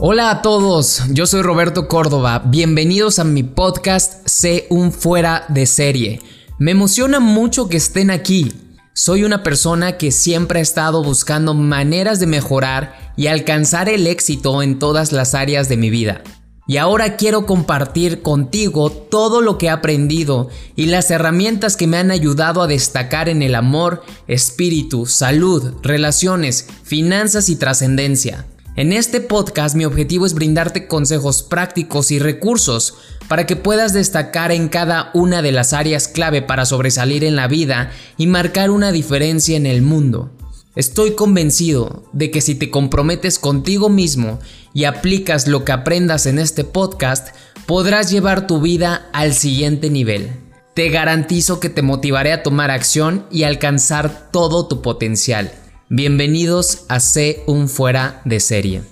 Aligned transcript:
Hola 0.00 0.30
a 0.30 0.42
todos, 0.42 1.02
yo 1.10 1.26
soy 1.26 1.42
Roberto 1.42 1.88
Córdoba, 1.88 2.44
bienvenidos 2.46 3.18
a 3.18 3.24
mi 3.24 3.42
podcast 3.42 4.24
Sé 4.28 4.68
un 4.70 4.92
fuera 4.92 5.44
de 5.48 5.66
serie. 5.66 6.22
Me 6.60 6.70
emociona 6.70 7.18
mucho 7.18 7.68
que 7.68 7.78
estén 7.78 8.12
aquí. 8.12 8.52
Soy 8.92 9.24
una 9.24 9.42
persona 9.42 9.96
que 9.96 10.12
siempre 10.12 10.60
ha 10.60 10.62
estado 10.62 11.02
buscando 11.02 11.52
maneras 11.52 12.20
de 12.20 12.28
mejorar 12.28 13.12
y 13.16 13.26
alcanzar 13.26 13.88
el 13.88 14.06
éxito 14.06 14.62
en 14.62 14.78
todas 14.78 15.10
las 15.10 15.34
áreas 15.34 15.68
de 15.68 15.76
mi 15.76 15.90
vida. 15.90 16.22
Y 16.68 16.76
ahora 16.76 17.16
quiero 17.16 17.44
compartir 17.44 18.22
contigo 18.22 18.92
todo 18.92 19.40
lo 19.40 19.58
que 19.58 19.66
he 19.66 19.70
aprendido 19.70 20.48
y 20.76 20.86
las 20.86 21.10
herramientas 21.10 21.76
que 21.76 21.88
me 21.88 21.96
han 21.96 22.12
ayudado 22.12 22.62
a 22.62 22.68
destacar 22.68 23.28
en 23.28 23.42
el 23.42 23.56
amor, 23.56 24.04
espíritu, 24.28 25.06
salud, 25.06 25.74
relaciones, 25.82 26.68
finanzas 26.84 27.48
y 27.48 27.56
trascendencia. 27.56 28.46
En 28.78 28.92
este 28.92 29.20
podcast 29.20 29.74
mi 29.74 29.84
objetivo 29.84 30.24
es 30.24 30.34
brindarte 30.34 30.86
consejos 30.86 31.42
prácticos 31.42 32.12
y 32.12 32.20
recursos 32.20 32.94
para 33.26 33.44
que 33.44 33.56
puedas 33.56 33.92
destacar 33.92 34.52
en 34.52 34.68
cada 34.68 35.10
una 35.14 35.42
de 35.42 35.50
las 35.50 35.72
áreas 35.72 36.06
clave 36.06 36.42
para 36.42 36.64
sobresalir 36.64 37.24
en 37.24 37.34
la 37.34 37.48
vida 37.48 37.90
y 38.18 38.28
marcar 38.28 38.70
una 38.70 38.92
diferencia 38.92 39.56
en 39.56 39.66
el 39.66 39.82
mundo. 39.82 40.30
Estoy 40.76 41.16
convencido 41.16 42.04
de 42.12 42.30
que 42.30 42.40
si 42.40 42.54
te 42.54 42.70
comprometes 42.70 43.40
contigo 43.40 43.88
mismo 43.88 44.38
y 44.72 44.84
aplicas 44.84 45.48
lo 45.48 45.64
que 45.64 45.72
aprendas 45.72 46.26
en 46.26 46.38
este 46.38 46.62
podcast, 46.62 47.34
podrás 47.66 48.12
llevar 48.12 48.46
tu 48.46 48.60
vida 48.60 49.08
al 49.12 49.34
siguiente 49.34 49.90
nivel. 49.90 50.30
Te 50.74 50.88
garantizo 50.90 51.58
que 51.58 51.68
te 51.68 51.82
motivaré 51.82 52.32
a 52.32 52.44
tomar 52.44 52.70
acción 52.70 53.26
y 53.28 53.42
alcanzar 53.42 54.30
todo 54.30 54.68
tu 54.68 54.82
potencial. 54.82 55.50
Bienvenidos 55.90 56.84
a 56.90 57.00
C 57.00 57.42
un 57.46 57.66
fuera 57.66 58.20
de 58.26 58.40
serie. 58.40 58.82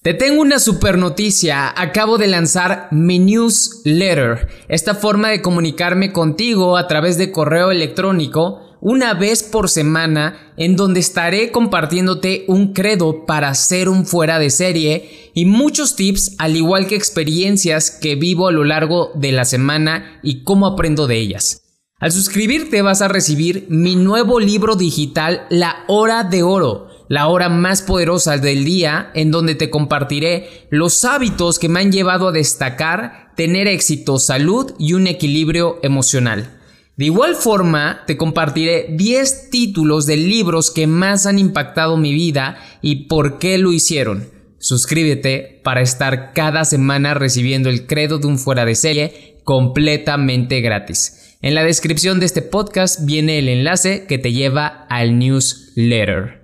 Te 0.00 0.14
tengo 0.14 0.40
una 0.40 0.58
super 0.58 0.96
noticia, 0.96 1.78
acabo 1.78 2.16
de 2.16 2.26
lanzar 2.26 2.88
mi 2.90 3.18
newsletter, 3.18 4.48
esta 4.68 4.94
forma 4.94 5.28
de 5.28 5.42
comunicarme 5.42 6.10
contigo 6.10 6.78
a 6.78 6.88
través 6.88 7.18
de 7.18 7.30
correo 7.30 7.70
electrónico 7.70 8.78
una 8.80 9.12
vez 9.12 9.42
por 9.42 9.68
semana 9.68 10.54
en 10.56 10.74
donde 10.76 11.00
estaré 11.00 11.52
compartiéndote 11.52 12.46
un 12.48 12.72
credo 12.72 13.26
para 13.26 13.54
ser 13.54 13.90
un 13.90 14.06
fuera 14.06 14.38
de 14.38 14.48
serie 14.48 15.30
y 15.34 15.44
muchos 15.44 15.96
tips 15.96 16.34
al 16.38 16.56
igual 16.56 16.86
que 16.86 16.96
experiencias 16.96 17.90
que 17.90 18.14
vivo 18.14 18.48
a 18.48 18.52
lo 18.52 18.64
largo 18.64 19.10
de 19.14 19.32
la 19.32 19.44
semana 19.44 20.18
y 20.22 20.44
cómo 20.44 20.66
aprendo 20.66 21.06
de 21.06 21.18
ellas. 21.18 21.61
Al 22.02 22.10
suscribirte 22.10 22.82
vas 22.82 23.00
a 23.00 23.06
recibir 23.06 23.66
mi 23.68 23.94
nuevo 23.94 24.40
libro 24.40 24.74
digital 24.74 25.46
La 25.50 25.84
Hora 25.86 26.24
de 26.24 26.42
Oro, 26.42 26.88
la 27.08 27.28
hora 27.28 27.48
más 27.48 27.80
poderosa 27.80 28.38
del 28.38 28.64
día, 28.64 29.12
en 29.14 29.30
donde 29.30 29.54
te 29.54 29.70
compartiré 29.70 30.66
los 30.68 31.04
hábitos 31.04 31.60
que 31.60 31.68
me 31.68 31.78
han 31.78 31.92
llevado 31.92 32.26
a 32.26 32.32
destacar, 32.32 33.30
tener 33.36 33.68
éxito, 33.68 34.18
salud 34.18 34.72
y 34.80 34.94
un 34.94 35.06
equilibrio 35.06 35.78
emocional. 35.84 36.58
De 36.96 37.04
igual 37.04 37.36
forma, 37.36 38.00
te 38.04 38.16
compartiré 38.16 38.88
10 38.90 39.50
títulos 39.50 40.04
de 40.04 40.16
libros 40.16 40.72
que 40.72 40.88
más 40.88 41.24
han 41.24 41.38
impactado 41.38 41.96
mi 41.96 42.12
vida 42.12 42.58
y 42.82 43.06
por 43.06 43.38
qué 43.38 43.58
lo 43.58 43.72
hicieron. 43.72 44.28
Suscríbete 44.58 45.60
para 45.62 45.82
estar 45.82 46.32
cada 46.32 46.64
semana 46.64 47.14
recibiendo 47.14 47.68
el 47.68 47.86
credo 47.86 48.18
de 48.18 48.26
un 48.26 48.40
fuera 48.40 48.64
de 48.64 48.74
serie 48.74 49.38
completamente 49.44 50.60
gratis. 50.62 51.21
En 51.44 51.56
la 51.56 51.64
descripción 51.64 52.20
de 52.20 52.26
este 52.26 52.40
podcast 52.40 53.04
viene 53.04 53.40
el 53.40 53.48
enlace 53.48 54.06
que 54.06 54.16
te 54.16 54.32
lleva 54.32 54.86
al 54.88 55.18
newsletter. 55.18 56.40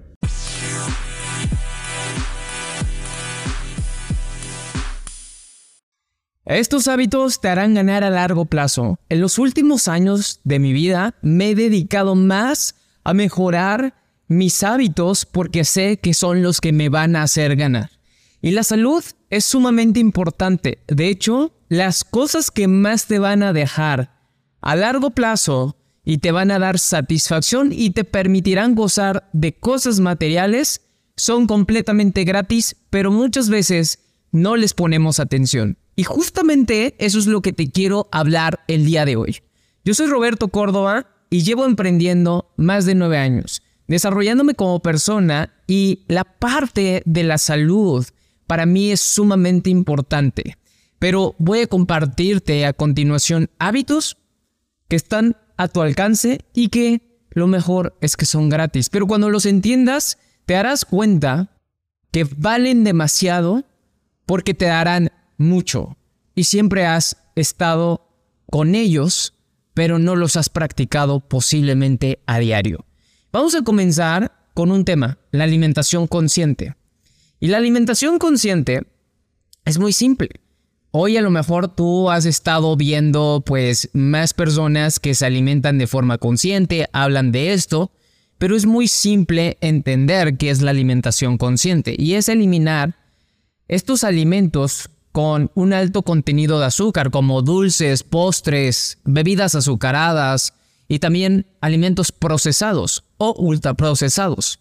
Estos 6.44 6.88
hábitos 6.88 7.40
te 7.40 7.46
harán 7.46 7.74
ganar 7.74 8.02
a 8.02 8.10
largo 8.10 8.46
plazo. 8.46 8.98
En 9.08 9.20
los 9.20 9.38
últimos 9.38 9.86
años 9.86 10.40
de 10.42 10.58
mi 10.58 10.72
vida 10.72 11.14
me 11.22 11.50
he 11.50 11.54
dedicado 11.54 12.16
más 12.16 12.74
a 13.04 13.14
mejorar 13.14 13.94
mis 14.26 14.64
hábitos 14.64 15.26
porque 15.26 15.62
sé 15.62 16.00
que 16.00 16.12
son 16.12 16.42
los 16.42 16.60
que 16.60 16.72
me 16.72 16.88
van 16.88 17.14
a 17.14 17.22
hacer 17.22 17.54
ganar. 17.54 17.90
Y 18.42 18.50
la 18.50 18.64
salud 18.64 19.04
es 19.30 19.44
sumamente 19.44 20.00
importante. 20.00 20.82
De 20.88 21.06
hecho, 21.06 21.54
las 21.68 22.02
cosas 22.02 22.50
que 22.50 22.66
más 22.66 23.06
te 23.06 23.20
van 23.20 23.44
a 23.44 23.52
dejar 23.52 24.17
a 24.60 24.76
largo 24.76 25.10
plazo 25.10 25.76
y 26.04 26.18
te 26.18 26.32
van 26.32 26.50
a 26.50 26.58
dar 26.58 26.78
satisfacción 26.78 27.70
y 27.72 27.90
te 27.90 28.04
permitirán 28.04 28.74
gozar 28.74 29.28
de 29.32 29.54
cosas 29.54 30.00
materiales 30.00 30.82
son 31.16 31.46
completamente 31.46 32.24
gratis, 32.24 32.76
pero 32.90 33.10
muchas 33.10 33.50
veces 33.50 33.98
no 34.30 34.56
les 34.56 34.72
ponemos 34.72 35.20
atención. 35.20 35.76
Y 35.96 36.04
justamente 36.04 36.94
eso 36.98 37.18
es 37.18 37.26
lo 37.26 37.42
que 37.42 37.52
te 37.52 37.70
quiero 37.70 38.08
hablar 38.12 38.60
el 38.68 38.86
día 38.86 39.04
de 39.04 39.16
hoy. 39.16 39.38
Yo 39.84 39.94
soy 39.94 40.06
Roberto 40.06 40.48
Córdoba 40.48 41.08
y 41.28 41.42
llevo 41.42 41.64
emprendiendo 41.64 42.52
más 42.56 42.86
de 42.86 42.94
nueve 42.94 43.18
años, 43.18 43.62
desarrollándome 43.86 44.54
como 44.54 44.80
persona 44.80 45.52
y 45.66 46.04
la 46.08 46.24
parte 46.24 47.02
de 47.04 47.24
la 47.24 47.36
salud 47.36 48.06
para 48.46 48.64
mí 48.64 48.92
es 48.92 49.00
sumamente 49.00 49.70
importante. 49.70 50.56
Pero 50.98 51.34
voy 51.38 51.60
a 51.60 51.66
compartirte 51.66 52.64
a 52.64 52.72
continuación 52.72 53.50
hábitos 53.58 54.16
que 54.88 54.96
están 54.96 55.36
a 55.56 55.68
tu 55.68 55.82
alcance 55.82 56.40
y 56.54 56.68
que 56.68 57.02
lo 57.30 57.46
mejor 57.46 57.96
es 58.00 58.16
que 58.16 58.26
son 58.26 58.48
gratis. 58.48 58.88
Pero 58.88 59.06
cuando 59.06 59.30
los 59.30 59.46
entiendas, 59.46 60.18
te 60.46 60.54
darás 60.54 60.84
cuenta 60.84 61.56
que 62.10 62.26
valen 62.36 62.84
demasiado 62.84 63.64
porque 64.26 64.54
te 64.54 64.66
darán 64.66 65.10
mucho. 65.36 65.96
Y 66.34 66.44
siempre 66.44 66.86
has 66.86 67.16
estado 67.34 68.08
con 68.50 68.74
ellos, 68.74 69.34
pero 69.74 69.98
no 69.98 70.16
los 70.16 70.36
has 70.36 70.48
practicado 70.48 71.20
posiblemente 71.20 72.20
a 72.26 72.38
diario. 72.38 72.86
Vamos 73.30 73.54
a 73.54 73.62
comenzar 73.62 74.32
con 74.54 74.72
un 74.72 74.84
tema, 74.84 75.18
la 75.30 75.44
alimentación 75.44 76.06
consciente. 76.06 76.74
Y 77.40 77.48
la 77.48 77.58
alimentación 77.58 78.18
consciente 78.18 78.82
es 79.64 79.78
muy 79.78 79.92
simple. 79.92 80.30
Hoy 81.00 81.16
a 81.16 81.22
lo 81.22 81.30
mejor 81.30 81.68
tú 81.68 82.10
has 82.10 82.26
estado 82.26 82.74
viendo 82.76 83.44
pues 83.46 83.88
más 83.92 84.34
personas 84.34 84.98
que 84.98 85.14
se 85.14 85.26
alimentan 85.26 85.78
de 85.78 85.86
forma 85.86 86.18
consciente, 86.18 86.88
hablan 86.92 87.30
de 87.30 87.52
esto, 87.52 87.92
pero 88.36 88.56
es 88.56 88.66
muy 88.66 88.88
simple 88.88 89.58
entender 89.60 90.36
qué 90.36 90.50
es 90.50 90.60
la 90.60 90.72
alimentación 90.72 91.38
consciente 91.38 91.94
y 91.96 92.14
es 92.14 92.28
eliminar 92.28 92.96
estos 93.68 94.02
alimentos 94.02 94.90
con 95.12 95.52
un 95.54 95.72
alto 95.72 96.02
contenido 96.02 96.58
de 96.58 96.66
azúcar 96.66 97.12
como 97.12 97.42
dulces, 97.42 98.02
postres, 98.02 98.98
bebidas 99.04 99.54
azucaradas 99.54 100.54
y 100.88 100.98
también 100.98 101.46
alimentos 101.60 102.10
procesados 102.10 103.04
o 103.18 103.36
ultraprocesados. 103.38 104.58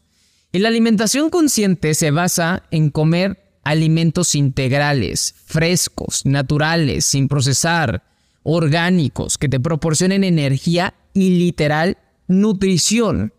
Y 0.52 0.60
la 0.60 0.68
alimentación 0.68 1.32
consciente 1.32 1.96
se 1.96 2.12
basa 2.12 2.62
en 2.70 2.92
comer 2.92 3.47
alimentos 3.68 4.34
integrales, 4.34 5.36
frescos, 5.46 6.26
naturales, 6.26 7.06
sin 7.06 7.28
procesar, 7.28 8.04
orgánicos, 8.44 9.38
que 9.38 9.50
te 9.50 9.60
proporcionen 9.60 10.24
energía 10.24 10.94
y 11.14 11.32
literal 11.32 11.98
nutrición. 12.28 13.34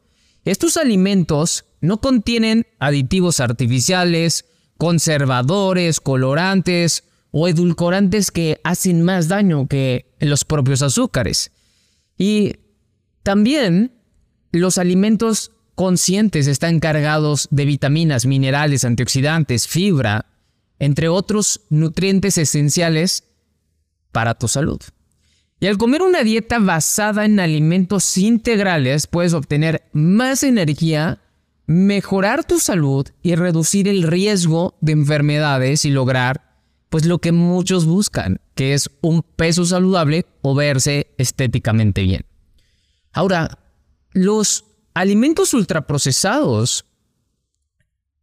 Estos 0.44 0.76
alimentos 0.76 1.64
no 1.80 2.02
contienen 2.02 2.66
aditivos 2.78 3.40
artificiales, 3.40 4.44
conservadores, 4.76 5.98
colorantes 5.98 7.04
o 7.30 7.48
edulcorantes 7.48 8.30
que 8.30 8.60
hacen 8.64 9.02
más 9.02 9.28
daño 9.28 9.66
que 9.66 10.14
los 10.20 10.44
propios 10.44 10.82
azúcares. 10.82 11.52
Y 12.18 12.56
también 13.22 13.92
los 14.52 14.76
alimentos 14.76 15.52
conscientes 15.78 16.48
están 16.48 16.80
cargados 16.80 17.46
de 17.52 17.64
vitaminas, 17.64 18.26
minerales, 18.26 18.82
antioxidantes, 18.82 19.68
fibra, 19.68 20.26
entre 20.80 21.08
otros 21.08 21.60
nutrientes 21.70 22.36
esenciales 22.36 23.22
para 24.10 24.34
tu 24.34 24.48
salud. 24.48 24.80
Y 25.60 25.68
al 25.68 25.78
comer 25.78 26.02
una 26.02 26.24
dieta 26.24 26.58
basada 26.58 27.24
en 27.24 27.38
alimentos 27.38 28.18
integrales 28.18 29.06
puedes 29.06 29.34
obtener 29.34 29.84
más 29.92 30.42
energía, 30.42 31.20
mejorar 31.68 32.42
tu 32.42 32.58
salud 32.58 33.06
y 33.22 33.36
reducir 33.36 33.86
el 33.86 34.02
riesgo 34.02 34.76
de 34.80 34.90
enfermedades 34.90 35.84
y 35.84 35.90
lograr 35.90 36.56
pues 36.88 37.06
lo 37.06 37.20
que 37.20 37.30
muchos 37.30 37.86
buscan, 37.86 38.40
que 38.56 38.74
es 38.74 38.90
un 39.00 39.22
peso 39.22 39.64
saludable 39.64 40.26
o 40.42 40.56
verse 40.56 41.14
estéticamente 41.18 42.02
bien. 42.02 42.24
Ahora, 43.12 43.60
los 44.10 44.67
alimentos 44.98 45.54
ultraprocesados 45.54 46.84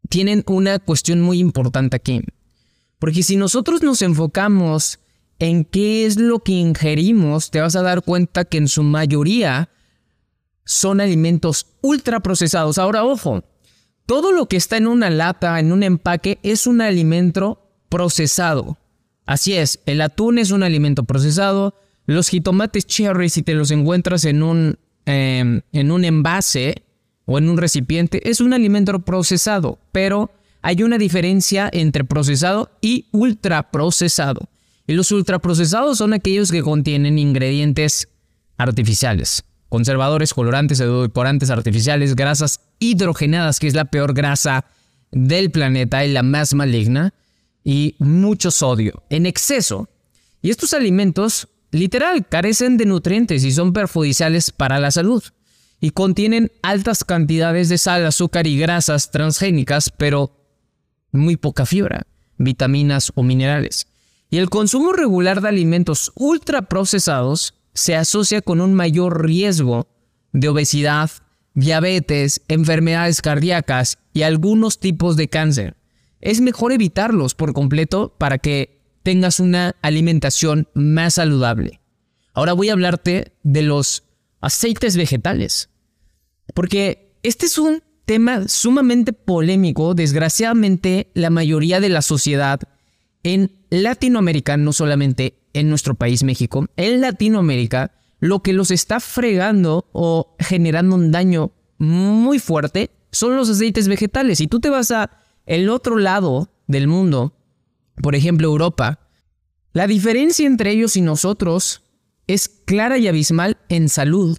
tienen 0.10 0.44
una 0.48 0.78
cuestión 0.80 1.22
muy 1.22 1.40
importante 1.40 1.96
aquí. 1.96 2.22
Porque 3.00 3.24
si 3.24 3.38
nosotros 3.38 3.82
nos 3.82 4.02
enfocamos 4.02 5.00
en 5.40 5.64
qué 5.64 6.06
es 6.06 6.18
lo 6.18 6.40
que 6.40 6.52
ingerimos, 6.52 7.50
te 7.50 7.62
vas 7.62 7.78
a 7.78 7.82
dar 7.82 8.04
cuenta 8.04 8.44
que 8.44 8.58
en 8.58 8.68
su 8.68 8.84
mayoría 8.84 9.70
son 10.66 11.00
alimentos 11.00 11.68
ultraprocesados. 11.82 12.78
Ahora, 12.78 13.06
ojo, 13.06 13.44
Todo 14.06 14.32
lo 14.32 14.48
que 14.48 14.58
está 14.58 14.78
en 14.78 14.86
una 14.86 15.10
lata, 15.10 15.60
en 15.60 15.72
un 15.72 15.82
empaque, 15.82 16.38
es 16.44 16.68
un 16.68 16.82
alimento 16.82 17.72
procesado. 17.90 18.78
Así 19.26 19.54
es, 19.54 19.80
el 19.88 20.00
atún 20.02 20.38
es 20.38 20.52
un 20.52 20.62
alimento 20.62 21.06
procesado. 21.06 21.74
Los 22.06 22.30
jitomates 22.30 22.86
cherry, 22.86 23.30
si 23.30 23.42
te 23.42 23.56
los 23.56 23.72
encuentras 23.72 24.26
en 24.26 24.44
un, 24.44 24.78
em, 25.06 25.62
en 25.72 25.92
un 25.92 26.06
envase 26.06 26.84
o 27.26 27.38
en 27.38 27.50
un 27.50 27.58
recipiente, 27.58 28.30
es 28.30 28.42
un 28.42 28.54
alimento 28.54 29.00
procesado. 29.00 29.80
Pero 29.92 30.32
hay 30.62 30.84
una 30.84 30.98
diferencia 30.98 31.70
entre 31.72 32.04
procesado 32.04 32.72
y 32.82 33.08
ultraprocesado. 33.12 34.50
Y 34.88 34.94
los 34.94 35.12
ultraprocesados 35.12 35.98
son 35.98 36.14
aquellos 36.14 36.52
que 36.52 36.62
contienen 36.62 37.18
ingredientes 37.18 38.08
artificiales, 38.58 39.44
conservadores, 39.70 40.34
colorantes, 40.34 40.80
edulcorantes 40.80 41.50
artificiales, 41.50 42.16
grasas 42.16 42.62
hidrogenadas, 42.80 43.60
que 43.60 43.68
es 43.68 43.74
la 43.74 43.86
peor 43.86 44.14
grasa 44.14 44.66
del 45.12 45.52
planeta 45.52 46.06
y 46.06 46.12
la 46.12 46.24
más 46.24 46.54
maligna, 46.54 47.14
y 47.64 47.96
mucho 48.00 48.52
sodio 48.52 49.04
en 49.10 49.26
exceso. 49.26 49.90
Y 50.42 50.52
estos 50.52 50.74
alimentos 50.74 51.48
literal 51.72 52.28
carecen 52.28 52.78
de 52.78 52.86
nutrientes 52.86 53.44
y 53.44 53.52
son 53.52 53.74
perjudiciales 53.74 54.52
para 54.52 54.80
la 54.80 54.92
salud. 54.92 55.24
Y 55.82 55.92
contienen 55.92 56.52
altas 56.62 57.04
cantidades 57.04 57.70
de 57.70 57.78
sal, 57.78 58.06
azúcar 58.06 58.48
y 58.48 58.58
grasas 58.58 59.12
transgénicas, 59.12 59.90
pero 59.90 60.32
muy 61.12 61.38
poca 61.38 61.66
fibra, 61.66 62.08
vitaminas 62.38 63.12
o 63.16 63.24
minerales. 63.24 63.88
Y 64.30 64.38
el 64.38 64.50
consumo 64.50 64.94
regular 64.94 65.42
de 65.42 65.50
alimentos 65.50 66.12
ultraprocesados 66.16 67.56
se 67.74 67.96
asocia 67.96 68.42
con 68.42 68.62
un 68.62 68.74
mayor 68.74 69.26
riesgo 69.26 69.88
de 70.32 70.50
obesidad, 70.50 71.12
diabetes, 71.54 72.42
enfermedades 72.48 73.22
cardíacas 73.22 73.98
y 74.14 74.24
algunos 74.24 74.80
tipos 74.80 75.16
de 75.16 75.30
cáncer. 75.30 75.76
Es 76.22 76.42
mejor 76.42 76.72
evitarlos 76.72 77.36
por 77.36 77.54
completo 77.54 78.16
para 78.18 78.38
que 78.38 78.75
tengas 79.06 79.40
una 79.40 79.76
alimentación 79.84 80.68
más 80.74 81.14
saludable. 81.14 81.80
Ahora 82.34 82.54
voy 82.54 82.70
a 82.70 82.74
hablarte 82.74 83.34
de 83.44 83.62
los 83.62 84.04
aceites 84.42 84.98
vegetales. 84.98 85.70
Porque 86.56 87.16
este 87.22 87.46
es 87.46 87.60
un 87.60 87.84
tema 88.06 88.48
sumamente 88.48 89.14
polémico. 89.14 89.94
Desgraciadamente, 89.94 91.12
la 91.14 91.30
mayoría 91.30 91.80
de 91.80 91.90
la 91.90 92.02
sociedad 92.02 92.60
en 93.22 93.52
Latinoamérica, 93.70 94.58
no 94.58 94.74
solamente 94.74 95.38
en 95.54 95.70
nuestro 95.70 95.94
país 95.94 96.24
México, 96.24 96.66
en 96.76 97.02
Latinoamérica, 97.02 97.92
lo 98.20 98.42
que 98.42 98.54
los 98.54 98.72
está 98.72 99.00
fregando 99.00 99.88
o 99.92 100.36
generando 100.40 100.96
un 100.96 101.12
daño 101.12 101.52
muy 101.78 102.40
fuerte 102.40 102.90
son 103.12 103.36
los 103.36 103.52
aceites 103.52 103.88
vegetales. 103.88 104.40
Si 104.40 104.48
tú 104.48 104.60
te 104.60 104.72
vas 104.72 104.90
a 104.90 105.12
el 105.46 105.70
otro 105.70 105.98
lado 105.98 106.50
del 106.66 106.88
mundo, 106.88 107.36
por 108.02 108.16
ejemplo 108.16 108.48
Europa, 108.48 109.00
la 109.74 109.88
diferencia 109.88 110.48
entre 110.48 110.72
ellos 110.72 110.96
y 110.96 111.02
nosotros 111.02 111.84
es 112.28 112.50
clara 112.50 112.98
y 112.98 113.08
abismal 113.08 113.58
en 113.70 113.90
salud. 113.90 114.38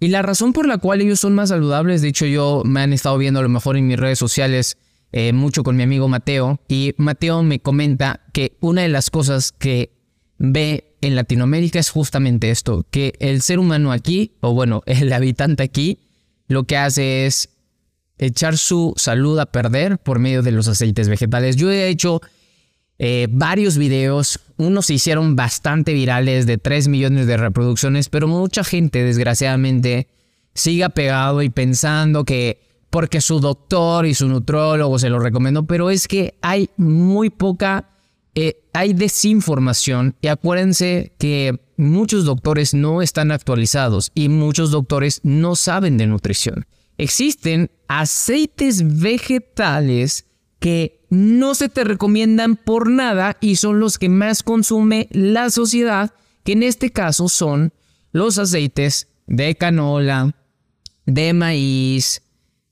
Y 0.00 0.08
la 0.08 0.22
razón 0.22 0.52
por 0.52 0.66
la 0.66 0.78
cual 0.78 1.00
ellos 1.00 1.20
son 1.20 1.34
más 1.34 1.50
saludables, 1.50 2.02
de 2.02 2.08
hecho 2.08 2.26
yo 2.26 2.62
me 2.64 2.80
han 2.80 2.92
estado 2.92 3.16
viendo 3.18 3.40
a 3.40 3.42
lo 3.42 3.48
mejor 3.48 3.76
en 3.76 3.86
mis 3.86 3.98
redes 3.98 4.18
sociales 4.18 4.76
eh, 5.12 5.32
mucho 5.32 5.62
con 5.62 5.76
mi 5.76 5.84
amigo 5.84 6.08
Mateo, 6.08 6.60
y 6.68 6.92
Mateo 6.96 7.42
me 7.42 7.60
comenta 7.60 8.20
que 8.32 8.56
una 8.60 8.82
de 8.82 8.88
las 8.88 9.10
cosas 9.10 9.52
que 9.52 9.92
ve 10.38 10.96
en 11.02 11.14
Latinoamérica 11.14 11.78
es 11.78 11.90
justamente 11.90 12.50
esto, 12.50 12.84
que 12.90 13.14
el 13.20 13.40
ser 13.40 13.60
humano 13.60 13.92
aquí, 13.92 14.32
o 14.40 14.54
bueno, 14.54 14.82
el 14.86 15.12
habitante 15.12 15.62
aquí, 15.62 16.00
lo 16.48 16.64
que 16.64 16.76
hace 16.76 17.26
es 17.26 17.50
echar 18.18 18.58
su 18.58 18.92
salud 18.96 19.38
a 19.38 19.46
perder 19.46 19.98
por 19.98 20.18
medio 20.18 20.42
de 20.42 20.50
los 20.50 20.68
aceites 20.68 21.08
vegetales. 21.08 21.56
Yo 21.56 21.70
he 21.70 21.88
hecho 21.88 22.20
eh, 22.98 23.26
varios 23.30 23.76
videos, 23.76 24.40
unos 24.56 24.86
se 24.86 24.94
hicieron 24.94 25.34
bastante 25.34 25.92
virales 25.92 26.46
de 26.46 26.58
3 26.58 26.88
millones 26.88 27.26
de 27.26 27.36
reproducciones, 27.36 28.08
pero 28.08 28.28
mucha 28.28 28.62
gente 28.62 29.02
desgraciadamente 29.02 30.08
sigue 30.54 30.84
apegado 30.84 31.42
y 31.42 31.50
pensando 31.50 32.24
que 32.24 32.62
porque 32.90 33.20
su 33.20 33.40
doctor 33.40 34.06
y 34.06 34.14
su 34.14 34.28
nutrólogo 34.28 35.00
se 35.00 35.10
lo 35.10 35.18
recomendó, 35.18 35.66
pero 35.66 35.90
es 35.90 36.06
que 36.06 36.34
hay 36.42 36.70
muy 36.76 37.28
poca, 37.28 37.90
eh, 38.36 38.62
hay 38.72 38.92
desinformación 38.92 40.14
y 40.20 40.28
acuérdense 40.28 41.12
que 41.18 41.58
muchos 41.76 42.24
doctores 42.24 42.72
no 42.72 43.02
están 43.02 43.32
actualizados 43.32 44.12
y 44.14 44.28
muchos 44.28 44.70
doctores 44.70 45.20
no 45.24 45.56
saben 45.56 45.96
de 45.96 46.06
nutrición. 46.06 46.66
Existen 46.96 47.72
aceites 47.88 49.00
vegetales 49.00 50.26
que 50.64 51.04
no 51.10 51.54
se 51.54 51.68
te 51.68 51.84
recomiendan 51.84 52.56
por 52.56 52.88
nada 52.88 53.36
y 53.42 53.56
son 53.56 53.80
los 53.80 53.98
que 53.98 54.08
más 54.08 54.42
consume 54.42 55.08
la 55.10 55.50
sociedad, 55.50 56.14
que 56.42 56.52
en 56.52 56.62
este 56.62 56.88
caso 56.88 57.28
son 57.28 57.74
los 58.12 58.38
aceites 58.38 59.08
de 59.26 59.56
canola, 59.56 60.34
de 61.04 61.34
maíz, 61.34 62.22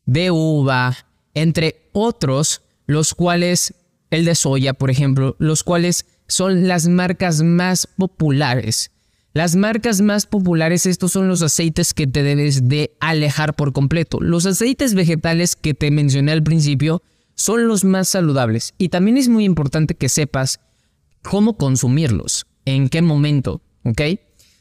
de 0.06 0.30
uva, 0.30 0.96
entre 1.34 1.90
otros, 1.92 2.62
los 2.86 3.12
cuales, 3.12 3.74
el 4.08 4.24
de 4.24 4.36
soya, 4.36 4.72
por 4.72 4.90
ejemplo, 4.90 5.36
los 5.38 5.62
cuales 5.62 6.06
son 6.28 6.66
las 6.68 6.88
marcas 6.88 7.42
más 7.42 7.86
populares. 7.86 8.90
Las 9.34 9.54
marcas 9.54 10.00
más 10.00 10.24
populares, 10.24 10.86
estos 10.86 11.12
son 11.12 11.28
los 11.28 11.42
aceites 11.42 11.92
que 11.92 12.06
te 12.06 12.22
debes 12.22 12.70
de 12.70 12.96
alejar 13.00 13.52
por 13.52 13.74
completo. 13.74 14.18
Los 14.18 14.46
aceites 14.46 14.94
vegetales 14.94 15.56
que 15.56 15.74
te 15.74 15.90
mencioné 15.90 16.32
al 16.32 16.42
principio 16.42 17.02
son 17.34 17.68
los 17.68 17.84
más 17.84 18.08
saludables 18.08 18.74
y 18.78 18.88
también 18.88 19.16
es 19.16 19.28
muy 19.28 19.44
importante 19.44 19.94
que 19.94 20.08
sepas 20.08 20.60
cómo 21.22 21.56
consumirlos, 21.56 22.46
en 22.64 22.88
qué 22.88 23.02
momento, 23.02 23.62
¿ok? 23.84 24.00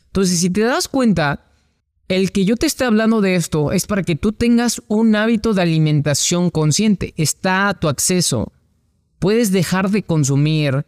Entonces, 0.07 0.39
si 0.39 0.49
te 0.49 0.61
das 0.61 0.87
cuenta, 0.87 1.51
el 2.07 2.31
que 2.31 2.43
yo 2.43 2.57
te 2.57 2.65
esté 2.65 2.83
hablando 2.83 3.21
de 3.21 3.35
esto 3.35 3.71
es 3.71 3.87
para 3.87 4.03
que 4.03 4.17
tú 4.17 4.33
tengas 4.33 4.81
un 4.87 5.15
hábito 5.15 5.53
de 5.53 5.61
alimentación 5.61 6.49
consciente. 6.49 7.13
Está 7.15 7.69
a 7.69 7.79
tu 7.79 7.87
acceso. 7.87 8.51
Puedes 9.19 9.51
dejar 9.51 9.89
de 9.89 10.03
consumir 10.03 10.85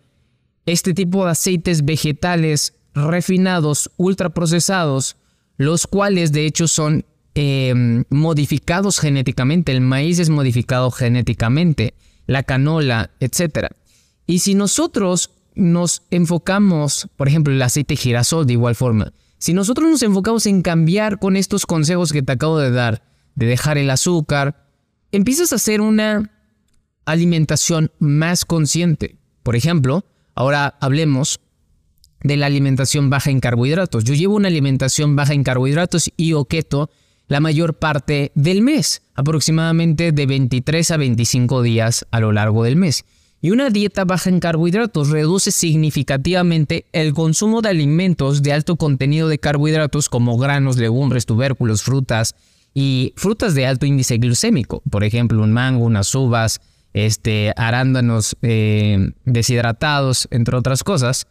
este 0.66 0.94
tipo 0.94 1.24
de 1.24 1.32
aceites 1.32 1.86
vegetales 1.86 2.74
refinados, 2.94 3.90
ultraprocesados, 3.98 5.16
los 5.58 5.88
cuales 5.88 6.32
de 6.34 6.46
hecho 6.46 6.68
son 6.68 7.06
em, 7.36 8.04
modificados 8.10 9.00
genéticamente. 9.00 9.72
El 9.72 9.82
maíz 9.82 10.20
es 10.20 10.30
modificado 10.30 10.92
genéticamente, 10.92 11.94
la 12.28 12.44
canola, 12.44 13.12
etc. 13.20 13.68
Y 14.26 14.40
si 14.40 14.56
nosotros 14.56 15.32
nos 15.56 16.04
enfocamos, 16.10 17.08
por 17.16 17.28
ejemplo, 17.28 17.54
el 17.54 17.62
aceite 17.62 17.96
girasol 17.96 18.46
de 18.46 18.54
igual 18.54 18.76
forma, 18.76 19.14
si 19.38 19.54
nosotros 19.54 19.90
nos 19.90 20.02
enfocamos 20.04 20.46
en 20.46 20.62
cambiar 20.62 21.20
con 21.20 21.36
estos 21.36 21.66
consejos 21.66 22.14
que 22.14 22.22
te 22.22 22.32
acabo 22.32 22.60
de 22.60 22.72
dar, 22.72 23.04
de 23.36 23.46
dejar 23.46 23.78
el 23.78 23.90
azúcar, 23.90 24.70
empiezas 25.12 25.52
a 25.52 25.58
hacer 25.58 25.82
una 25.82 26.32
alimentación 27.06 27.92
más 28.00 28.46
consciente. 28.46 29.18
Por 29.44 29.56
ejemplo, 29.56 30.06
ahora 30.36 30.78
hablemos 30.80 31.42
de 32.24 32.38
la 32.38 32.46
alimentación 32.46 33.10
baja 33.10 33.30
en 33.30 33.42
carbohidratos. 33.42 34.06
Yo 34.06 34.14
llevo 34.14 34.36
una 34.36 34.48
alimentación 34.48 35.16
baja 35.16 35.34
en 35.34 35.44
carbohidratos 35.44 36.10
y 36.16 36.34
o 36.34 36.46
keto 36.46 36.90
la 37.34 37.40
mayor 37.40 37.74
parte 37.74 38.32
del 38.36 38.62
mes, 38.62 39.02
aproximadamente 39.16 40.12
de 40.12 40.28
23 40.28 40.92
a 40.92 40.98
25 40.98 41.64
días 41.64 42.06
a 42.12 42.20
lo 42.20 42.32
largo 42.32 42.64
del 42.64 42.76
mes. 42.76 43.06
Y 43.42 43.50
una 43.50 43.72
dieta 43.72 44.06
baja 44.06 44.30
en 44.30 44.40
carbohidratos 44.40 45.10
reduce 45.10 45.50
significativamente 45.50 46.86
el 46.92 47.16
consumo 47.16 47.64
de 47.64 47.70
alimentos 47.70 48.44
de 48.44 48.54
alto 48.54 48.76
contenido 48.76 49.30
de 49.30 49.40
carbohidratos 49.40 50.10
como 50.10 50.38
granos, 50.38 50.78
legumbres, 50.78 51.26
tubérculos, 51.26 51.82
frutas 51.82 52.36
y 52.72 53.14
frutas 53.16 53.56
de 53.56 53.66
alto 53.66 53.88
índice 53.88 54.20
glucémico, 54.20 54.84
por 54.92 55.04
ejemplo 55.04 55.42
un 55.42 55.54
mango, 55.54 55.86
unas 55.86 56.14
uvas, 56.14 56.62
este, 56.94 57.52
arándanos 57.58 58.38
eh, 58.44 59.10
deshidratados, 59.26 60.28
entre 60.30 60.56
otras 60.56 60.84
cosas, 60.84 61.26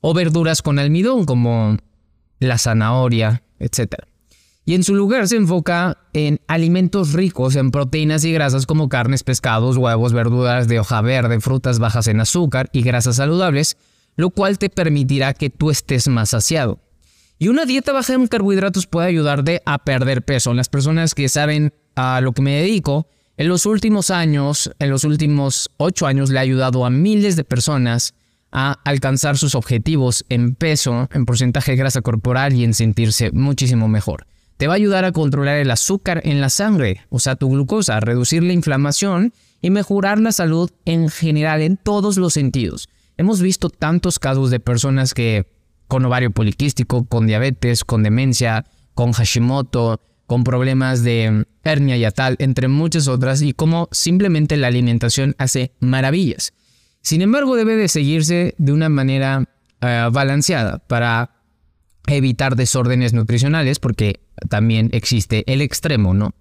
o 0.00 0.14
verduras 0.14 0.62
con 0.62 0.78
almidón 0.78 1.26
como 1.26 1.76
la 2.38 2.56
zanahoria, 2.56 3.42
etc 3.58 4.11
y 4.64 4.74
en 4.74 4.84
su 4.84 4.94
lugar 4.94 5.26
se 5.26 5.36
enfoca 5.36 5.98
en 6.12 6.40
alimentos 6.46 7.12
ricos 7.12 7.56
en 7.56 7.70
proteínas 7.70 8.24
y 8.24 8.32
grasas 8.32 8.66
como 8.66 8.88
carnes, 8.88 9.24
pescados, 9.24 9.76
huevos, 9.76 10.12
verduras 10.12 10.68
de 10.68 10.78
hoja 10.78 11.00
verde, 11.00 11.40
frutas 11.40 11.78
bajas 11.78 12.06
en 12.06 12.20
azúcar 12.20 12.70
y 12.72 12.82
grasas 12.82 13.16
saludables, 13.16 13.76
lo 14.16 14.30
cual 14.30 14.58
te 14.58 14.70
permitirá 14.70 15.34
que 15.34 15.50
tú 15.50 15.70
estés 15.70 16.06
más 16.06 16.30
saciado. 16.30 16.78
Y 17.38 17.48
una 17.48 17.64
dieta 17.64 17.92
baja 17.92 18.14
en 18.14 18.28
carbohidratos 18.28 18.86
puede 18.86 19.08
ayudarte 19.08 19.62
a 19.66 19.78
perder 19.78 20.22
peso. 20.22 20.54
Las 20.54 20.68
personas 20.68 21.14
que 21.16 21.28
saben 21.28 21.72
a 21.96 22.20
lo 22.20 22.32
que 22.32 22.42
me 22.42 22.52
dedico, 22.52 23.08
en 23.36 23.48
los 23.48 23.66
últimos 23.66 24.10
años, 24.10 24.70
en 24.78 24.90
los 24.90 25.02
últimos 25.02 25.70
ocho 25.76 26.06
años, 26.06 26.30
le 26.30 26.38
ha 26.38 26.42
ayudado 26.42 26.84
a 26.84 26.90
miles 26.90 27.34
de 27.34 27.42
personas 27.42 28.14
a 28.52 28.78
alcanzar 28.84 29.38
sus 29.38 29.56
objetivos 29.56 30.24
en 30.28 30.54
peso, 30.54 31.08
en 31.12 31.24
porcentaje 31.24 31.72
de 31.72 31.78
grasa 31.78 32.02
corporal 32.02 32.52
y 32.52 32.62
en 32.62 32.74
sentirse 32.74 33.32
muchísimo 33.32 33.88
mejor. 33.88 34.26
Te 34.62 34.68
va 34.68 34.74
a 34.74 34.76
ayudar 34.76 35.04
a 35.04 35.10
controlar 35.10 35.56
el 35.56 35.72
azúcar 35.72 36.20
en 36.24 36.40
la 36.40 36.48
sangre, 36.48 37.00
o 37.08 37.18
sea, 37.18 37.34
tu 37.34 37.50
glucosa, 37.50 37.98
reducir 37.98 38.44
la 38.44 38.52
inflamación 38.52 39.32
y 39.60 39.70
mejorar 39.70 40.20
la 40.20 40.30
salud 40.30 40.70
en 40.84 41.08
general 41.08 41.62
en 41.62 41.76
todos 41.76 42.16
los 42.16 42.34
sentidos. 42.34 42.88
Hemos 43.16 43.42
visto 43.42 43.70
tantos 43.70 44.20
casos 44.20 44.52
de 44.52 44.60
personas 44.60 45.14
que 45.14 45.48
con 45.88 46.04
ovario 46.04 46.30
poliquístico, 46.30 47.06
con 47.06 47.26
diabetes, 47.26 47.82
con 47.82 48.04
demencia, 48.04 48.64
con 48.94 49.10
Hashimoto, 49.10 50.00
con 50.28 50.44
problemas 50.44 51.02
de 51.02 51.44
hernia 51.64 51.96
y 51.96 52.08
tal, 52.12 52.36
entre 52.38 52.68
muchas 52.68 53.08
otras, 53.08 53.42
y 53.42 53.54
cómo 53.54 53.88
simplemente 53.90 54.56
la 54.56 54.68
alimentación 54.68 55.34
hace 55.38 55.72
maravillas. 55.80 56.52
Sin 57.00 57.20
embargo, 57.20 57.56
debe 57.56 57.74
de 57.74 57.88
seguirse 57.88 58.54
de 58.58 58.72
una 58.72 58.88
manera 58.88 59.44
eh, 59.80 60.08
balanceada 60.12 60.78
para 60.78 61.31
evitar 62.06 62.56
desórdenes 62.56 63.12
nutricionales, 63.12 63.78
porque 63.78 64.20
también 64.48 64.90
existe 64.92 65.44
el 65.52 65.60
extremo, 65.60 66.14
¿no? 66.14 66.34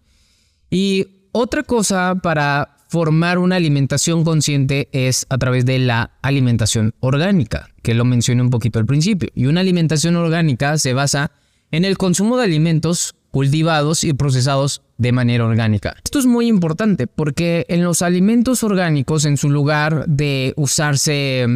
Y 0.70 1.27
otra 1.32 1.63
cosa 1.63 2.15
para 2.22 2.77
formar 2.88 3.38
una 3.38 3.56
alimentación 3.56 4.25
consciente 4.25 4.89
es 4.91 5.25
a 5.30 5.38
través 5.38 5.65
de 5.65 5.80
la 5.80 6.12
alimentación 6.22 6.94
orgánica, 7.00 7.70
que 7.84 7.94
lo 7.94 8.03
mencioné 8.03 8.41
un 8.41 8.50
poquito 8.50 8.80
al 8.80 8.86
principio. 8.86 9.30
Y 9.34 9.46
una 9.46 9.62
alimentación 9.62 10.18
orgánica 10.18 10.77
se 10.77 10.94
basa 10.94 11.32
en 11.72 11.86
el 11.86 11.98
consumo 11.98 12.36
de 12.36 12.44
alimentos 12.44 13.15
cultivados 13.32 14.03
y 14.03 14.13
procesados 14.13 14.82
de 14.98 15.13
manera 15.13 15.46
orgánica. 15.46 15.96
Esto 16.03 16.20
es 16.20 16.25
muy 16.25 16.48
importante 16.48 17.08
porque 17.08 17.65
en 17.70 17.82
los 17.82 18.01
alimentos 18.01 18.62
orgánicos, 18.63 19.24
en 19.24 19.38
su 19.38 19.50
lugar 19.50 20.06
de 20.08 20.53
usarse 20.58 21.48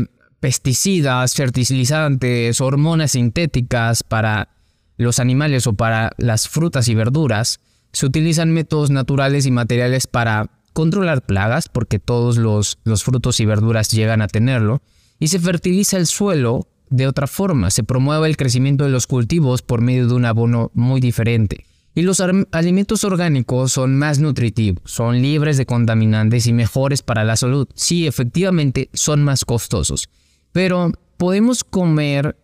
pesticidas, 0.46 1.34
fertilizantes, 1.34 2.62
hormonas 2.62 3.14
sintéticas 3.14 4.04
para 4.04 4.50
los 4.96 5.18
animales 5.20 5.66
o 5.66 5.74
para 5.74 6.12
las 6.20 6.48
frutas 6.48 6.88
y 6.88 6.94
verduras, 6.94 7.60
se 7.94 8.06
utilizan 8.06 8.54
métodos 8.54 8.92
naturales 8.92 9.48
y 9.48 9.52
materiales 9.52 10.06
para 10.06 10.52
controlar 10.74 11.26
plagas, 11.26 11.68
porque 11.68 11.98
todos 11.98 12.38
los, 12.38 12.78
los 12.84 13.04
frutos 13.04 13.40
y 13.40 13.46
verduras 13.46 13.90
llegan 13.90 14.22
a 14.22 14.28
tenerlo, 14.28 14.84
y 15.20 15.30
se 15.30 15.40
fertiliza 15.40 15.98
el 15.98 16.06
suelo 16.06 16.68
de 16.92 17.08
otra 17.08 17.26
forma, 17.26 17.72
se 17.72 17.84
promueve 17.84 18.28
el 18.28 18.38
crecimiento 18.38 18.84
de 18.84 18.92
los 18.92 19.08
cultivos 19.08 19.64
por 19.64 19.82
medio 19.82 20.08
de 20.08 20.14
un 20.14 20.26
abono 20.26 20.70
muy 20.76 21.02
diferente. 21.02 21.66
Y 21.96 22.04
los 22.04 22.22
alimentos 22.52 23.04
orgánicos 23.04 23.72
son 23.72 23.98
más 23.98 24.20
nutritivos, 24.20 24.84
son 24.86 25.24
libres 25.24 25.58
de 25.58 25.66
contaminantes 25.66 26.46
y 26.46 26.54
mejores 26.54 27.02
para 27.02 27.24
la 27.24 27.36
salud. 27.36 27.68
Sí, 27.74 28.06
efectivamente 28.06 28.92
son 28.94 29.24
más 29.24 29.44
costosos, 29.44 30.08
pero 30.56 30.94
podemos 31.18 31.66
comer 31.66 32.38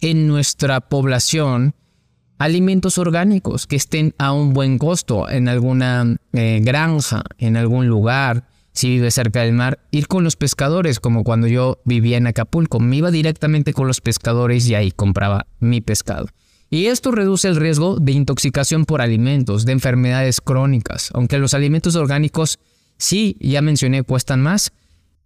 en 0.00 0.28
nuestra 0.28 0.80
población 0.80 1.74
alimentos 2.38 2.98
orgánicos 2.98 3.66
que 3.66 3.74
estén 3.74 4.14
a 4.16 4.30
un 4.30 4.52
buen 4.52 4.78
costo 4.78 5.28
en 5.28 5.48
alguna 5.48 6.18
eh, 6.34 6.60
granja, 6.62 7.24
en 7.36 7.56
algún 7.56 7.88
lugar, 7.88 8.46
si 8.70 8.90
vive 8.90 9.10
cerca 9.10 9.42
del 9.42 9.54
mar, 9.54 9.80
ir 9.90 10.06
con 10.06 10.22
los 10.22 10.36
pescadores, 10.36 11.00
como 11.00 11.24
cuando 11.24 11.48
yo 11.48 11.80
vivía 11.84 12.16
en 12.16 12.28
Acapulco, 12.28 12.78
me 12.78 12.94
iba 12.94 13.10
directamente 13.10 13.72
con 13.72 13.88
los 13.88 14.00
pescadores 14.00 14.68
y 14.68 14.76
ahí 14.76 14.92
compraba 14.92 15.48
mi 15.58 15.80
pescado. 15.80 16.28
Y 16.70 16.86
esto 16.86 17.10
reduce 17.10 17.48
el 17.48 17.56
riesgo 17.56 17.98
de 17.98 18.12
intoxicación 18.12 18.84
por 18.84 19.02
alimentos, 19.02 19.64
de 19.64 19.72
enfermedades 19.72 20.40
crónicas, 20.40 21.10
aunque 21.12 21.38
los 21.38 21.54
alimentos 21.54 21.96
orgánicos 21.96 22.60
sí, 22.98 23.36
ya 23.40 23.62
mencioné, 23.62 24.04
cuestan 24.04 24.42
más. 24.42 24.70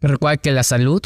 Recuerda 0.00 0.38
que 0.38 0.52
la 0.52 0.62
salud 0.62 1.02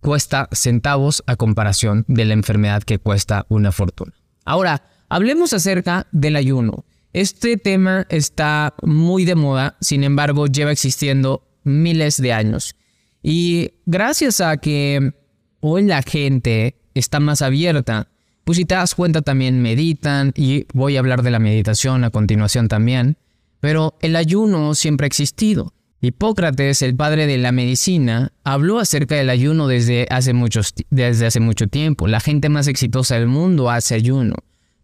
cuesta 0.00 0.48
centavos 0.52 1.22
a 1.26 1.36
comparación 1.36 2.04
de 2.08 2.24
la 2.24 2.34
enfermedad 2.34 2.82
que 2.82 2.98
cuesta 2.98 3.46
una 3.48 3.72
fortuna. 3.72 4.12
Ahora, 4.44 4.82
Hablemos 5.08 5.54
acerca 5.54 6.06
del 6.12 6.36
ayuno. 6.36 6.84
Este 7.14 7.56
tema 7.56 8.06
está 8.10 8.74
muy 8.82 9.24
de 9.24 9.34
moda, 9.34 9.76
sin 9.80 10.04
embargo 10.04 10.46
lleva 10.46 10.70
existiendo 10.70 11.48
miles 11.64 12.20
de 12.20 12.32
años. 12.34 12.76
Y 13.22 13.72
gracias 13.86 14.40
a 14.40 14.58
que 14.58 15.14
hoy 15.60 15.84
la 15.84 16.02
gente 16.02 16.76
está 16.94 17.20
más 17.20 17.40
abierta, 17.40 18.08
pues 18.44 18.58
si 18.58 18.64
te 18.66 18.74
das 18.74 18.94
cuenta 18.94 19.22
también 19.22 19.62
meditan 19.62 20.32
y 20.36 20.66
voy 20.74 20.96
a 20.96 21.00
hablar 21.00 21.22
de 21.22 21.30
la 21.30 21.38
meditación 21.38 22.04
a 22.04 22.10
continuación 22.10 22.68
también, 22.68 23.16
pero 23.60 23.96
el 24.00 24.14
ayuno 24.14 24.74
siempre 24.74 25.06
ha 25.06 25.08
existido. 25.08 25.72
Hipócrates, 26.00 26.82
el 26.82 26.94
padre 26.94 27.26
de 27.26 27.38
la 27.38 27.50
medicina, 27.50 28.32
habló 28.44 28.78
acerca 28.78 29.16
del 29.16 29.30
ayuno 29.30 29.66
desde 29.66 30.06
hace, 30.10 30.32
muchos, 30.32 30.72
desde 30.90 31.26
hace 31.26 31.40
mucho 31.40 31.66
tiempo. 31.66 32.06
La 32.06 32.20
gente 32.20 32.48
más 32.48 32.68
exitosa 32.68 33.16
del 33.16 33.26
mundo 33.26 33.68
hace 33.68 33.96
ayuno. 33.96 34.36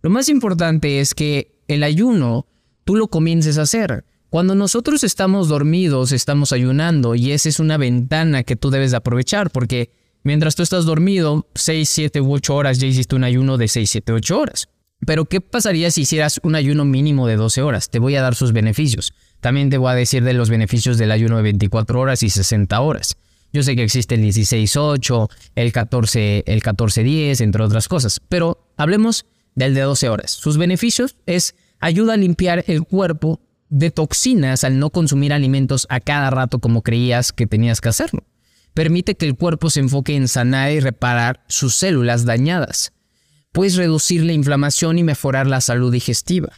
Lo 0.02 0.10
más 0.10 0.28
importante 0.28 1.00
es 1.00 1.14
que 1.14 1.54
el 1.68 1.84
ayuno 1.84 2.46
tú 2.84 2.96
lo 2.96 3.08
comiences 3.08 3.58
a 3.58 3.62
hacer. 3.62 4.04
Cuando 4.28 4.56
nosotros 4.56 5.04
estamos 5.04 5.48
dormidos, 5.48 6.10
estamos 6.10 6.52
ayunando 6.52 7.14
y 7.14 7.30
esa 7.30 7.48
es 7.48 7.60
una 7.60 7.76
ventana 7.76 8.42
que 8.42 8.56
tú 8.56 8.70
debes 8.70 8.90
de 8.90 8.96
aprovechar 8.96 9.50
porque 9.50 9.92
mientras 10.24 10.56
tú 10.56 10.64
estás 10.64 10.84
dormido, 10.84 11.46
6, 11.54 11.88
7 11.88 12.20
u 12.20 12.32
8 12.32 12.56
horas 12.56 12.78
ya 12.80 12.88
hiciste 12.88 13.14
un 13.14 13.22
ayuno 13.22 13.56
de 13.56 13.68
6, 13.68 13.88
7, 13.88 14.12
8 14.12 14.38
horas. 14.40 14.68
Pero 15.06 15.26
¿qué 15.26 15.40
pasaría 15.40 15.92
si 15.92 16.02
hicieras 16.02 16.40
un 16.42 16.56
ayuno 16.56 16.84
mínimo 16.84 17.28
de 17.28 17.36
12 17.36 17.62
horas? 17.62 17.90
Te 17.90 18.00
voy 18.00 18.16
a 18.16 18.22
dar 18.22 18.34
sus 18.34 18.52
beneficios. 18.52 19.12
También 19.44 19.68
te 19.68 19.76
voy 19.76 19.90
a 19.90 19.94
decir 19.94 20.24
de 20.24 20.32
los 20.32 20.48
beneficios 20.48 20.96
del 20.96 21.12
ayuno 21.12 21.36
de 21.36 21.42
24 21.42 22.00
horas 22.00 22.22
y 22.22 22.30
60 22.30 22.80
horas. 22.80 23.18
Yo 23.52 23.62
sé 23.62 23.76
que 23.76 23.82
existe 23.82 24.14
el 24.14 24.22
16-8, 24.22 25.28
el 25.54 25.70
14, 25.70 26.44
el 26.46 26.62
14-10, 26.62 27.42
entre 27.42 27.62
otras 27.62 27.86
cosas. 27.86 28.22
Pero 28.30 28.66
hablemos 28.78 29.26
del 29.54 29.74
de 29.74 29.82
12 29.82 30.08
horas. 30.08 30.30
Sus 30.30 30.56
beneficios 30.56 31.16
es 31.26 31.56
ayuda 31.78 32.14
a 32.14 32.16
limpiar 32.16 32.64
el 32.68 32.84
cuerpo 32.84 33.42
de 33.68 33.90
toxinas 33.90 34.64
al 34.64 34.78
no 34.78 34.88
consumir 34.88 35.34
alimentos 35.34 35.86
a 35.90 36.00
cada 36.00 36.30
rato 36.30 36.58
como 36.58 36.80
creías 36.80 37.30
que 37.30 37.46
tenías 37.46 37.82
que 37.82 37.90
hacerlo. 37.90 38.24
Permite 38.72 39.14
que 39.14 39.26
el 39.26 39.36
cuerpo 39.36 39.68
se 39.68 39.80
enfoque 39.80 40.16
en 40.16 40.26
sanar 40.26 40.72
y 40.72 40.80
reparar 40.80 41.44
sus 41.48 41.74
células 41.74 42.24
dañadas. 42.24 42.94
Puedes 43.52 43.76
reducir 43.76 44.24
la 44.24 44.32
inflamación 44.32 44.98
y 44.98 45.02
mejorar 45.02 45.46
la 45.46 45.60
salud 45.60 45.92
digestiva. 45.92 46.48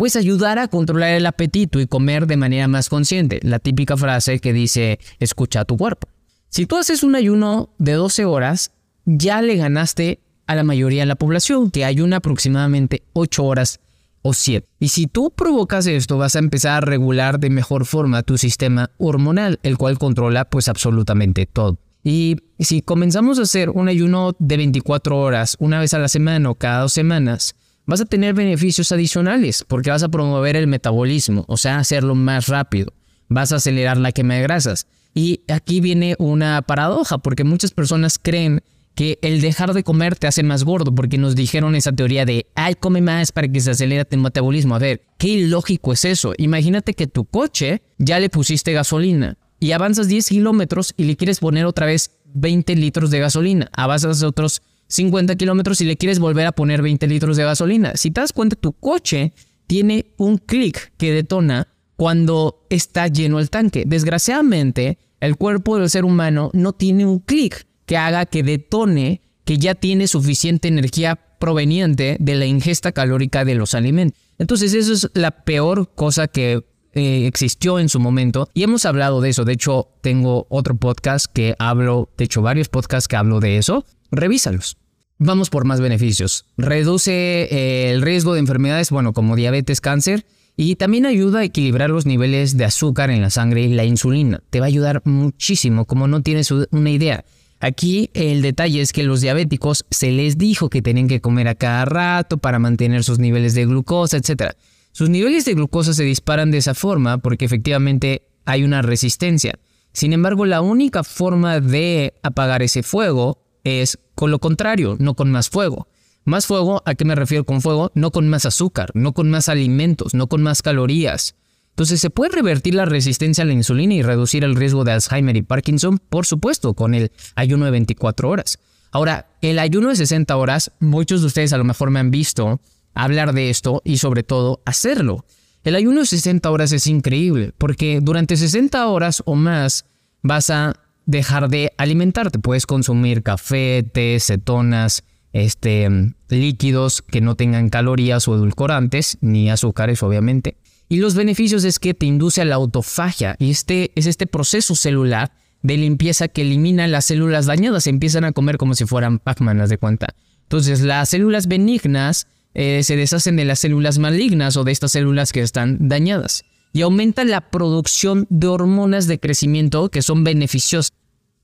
Puedes 0.00 0.16
ayudar 0.16 0.58
a 0.58 0.68
controlar 0.68 1.10
el 1.10 1.26
apetito 1.26 1.78
y 1.78 1.86
comer 1.86 2.26
de 2.26 2.38
manera 2.38 2.66
más 2.68 2.88
consciente. 2.88 3.38
La 3.42 3.58
típica 3.58 3.98
frase 3.98 4.38
que 4.38 4.54
dice, 4.54 4.98
escucha 5.18 5.60
a 5.60 5.64
tu 5.66 5.76
cuerpo. 5.76 6.08
Si 6.48 6.64
tú 6.64 6.78
haces 6.78 7.02
un 7.02 7.16
ayuno 7.16 7.68
de 7.76 7.92
12 7.92 8.24
horas, 8.24 8.70
ya 9.04 9.42
le 9.42 9.56
ganaste 9.56 10.20
a 10.46 10.54
la 10.54 10.64
mayoría 10.64 11.02
de 11.02 11.06
la 11.06 11.16
población, 11.16 11.70
que 11.70 11.84
ayuna 11.84 12.16
aproximadamente 12.16 13.02
8 13.12 13.44
horas 13.44 13.80
o 14.22 14.32
7. 14.32 14.66
Y 14.78 14.88
si 14.88 15.06
tú 15.06 15.32
provocas 15.36 15.86
esto, 15.86 16.16
vas 16.16 16.34
a 16.34 16.38
empezar 16.38 16.82
a 16.82 16.86
regular 16.86 17.38
de 17.38 17.50
mejor 17.50 17.84
forma 17.84 18.22
tu 18.22 18.38
sistema 18.38 18.90
hormonal, 18.96 19.60
el 19.62 19.76
cual 19.76 19.98
controla 19.98 20.46
pues 20.46 20.68
absolutamente 20.68 21.44
todo. 21.44 21.76
Y 22.02 22.36
si 22.58 22.80
comenzamos 22.80 23.38
a 23.38 23.42
hacer 23.42 23.68
un 23.68 23.88
ayuno 23.88 24.34
de 24.38 24.56
24 24.56 25.20
horas 25.20 25.58
una 25.60 25.78
vez 25.78 25.92
a 25.92 25.98
la 25.98 26.08
semana 26.08 26.48
o 26.48 26.54
cada 26.54 26.80
dos 26.80 26.94
semanas, 26.94 27.54
vas 27.90 28.00
a 28.00 28.04
tener 28.04 28.34
beneficios 28.34 28.92
adicionales 28.92 29.64
porque 29.66 29.90
vas 29.90 30.04
a 30.04 30.08
promover 30.08 30.54
el 30.54 30.68
metabolismo, 30.68 31.44
o 31.48 31.56
sea, 31.56 31.78
hacerlo 31.78 32.14
más 32.14 32.46
rápido. 32.46 32.92
Vas 33.28 33.50
a 33.50 33.56
acelerar 33.56 33.96
la 33.96 34.12
quema 34.12 34.34
de 34.34 34.42
grasas. 34.42 34.86
Y 35.12 35.40
aquí 35.48 35.80
viene 35.80 36.14
una 36.20 36.62
paradoja 36.62 37.18
porque 37.18 37.42
muchas 37.42 37.72
personas 37.72 38.20
creen 38.22 38.62
que 38.94 39.18
el 39.22 39.40
dejar 39.40 39.74
de 39.74 39.82
comer 39.82 40.14
te 40.14 40.28
hace 40.28 40.44
más 40.44 40.62
gordo, 40.62 40.94
porque 40.94 41.18
nos 41.18 41.34
dijeron 41.34 41.74
esa 41.74 41.90
teoría 41.90 42.24
de, 42.24 42.46
ay, 42.54 42.76
come 42.76 43.00
más 43.00 43.32
para 43.32 43.48
que 43.48 43.60
se 43.60 43.72
acelere 43.72 44.04
tu 44.04 44.16
metabolismo. 44.18 44.76
A 44.76 44.78
ver, 44.78 45.02
qué 45.18 45.26
ilógico 45.28 45.92
es 45.92 46.04
eso. 46.04 46.32
Imagínate 46.38 46.94
que 46.94 47.08
tu 47.08 47.24
coche 47.24 47.82
ya 47.98 48.20
le 48.20 48.30
pusiste 48.30 48.72
gasolina 48.72 49.36
y 49.58 49.72
avanzas 49.72 50.06
10 50.06 50.28
kilómetros 50.28 50.94
y 50.96 51.04
le 51.04 51.16
quieres 51.16 51.40
poner 51.40 51.66
otra 51.66 51.86
vez 51.86 52.12
20 52.34 52.76
litros 52.76 53.10
de 53.10 53.18
gasolina. 53.18 53.68
Avanzas 53.72 54.22
otros 54.22 54.62
50 54.90 55.36
kilómetros 55.36 55.80
y 55.80 55.84
le 55.84 55.96
quieres 55.96 56.18
volver 56.18 56.46
a 56.46 56.52
poner 56.52 56.82
20 56.82 57.06
litros 57.06 57.36
de 57.36 57.44
gasolina. 57.44 57.92
Si 57.96 58.10
te 58.10 58.20
das 58.20 58.32
cuenta, 58.32 58.56
tu 58.56 58.72
coche 58.72 59.32
tiene 59.66 60.12
un 60.18 60.38
clic 60.38 60.92
que 60.98 61.12
detona 61.12 61.68
cuando 61.96 62.66
está 62.70 63.06
lleno 63.08 63.38
el 63.38 63.50
tanque. 63.50 63.84
Desgraciadamente, 63.86 64.98
el 65.20 65.36
cuerpo 65.36 65.78
del 65.78 65.88
ser 65.88 66.04
humano 66.04 66.50
no 66.54 66.72
tiene 66.72 67.06
un 67.06 67.20
clic 67.20 67.66
que 67.86 67.96
haga 67.96 68.26
que 68.26 68.42
detone 68.42 69.20
que 69.44 69.58
ya 69.58 69.74
tiene 69.74 70.06
suficiente 70.06 70.68
energía 70.68 71.16
proveniente 71.38 72.16
de 72.20 72.34
la 72.34 72.46
ingesta 72.46 72.92
calórica 72.92 73.44
de 73.44 73.54
los 73.54 73.74
alimentos. 73.74 74.20
Entonces 74.38 74.74
eso 74.74 74.92
es 74.92 75.10
la 75.14 75.30
peor 75.30 75.92
cosa 75.94 76.26
que 76.26 76.64
eh, 76.92 77.26
existió 77.26 77.78
en 77.78 77.88
su 77.88 78.00
momento 78.00 78.48
y 78.54 78.62
hemos 78.64 78.84
hablado 78.84 79.20
de 79.20 79.30
eso. 79.30 79.44
De 79.44 79.52
hecho, 79.52 79.88
tengo 80.00 80.46
otro 80.50 80.76
podcast 80.76 81.26
que 81.26 81.54
hablo, 81.58 82.10
de 82.16 82.24
hecho 82.24 82.42
varios 82.42 82.68
podcasts 82.68 83.06
que 83.06 83.16
hablo 83.16 83.40
de 83.40 83.58
eso. 83.58 83.84
Revísalos. 84.10 84.76
Vamos 85.18 85.50
por 85.50 85.64
más 85.64 85.80
beneficios. 85.80 86.46
Reduce 86.56 87.12
eh, 87.12 87.90
el 87.92 88.00
riesgo 88.00 88.34
de 88.34 88.40
enfermedades, 88.40 88.90
bueno, 88.90 89.12
como 89.12 89.36
diabetes, 89.36 89.80
cáncer. 89.80 90.24
Y 90.56 90.76
también 90.76 91.06
ayuda 91.06 91.40
a 91.40 91.44
equilibrar 91.44 91.90
los 91.90 92.06
niveles 92.06 92.56
de 92.56 92.64
azúcar 92.64 93.10
en 93.10 93.22
la 93.22 93.30
sangre 93.30 93.62
y 93.62 93.68
la 93.68 93.84
insulina. 93.84 94.42
Te 94.50 94.60
va 94.60 94.66
a 94.66 94.68
ayudar 94.68 95.02
muchísimo, 95.04 95.84
como 95.84 96.06
no 96.08 96.22
tienes 96.22 96.50
una 96.50 96.90
idea. 96.90 97.24
Aquí 97.60 98.10
el 98.14 98.40
detalle 98.40 98.80
es 98.80 98.92
que 98.92 99.02
los 99.02 99.20
diabéticos 99.20 99.84
se 99.90 100.10
les 100.10 100.38
dijo 100.38 100.70
que 100.70 100.80
tenían 100.80 101.08
que 101.08 101.20
comer 101.20 101.48
a 101.48 101.54
cada 101.54 101.84
rato 101.84 102.38
para 102.38 102.58
mantener 102.58 103.04
sus 103.04 103.18
niveles 103.18 103.54
de 103.54 103.66
glucosa, 103.66 104.16
etc. 104.16 104.54
Sus 104.92 105.10
niveles 105.10 105.44
de 105.44 105.54
glucosa 105.54 105.92
se 105.92 106.04
disparan 106.04 106.50
de 106.50 106.58
esa 106.58 106.74
forma 106.74 107.18
porque 107.18 107.44
efectivamente 107.44 108.22
hay 108.46 108.64
una 108.64 108.80
resistencia. 108.80 109.58
Sin 109.92 110.14
embargo, 110.14 110.46
la 110.46 110.62
única 110.62 111.04
forma 111.04 111.60
de 111.60 112.14
apagar 112.22 112.62
ese 112.62 112.82
fuego 112.82 113.42
es 113.64 113.98
con 114.14 114.30
lo 114.30 114.38
contrario, 114.38 114.96
no 114.98 115.14
con 115.14 115.30
más 115.30 115.50
fuego. 115.50 115.88
Más 116.24 116.46
fuego, 116.46 116.82
¿a 116.84 116.94
qué 116.94 117.04
me 117.04 117.14
refiero 117.14 117.44
con 117.44 117.60
fuego? 117.60 117.90
No 117.94 118.10
con 118.10 118.28
más 118.28 118.44
azúcar, 118.44 118.90
no 118.94 119.12
con 119.12 119.30
más 119.30 119.48
alimentos, 119.48 120.14
no 120.14 120.28
con 120.28 120.42
más 120.42 120.62
calorías. 120.62 121.34
Entonces, 121.70 122.00
¿se 122.00 122.10
puede 122.10 122.34
revertir 122.34 122.74
la 122.74 122.84
resistencia 122.84 123.42
a 123.42 123.46
la 123.46 123.54
insulina 123.54 123.94
y 123.94 124.02
reducir 124.02 124.44
el 124.44 124.54
riesgo 124.54 124.84
de 124.84 124.92
Alzheimer 124.92 125.36
y 125.36 125.42
Parkinson? 125.42 125.98
Por 125.98 126.26
supuesto, 126.26 126.74
con 126.74 126.94
el 126.94 127.10
ayuno 127.36 127.64
de 127.64 127.70
24 127.70 128.28
horas. 128.28 128.58
Ahora, 128.92 129.30
el 129.40 129.58
ayuno 129.58 129.88
de 129.88 129.96
60 129.96 130.36
horas, 130.36 130.72
muchos 130.80 131.20
de 131.20 131.28
ustedes 131.28 131.52
a 131.52 131.58
lo 131.58 131.64
mejor 131.64 131.90
me 131.90 132.00
han 132.00 132.10
visto 132.10 132.60
hablar 132.94 133.32
de 133.32 133.50
esto 133.50 133.80
y 133.84 133.98
sobre 133.98 134.22
todo 134.22 134.60
hacerlo. 134.66 135.24
El 135.62 135.74
ayuno 135.74 136.00
de 136.00 136.06
60 136.06 136.50
horas 136.50 136.72
es 136.72 136.86
increíble 136.86 137.52
porque 137.56 138.00
durante 138.02 138.36
60 138.36 138.86
horas 138.88 139.22
o 139.26 139.34
más 139.34 139.84
vas 140.22 140.50
a 140.50 140.74
dejar 141.10 141.48
de 141.48 141.72
alimentarte. 141.76 142.38
Puedes 142.38 142.66
consumir 142.66 143.22
café, 143.22 143.82
té, 143.82 144.18
cetonas, 144.20 145.02
este, 145.32 145.88
líquidos 146.28 147.02
que 147.02 147.20
no 147.20 147.34
tengan 147.34 147.68
calorías 147.68 148.26
o 148.28 148.34
edulcorantes, 148.34 149.18
ni 149.20 149.50
azúcares 149.50 150.02
obviamente. 150.02 150.56
Y 150.88 150.96
los 150.96 151.14
beneficios 151.14 151.64
es 151.64 151.78
que 151.78 151.94
te 151.94 152.06
induce 152.06 152.40
a 152.40 152.44
la 152.44 152.56
autofagia 152.56 153.36
y 153.38 153.50
este 153.50 153.92
es 153.94 154.06
este 154.06 154.26
proceso 154.26 154.74
celular 154.74 155.32
de 155.62 155.76
limpieza 155.76 156.28
que 156.28 156.42
elimina 156.42 156.88
las 156.88 157.04
células 157.04 157.46
dañadas, 157.46 157.86
empiezan 157.86 158.24
a 158.24 158.32
comer 158.32 158.56
como 158.56 158.74
si 158.74 158.86
fueran 158.86 159.18
Pac-Man, 159.18 159.68
de 159.68 159.78
cuenta. 159.78 160.14
Entonces 160.42 160.80
las 160.80 161.10
células 161.10 161.46
benignas 161.46 162.26
eh, 162.54 162.82
se 162.82 162.96
deshacen 162.96 163.36
de 163.36 163.44
las 163.44 163.60
células 163.60 163.98
malignas 163.98 164.56
o 164.56 164.64
de 164.64 164.72
estas 164.72 164.92
células 164.92 165.32
que 165.32 165.42
están 165.42 165.88
dañadas 165.88 166.44
y 166.72 166.82
aumenta 166.82 167.24
la 167.24 167.50
producción 167.50 168.26
de 168.30 168.46
hormonas 168.46 169.06
de 169.06 169.18
crecimiento 169.18 169.90
que 169.90 170.02
son 170.02 170.24
beneficiosas. 170.24 170.92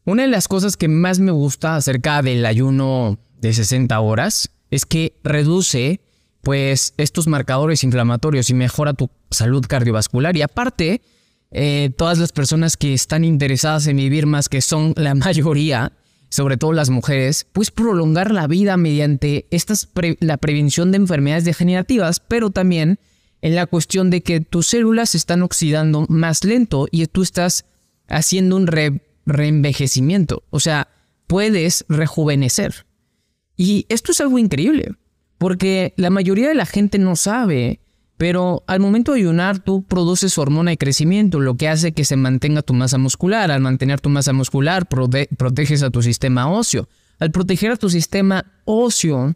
Una 0.07 0.23
de 0.23 0.29
las 0.29 0.47
cosas 0.47 0.77
que 0.77 0.87
más 0.87 1.19
me 1.19 1.33
gusta 1.33 1.75
acerca 1.75 2.23
del 2.23 2.47
ayuno 2.47 3.19
de 3.41 3.53
60 3.53 3.99
horas 3.99 4.51
es 4.71 4.87
que 4.87 5.19
reduce 5.25 6.01
pues 6.43 6.95
estos 6.97 7.27
marcadores 7.27 7.83
inflamatorios 7.83 8.49
y 8.49 8.55
mejora 8.55 8.95
tu 8.95 9.11
salud 9.33 9.67
cardiovascular. 9.67 10.37
Y 10.37 10.43
aparte 10.43 11.03
eh, 11.51 11.91
todas 11.97 12.19
las 12.21 12.31
personas 12.31 12.77
que 12.77 12.95
están 12.95 13.25
interesadas 13.25 13.89
en 13.89 13.97
vivir 13.97 14.27
más, 14.27 14.49
que 14.49 14.61
son 14.61 14.95
la 14.97 15.15
mayoría, 15.17 15.91
sobre 16.29 16.57
todo 16.57 16.73
las 16.73 16.89
mujeres, 16.89 17.45
pues 17.53 17.73
prolongar 17.73 18.31
la 18.31 18.47
vida 18.47 18.77
mediante 18.77 19.49
estas 19.51 19.89
la 20.21 20.37
prevención 20.37 20.93
de 20.93 20.99
enfermedades 20.99 21.45
degenerativas, 21.45 22.21
pero 22.21 22.51
también 22.51 23.01
en 23.43 23.57
la 23.57 23.67
cuestión 23.67 24.11
de 24.11 24.23
que 24.23 24.41
tus 24.41 24.69
células 24.69 25.11
se 25.11 25.19
están 25.19 25.43
oxidando 25.43 26.07
más 26.09 26.45
lento 26.45 26.87
y 26.93 27.05
tú 27.07 27.23
estás 27.23 27.65
haciendo 28.07 28.55
un 28.55 28.69
reenvejecimiento, 29.27 30.45
o 30.51 30.61
sea, 30.61 30.89
puedes 31.27 31.85
rejuvenecer. 31.89 32.87
Y 33.57 33.87
esto 33.89 34.13
es 34.13 34.21
algo 34.21 34.39
increíble, 34.39 34.93
porque 35.39 35.93
la 35.97 36.11
mayoría 36.11 36.49
de 36.49 36.55
la 36.55 36.67
gente 36.67 36.99
no 36.99 37.17
sabe 37.17 37.81
pero 38.17 38.65
al 38.67 38.81
momento 38.81 39.13
de 39.13 39.21
ayunar 39.21 39.59
tú 39.59 39.83
produces 39.83 40.39
hormona 40.39 40.71
de 40.71 40.79
crecimiento, 40.79 41.39
lo 41.39 41.57
que 41.57 41.69
hace 41.69 41.93
que 41.93 42.05
se 42.05 42.17
mantenga 42.17 42.63
tu 42.63 42.73
masa 42.73 42.99
muscular. 42.99 43.51
Al 43.51 43.61
mantener 43.61 44.01
tu 44.01 44.09
masa 44.09 44.33
muscular 44.33 44.87
proteges 44.87 45.83
a 45.83 45.91
tu 45.91 46.03
sistema 46.03 46.51
óseo. 46.51 46.89
Al 47.19 47.31
proteger 47.31 47.73
a 47.73 47.77
tu 47.77 47.91
sistema 47.91 48.45
óseo, 48.65 49.35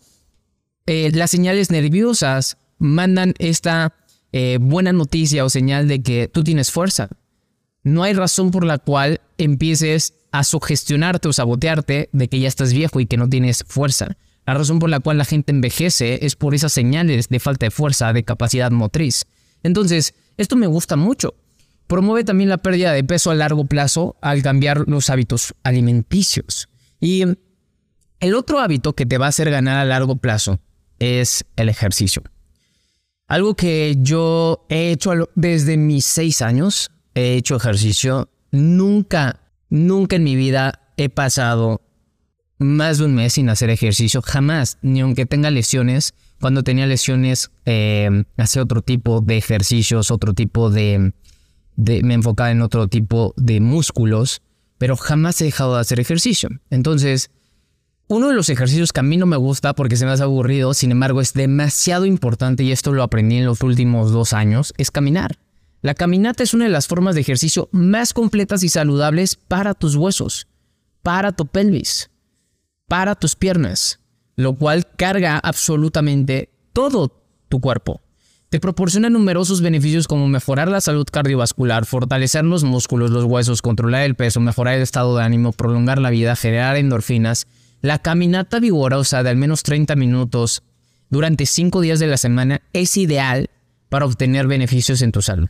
eh, 0.87 1.11
las 1.13 1.31
señales 1.31 1.71
nerviosas 1.71 2.57
mandan 2.79 3.35
esta 3.39 3.95
eh, 4.33 4.59
buena 4.61 4.93
noticia 4.93 5.45
o 5.45 5.51
señal 5.51 5.87
de 5.87 6.03
que 6.03 6.29
tú 6.29 6.43
tienes 6.43 6.71
fuerza. 6.71 7.11
No 7.83 8.03
hay 8.03 8.13
razón 8.13 8.51
por 8.51 8.65
la 8.65 8.79
cual 8.79 9.21
empieces 9.39 10.15
a 10.33 10.45
sugestionarte 10.45 11.29
o 11.29 11.33
sabotearte 11.33 12.09
de 12.13 12.29
que 12.29 12.41
ya 12.41 12.49
estás 12.49 12.73
viejo 12.73 13.01
y 13.01 13.07
que 13.07 13.17
no 13.17 13.29
tienes 13.29 13.65
fuerza. 13.67 14.17
La 14.47 14.55
razón 14.55 14.79
por 14.79 14.91
la 14.91 15.01
cual 15.01 15.19
la 15.19 15.25
gente 15.25 15.53
envejece 15.53 16.25
es 16.25 16.37
por 16.37 16.55
esas 16.55 16.73
señales 16.73 17.29
de 17.29 17.41
falta 17.41 17.67
de 17.67 17.71
fuerza, 17.71 18.13
de 18.13 18.25
capacidad 18.25 18.71
motriz. 18.71 19.25
Entonces, 19.63 20.15
esto 20.37 20.57
me 20.57 20.67
gusta 20.67 20.97
mucho. 20.97 21.35
Promueve 21.87 22.25
también 22.25 22.49
la 22.49 22.59
pérdida 22.59 22.93
de 22.93 23.05
peso 23.05 23.31
a 23.31 23.35
largo 23.35 23.65
plazo 23.65 24.17
al 24.23 24.43
cambiar 24.43 24.89
los 24.89 25.11
hábitos 25.11 25.55
alimenticios. 25.63 26.69
Y 27.01 27.25
el 28.21 28.35
otro 28.35 28.61
hábito 28.61 28.95
que 28.95 29.07
te 29.07 29.19
va 29.19 29.27
a 29.27 29.31
hacer 29.31 29.51
ganar 29.51 29.79
a 29.79 29.85
largo 29.85 30.17
plazo 30.17 30.61
es 30.99 31.45
el 31.57 31.69
ejercicio. 31.69 32.23
Algo 33.27 33.55
que 33.55 33.97
yo 34.01 34.67
he 34.69 34.91
hecho 34.91 35.13
desde 35.35 35.77
mis 35.77 36.05
seis 36.05 36.43
años, 36.43 36.91
he 37.15 37.35
hecho 37.35 37.57
ejercicio. 37.57 38.29
Nunca, 38.51 39.41
nunca 39.69 40.17
en 40.17 40.25
mi 40.25 40.37
vida 40.37 40.93
he 40.97 41.09
pasado 41.09 41.83
más 42.59 42.99
de 42.99 43.07
un 43.07 43.15
mes 43.15 43.33
sin 43.33 43.49
hacer 43.49 43.71
ejercicio, 43.71 44.21
jamás, 44.23 44.79
ni 44.83 45.01
aunque 45.01 45.27
tenga 45.27 45.51
lesiones. 45.51 46.15
Cuando 46.41 46.63
tenía 46.63 46.87
lesiones, 46.87 47.51
eh, 47.65 48.25
hacía 48.37 48.63
otro 48.63 48.83
tipo 48.83 49.21
de 49.21 49.39
ejercicios, 49.39 50.11
otro 50.11 50.35
tipo 50.35 50.71
de, 50.71 51.13
me 51.77 52.15
enfocaba 52.15 52.51
en 52.51 52.63
otro 52.63 52.89
tipo 52.89 53.35
de 53.37 53.61
músculos, 53.61 54.43
pero 54.79 54.97
jamás 54.97 55.41
he 55.41 55.47
dejado 55.47 55.75
de 55.75 55.81
hacer 55.81 56.01
ejercicio. 56.01 56.51
Entonces, 56.71 57.31
uno 58.09 58.29
de 58.29 58.35
los 58.35 58.49
ejercicios 58.51 58.93
que 58.93 59.01
a 59.01 59.05
mí 59.05 59.17
no 59.17 59.27
me 59.27 59.37
gusta 59.37 59.75
porque 59.75 59.97
se 59.97 60.05
me 60.05 60.13
hace 60.13 60.23
aburrido, 60.23 60.75
sin 60.75 60.91
embargo, 60.91 61.21
es 61.21 61.33
demasiado 61.33 62.07
importante 62.07 62.63
y 62.63 62.73
esto 62.73 62.93
lo 62.93 63.03
aprendí 63.03 63.39
en 63.39 63.47
los 63.47 63.63
últimos 63.63 64.13
dos 64.13 64.33
años, 64.33 64.75
es 64.77 64.91
caminar. 64.91 65.39
La 65.83 65.95
caminata 65.95 66.43
es 66.43 66.55
una 66.55 66.65
de 66.65 66.71
las 66.71 66.87
formas 66.87 67.15
de 67.15 67.23
ejercicio 67.23 67.69
más 67.73 68.13
completas 68.13 68.63
y 68.63 68.69
saludables 68.69 69.37
para 69.37 69.75
tus 69.75 69.97
huesos, 69.97 70.47
para 71.03 71.33
tu 71.33 71.47
pelvis 71.47 72.11
para 72.91 73.15
tus 73.15 73.37
piernas, 73.37 74.01
lo 74.35 74.55
cual 74.55 74.85
carga 74.97 75.39
absolutamente 75.39 76.51
todo 76.73 77.23
tu 77.49 77.61
cuerpo. 77.61 78.01
Te 78.49 78.59
proporciona 78.59 79.09
numerosos 79.09 79.61
beneficios 79.61 80.09
como 80.09 80.27
mejorar 80.27 80.67
la 80.67 80.81
salud 80.81 81.07
cardiovascular, 81.07 81.87
fortalecer 81.87 82.45
los 82.45 82.65
músculos, 82.65 83.13
los 83.13 83.27
huesos, 83.27 83.63
controlar 83.63 84.03
el 84.03 84.17
peso, 84.17 84.41
mejorar 84.41 84.75
el 84.75 84.83
estado 84.83 85.17
de 85.17 85.23
ánimo, 85.23 85.53
prolongar 85.53 86.01
la 86.01 86.11
vida, 86.11 86.35
generar 86.35 86.75
endorfinas. 86.75 87.47
La 87.81 88.01
caminata 88.01 88.59
vigorosa 88.59 89.23
de 89.23 89.31
al 89.31 89.37
menos 89.37 89.63
30 89.63 89.95
minutos 89.95 90.65
durante 91.11 91.47
5 91.47 91.81
días 91.81 92.01
de 92.01 92.09
la 92.09 92.17
semana 92.17 92.61
es 92.73 92.97
ideal 92.97 93.51
para 93.89 94.05
obtener 94.05 94.49
beneficios 94.49 95.01
en 95.03 95.13
tu 95.13 95.23
salud. 95.23 95.49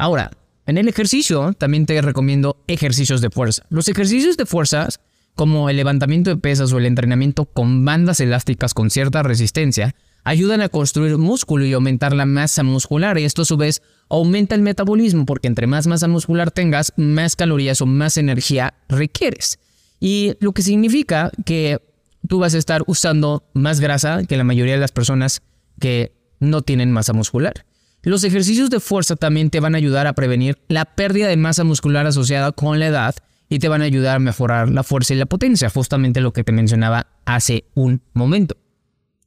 Ahora, 0.00 0.30
en 0.64 0.78
el 0.78 0.88
ejercicio 0.88 1.52
también 1.52 1.84
te 1.84 2.00
recomiendo 2.00 2.64
ejercicios 2.68 3.20
de 3.20 3.28
fuerza. 3.28 3.64
Los 3.68 3.86
ejercicios 3.86 4.38
de 4.38 4.46
fuerza 4.46 4.88
como 5.34 5.68
el 5.68 5.76
levantamiento 5.76 6.30
de 6.30 6.38
pesas 6.38 6.72
o 6.72 6.78
el 6.78 6.86
entrenamiento 6.86 7.44
con 7.44 7.84
bandas 7.84 8.20
elásticas 8.20 8.72
con 8.72 8.88
cierta 8.88 9.22
resistencia, 9.22 9.94
ayudan 10.24 10.62
a 10.62 10.70
construir 10.70 11.18
músculo 11.18 11.66
y 11.66 11.74
aumentar 11.74 12.14
la 12.14 12.24
masa 12.26 12.62
muscular 12.62 13.18
y 13.18 13.24
esto 13.24 13.42
a 13.42 13.44
su 13.44 13.58
vez 13.58 13.82
aumenta 14.08 14.54
el 14.54 14.62
metabolismo 14.62 15.26
porque 15.26 15.48
entre 15.48 15.66
más 15.66 15.86
masa 15.86 16.08
muscular 16.08 16.50
tengas, 16.50 16.94
más 16.96 17.36
calorías 17.36 17.82
o 17.82 17.86
más 17.86 18.16
energía 18.16 18.74
requieres. 18.88 19.58
Y 20.00 20.32
lo 20.40 20.52
que 20.52 20.62
significa 20.62 21.30
que 21.44 21.78
tú 22.26 22.38
vas 22.38 22.54
a 22.54 22.58
estar 22.58 22.84
usando 22.86 23.44
más 23.52 23.80
grasa 23.80 24.24
que 24.24 24.38
la 24.38 24.44
mayoría 24.44 24.74
de 24.74 24.80
las 24.80 24.92
personas 24.92 25.42
que 25.78 26.12
no 26.38 26.62
tienen 26.62 26.90
masa 26.90 27.12
muscular. 27.12 27.66
Los 28.02 28.24
ejercicios 28.24 28.70
de 28.70 28.80
fuerza 28.80 29.14
también 29.16 29.50
te 29.50 29.60
van 29.60 29.74
a 29.74 29.78
ayudar 29.78 30.06
a 30.06 30.14
prevenir 30.14 30.58
la 30.68 30.86
pérdida 30.86 31.28
de 31.28 31.36
masa 31.36 31.64
muscular 31.64 32.06
asociada 32.06 32.52
con 32.52 32.78
la 32.78 32.86
edad 32.86 33.14
y 33.50 33.58
te 33.58 33.68
van 33.68 33.82
a 33.82 33.84
ayudar 33.84 34.16
a 34.16 34.20
mejorar 34.20 34.70
la 34.70 34.82
fuerza 34.82 35.12
y 35.12 35.18
la 35.18 35.26
potencia, 35.26 35.68
justamente 35.68 36.20
lo 36.20 36.32
que 36.32 36.44
te 36.44 36.52
mencionaba 36.52 37.08
hace 37.26 37.64
un 37.74 38.00
momento. 38.14 38.56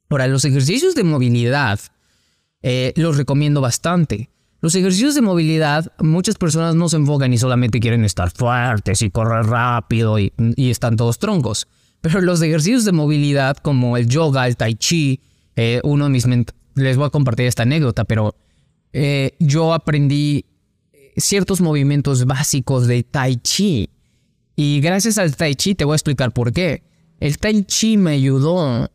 Ahora, 0.08 0.26
los 0.26 0.44
ejercicios 0.44 0.94
de 0.94 1.04
movilidad 1.04 1.78
eh, 2.62 2.92
los 2.96 3.16
recomiendo 3.16 3.60
bastante. 3.60 4.30
Los 4.60 4.74
ejercicios 4.74 5.14
de 5.14 5.20
movilidad, 5.20 5.92
muchas 5.98 6.36
personas 6.36 6.74
no 6.74 6.88
se 6.88 6.96
enfocan 6.96 7.32
y 7.32 7.38
solamente 7.38 7.78
quieren 7.78 8.04
estar 8.04 8.30
fuertes 8.30 9.02
y 9.02 9.10
correr 9.10 9.44
rápido 9.44 10.18
y, 10.18 10.32
están 10.56 10.96
todos 10.96 11.18
troncos. 11.18 11.68
Pero 12.00 12.22
los 12.22 12.40
ejercicios 12.40 12.84
de 12.84 12.92
movilidad 12.92 13.58
como 13.58 13.98
el 13.98 14.08
yoga, 14.08 14.46
el 14.46 14.56
tai 14.56 14.74
chi, 14.74 15.20
eh, 15.56 15.80
uno 15.84 16.04
de 16.04 16.10
mis... 16.10 16.26
Les 16.74 16.96
voy 16.96 17.06
a 17.06 17.10
compartir 17.10 17.46
esta 17.46 17.64
anécdota, 17.64 18.04
pero 18.04 18.34
eh, 18.96 19.34
yo 19.40 19.74
aprendí 19.74 20.46
ciertos 21.16 21.60
movimientos 21.60 22.26
básicos 22.26 22.86
de 22.86 23.02
tai 23.02 23.36
chi 23.36 23.90
y 24.54 24.80
gracias 24.80 25.18
al 25.18 25.34
tai 25.34 25.56
chi 25.56 25.74
te 25.74 25.84
voy 25.84 25.94
a 25.94 25.96
explicar 25.96 26.32
por 26.32 26.52
qué. 26.52 26.84
El 27.18 27.38
tai 27.38 27.64
chi 27.64 27.96
me 27.96 28.12
ayudó 28.12 28.88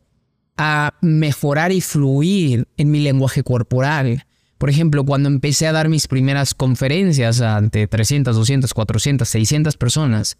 a 0.56 0.94
mejorar 1.02 1.70
y 1.70 1.82
fluir 1.82 2.66
en 2.78 2.90
mi 2.90 3.00
lenguaje 3.00 3.42
corporal. 3.42 4.24
Por 4.56 4.70
ejemplo, 4.70 5.04
cuando 5.04 5.28
empecé 5.28 5.66
a 5.66 5.72
dar 5.72 5.90
mis 5.90 6.08
primeras 6.08 6.54
conferencias 6.54 7.42
ante 7.42 7.86
300, 7.86 8.34
200, 8.34 8.72
400, 8.72 9.28
600 9.28 9.76
personas, 9.76 10.38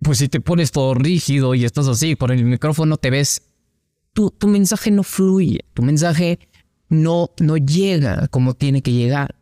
pues 0.00 0.18
si 0.18 0.28
te 0.28 0.40
pones 0.40 0.72
todo 0.72 0.94
rígido 0.94 1.54
y 1.54 1.64
estás 1.64 1.86
así 1.86 2.16
por 2.16 2.32
el 2.32 2.44
micrófono, 2.44 2.96
te 2.96 3.10
ves, 3.10 3.42
tu, 4.12 4.30
tu 4.30 4.48
mensaje 4.48 4.90
no 4.90 5.04
fluye, 5.04 5.60
tu 5.72 5.82
mensaje 5.82 6.40
no, 6.92 7.30
no 7.40 7.56
llega 7.56 8.28
como 8.28 8.54
tiene 8.54 8.82
que 8.82 8.92
llegar. 8.92 9.34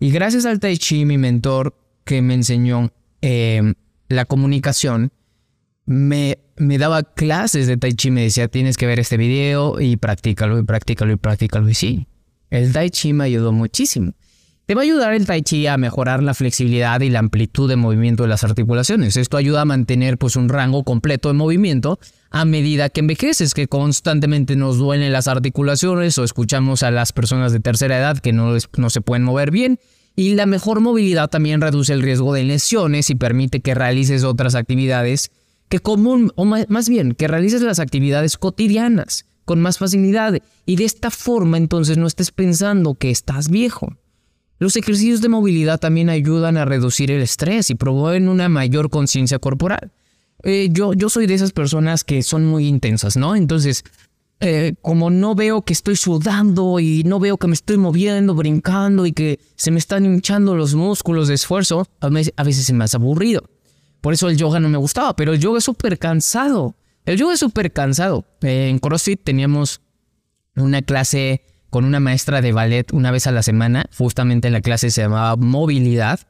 Y 0.00 0.10
gracias 0.10 0.46
al 0.46 0.60
Tai 0.60 0.76
Chi, 0.78 1.04
mi 1.04 1.18
mentor 1.18 1.76
que 2.04 2.22
me 2.22 2.34
enseñó 2.34 2.90
eh, 3.20 3.74
la 4.08 4.24
comunicación, 4.24 5.12
me, 5.84 6.38
me 6.56 6.78
daba 6.78 7.02
clases 7.02 7.66
de 7.66 7.76
Tai 7.76 7.92
Chi, 7.92 8.10
me 8.10 8.22
decía, 8.22 8.48
tienes 8.48 8.78
que 8.78 8.86
ver 8.86 8.98
este 8.98 9.18
video 9.18 9.78
y 9.80 9.96
practícalo 9.96 10.58
y 10.58 10.62
practícalo 10.62 11.12
y 11.12 11.16
practícalo. 11.16 11.68
Y 11.68 11.74
sí, 11.74 12.06
el 12.50 12.72
Tai 12.72 12.88
Chi 12.90 13.12
me 13.12 13.24
ayudó 13.24 13.52
muchísimo. 13.52 14.12
Te 14.66 14.74
va 14.74 14.80
a 14.80 14.82
ayudar 14.82 15.14
el 15.14 15.26
Tai 15.26 15.42
Chi 15.42 15.68
a 15.68 15.76
mejorar 15.76 16.24
la 16.24 16.34
flexibilidad 16.34 17.00
y 17.00 17.08
la 17.08 17.20
amplitud 17.20 17.68
de 17.68 17.76
movimiento 17.76 18.24
de 18.24 18.28
las 18.28 18.42
articulaciones. 18.42 19.16
Esto 19.16 19.36
ayuda 19.36 19.60
a 19.60 19.64
mantener 19.64 20.18
pues, 20.18 20.34
un 20.34 20.48
rango 20.48 20.82
completo 20.82 21.28
de 21.28 21.34
movimiento 21.34 22.00
a 22.30 22.44
medida 22.44 22.88
que 22.88 22.98
envejeces, 22.98 23.54
que 23.54 23.68
constantemente 23.68 24.56
nos 24.56 24.76
duelen 24.76 25.12
las 25.12 25.28
articulaciones 25.28 26.18
o 26.18 26.24
escuchamos 26.24 26.82
a 26.82 26.90
las 26.90 27.12
personas 27.12 27.52
de 27.52 27.60
tercera 27.60 27.96
edad 27.96 28.18
que 28.18 28.32
no, 28.32 28.56
no 28.76 28.90
se 28.90 29.00
pueden 29.00 29.22
mover 29.22 29.52
bien. 29.52 29.78
Y 30.16 30.34
la 30.34 30.46
mejor 30.46 30.80
movilidad 30.80 31.30
también 31.30 31.60
reduce 31.60 31.92
el 31.92 32.02
riesgo 32.02 32.34
de 32.34 32.42
lesiones 32.42 33.08
y 33.10 33.14
permite 33.14 33.60
que 33.60 33.76
realices 33.76 34.24
otras 34.24 34.56
actividades 34.56 35.30
que 35.68 35.78
común, 35.78 36.32
o 36.34 36.44
más 36.44 36.88
bien, 36.88 37.12
que 37.12 37.28
realices 37.28 37.62
las 37.62 37.78
actividades 37.78 38.36
cotidianas 38.36 39.26
con 39.44 39.60
más 39.60 39.78
facilidad. 39.78 40.36
Y 40.64 40.74
de 40.74 40.86
esta 40.86 41.12
forma 41.12 41.56
entonces 41.56 41.98
no 41.98 42.08
estés 42.08 42.32
pensando 42.32 42.96
que 42.96 43.12
estás 43.12 43.48
viejo. 43.48 43.96
Los 44.58 44.76
ejercicios 44.76 45.20
de 45.20 45.28
movilidad 45.28 45.78
también 45.78 46.08
ayudan 46.08 46.56
a 46.56 46.64
reducir 46.64 47.10
el 47.10 47.22
estrés 47.22 47.70
y 47.70 47.74
promueven 47.74 48.28
una 48.28 48.48
mayor 48.48 48.88
conciencia 48.88 49.38
corporal. 49.38 49.92
Eh, 50.42 50.68
yo, 50.70 50.94
yo 50.94 51.08
soy 51.08 51.26
de 51.26 51.34
esas 51.34 51.52
personas 51.52 52.04
que 52.04 52.22
son 52.22 52.46
muy 52.46 52.66
intensas, 52.66 53.16
¿no? 53.16 53.36
Entonces, 53.36 53.84
eh, 54.40 54.74
como 54.82 55.08
no 55.10 55.34
veo 55.34 55.62
que 55.62 55.72
estoy 55.72 55.96
sudando 55.96 56.78
y 56.78 57.04
no 57.04 57.18
veo 57.18 57.38
que 57.38 57.46
me 57.46 57.54
estoy 57.54 57.78
moviendo, 57.78 58.34
brincando 58.34 59.06
y 59.06 59.12
que 59.12 59.40
se 59.56 59.70
me 59.70 59.78
están 59.78 60.04
hinchando 60.04 60.54
los 60.54 60.74
músculos 60.74 61.28
de 61.28 61.34
esfuerzo, 61.34 61.86
a 62.00 62.08
veces, 62.08 62.66
se 62.66 62.72
me 62.74 62.84
hace 62.84 62.96
aburrido. 62.96 63.48
Por 64.00 64.12
eso 64.12 64.28
el 64.28 64.36
yoga 64.36 64.60
no 64.60 64.68
me 64.68 64.76
gustaba, 64.76 65.16
pero 65.16 65.32
el 65.32 65.40
yoga 65.40 65.58
es 65.58 65.64
súper 65.64 65.98
cansado. 65.98 66.76
El 67.06 67.16
yoga 67.16 67.34
es 67.34 67.40
súper 67.40 67.72
cansado. 67.72 68.24
Eh, 68.42 68.68
en 68.68 68.78
CrossFit 68.78 69.22
teníamos 69.24 69.80
una 70.54 70.82
clase 70.82 71.42
con 71.70 71.84
una 71.84 72.00
maestra 72.00 72.40
de 72.40 72.52
ballet 72.52 72.92
una 72.92 73.10
vez 73.10 73.26
a 73.26 73.32
la 73.32 73.42
semana. 73.42 73.86
Justamente 73.96 74.50
la 74.50 74.60
clase 74.60 74.90
se 74.90 75.02
llamaba 75.02 75.36
movilidad. 75.36 76.20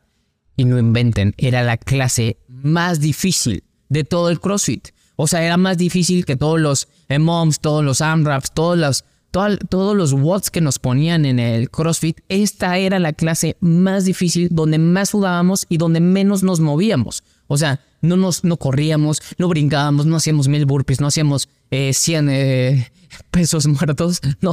Y 0.59 0.65
no 0.65 0.79
inventen, 0.79 1.35
era 1.37 1.63
la 1.63 1.77
clase 1.77 2.39
más 2.49 2.99
difícil 2.99 3.65
de 3.91 4.05
todo 4.05 4.31
el 4.31 4.41
CrossFit. 4.41 4.89
O 5.17 5.27
sea, 5.27 5.45
era 5.45 5.57
más 5.57 5.79
difícil 5.79 6.25
que 6.25 6.37
todos 6.37 6.61
los 6.61 6.89
MOMs, 7.09 7.61
todos 7.61 7.85
los 7.85 8.01
AMRAPs, 8.01 8.53
todos 8.53 8.79
los, 8.79 9.05
todos 9.31 9.97
los 9.97 10.13
watts 10.13 10.51
que 10.51 10.61
nos 10.61 10.79
ponían 10.79 11.25
en 11.25 11.39
el 11.39 11.71
CrossFit. 11.71 12.21
Esta 12.29 12.79
era 12.79 12.99
la 12.99 13.13
clase 13.13 13.57
más 13.61 14.05
difícil, 14.05 14.49
donde 14.51 14.79
más 14.79 15.11
sudábamos 15.11 15.67
y 15.69 15.79
donde 15.79 16.01
menos 16.01 16.43
nos 16.43 16.61
movíamos. 16.61 17.23
O 17.49 17.57
sea, 17.57 17.81
no 18.01 18.17
nos 18.17 18.45
no 18.45 18.57
corríamos, 18.57 19.21
no 19.39 19.49
brincábamos, 19.49 20.07
no 20.07 20.17
hacíamos 20.17 20.49
mil 20.49 20.67
burpees, 20.67 21.01
no 21.01 21.07
hacíamos 21.07 21.49
eh, 21.71 21.93
100 21.93 22.29
eh, 22.31 22.91
pesos 23.31 23.67
muertos. 23.67 24.21
No, 24.41 24.53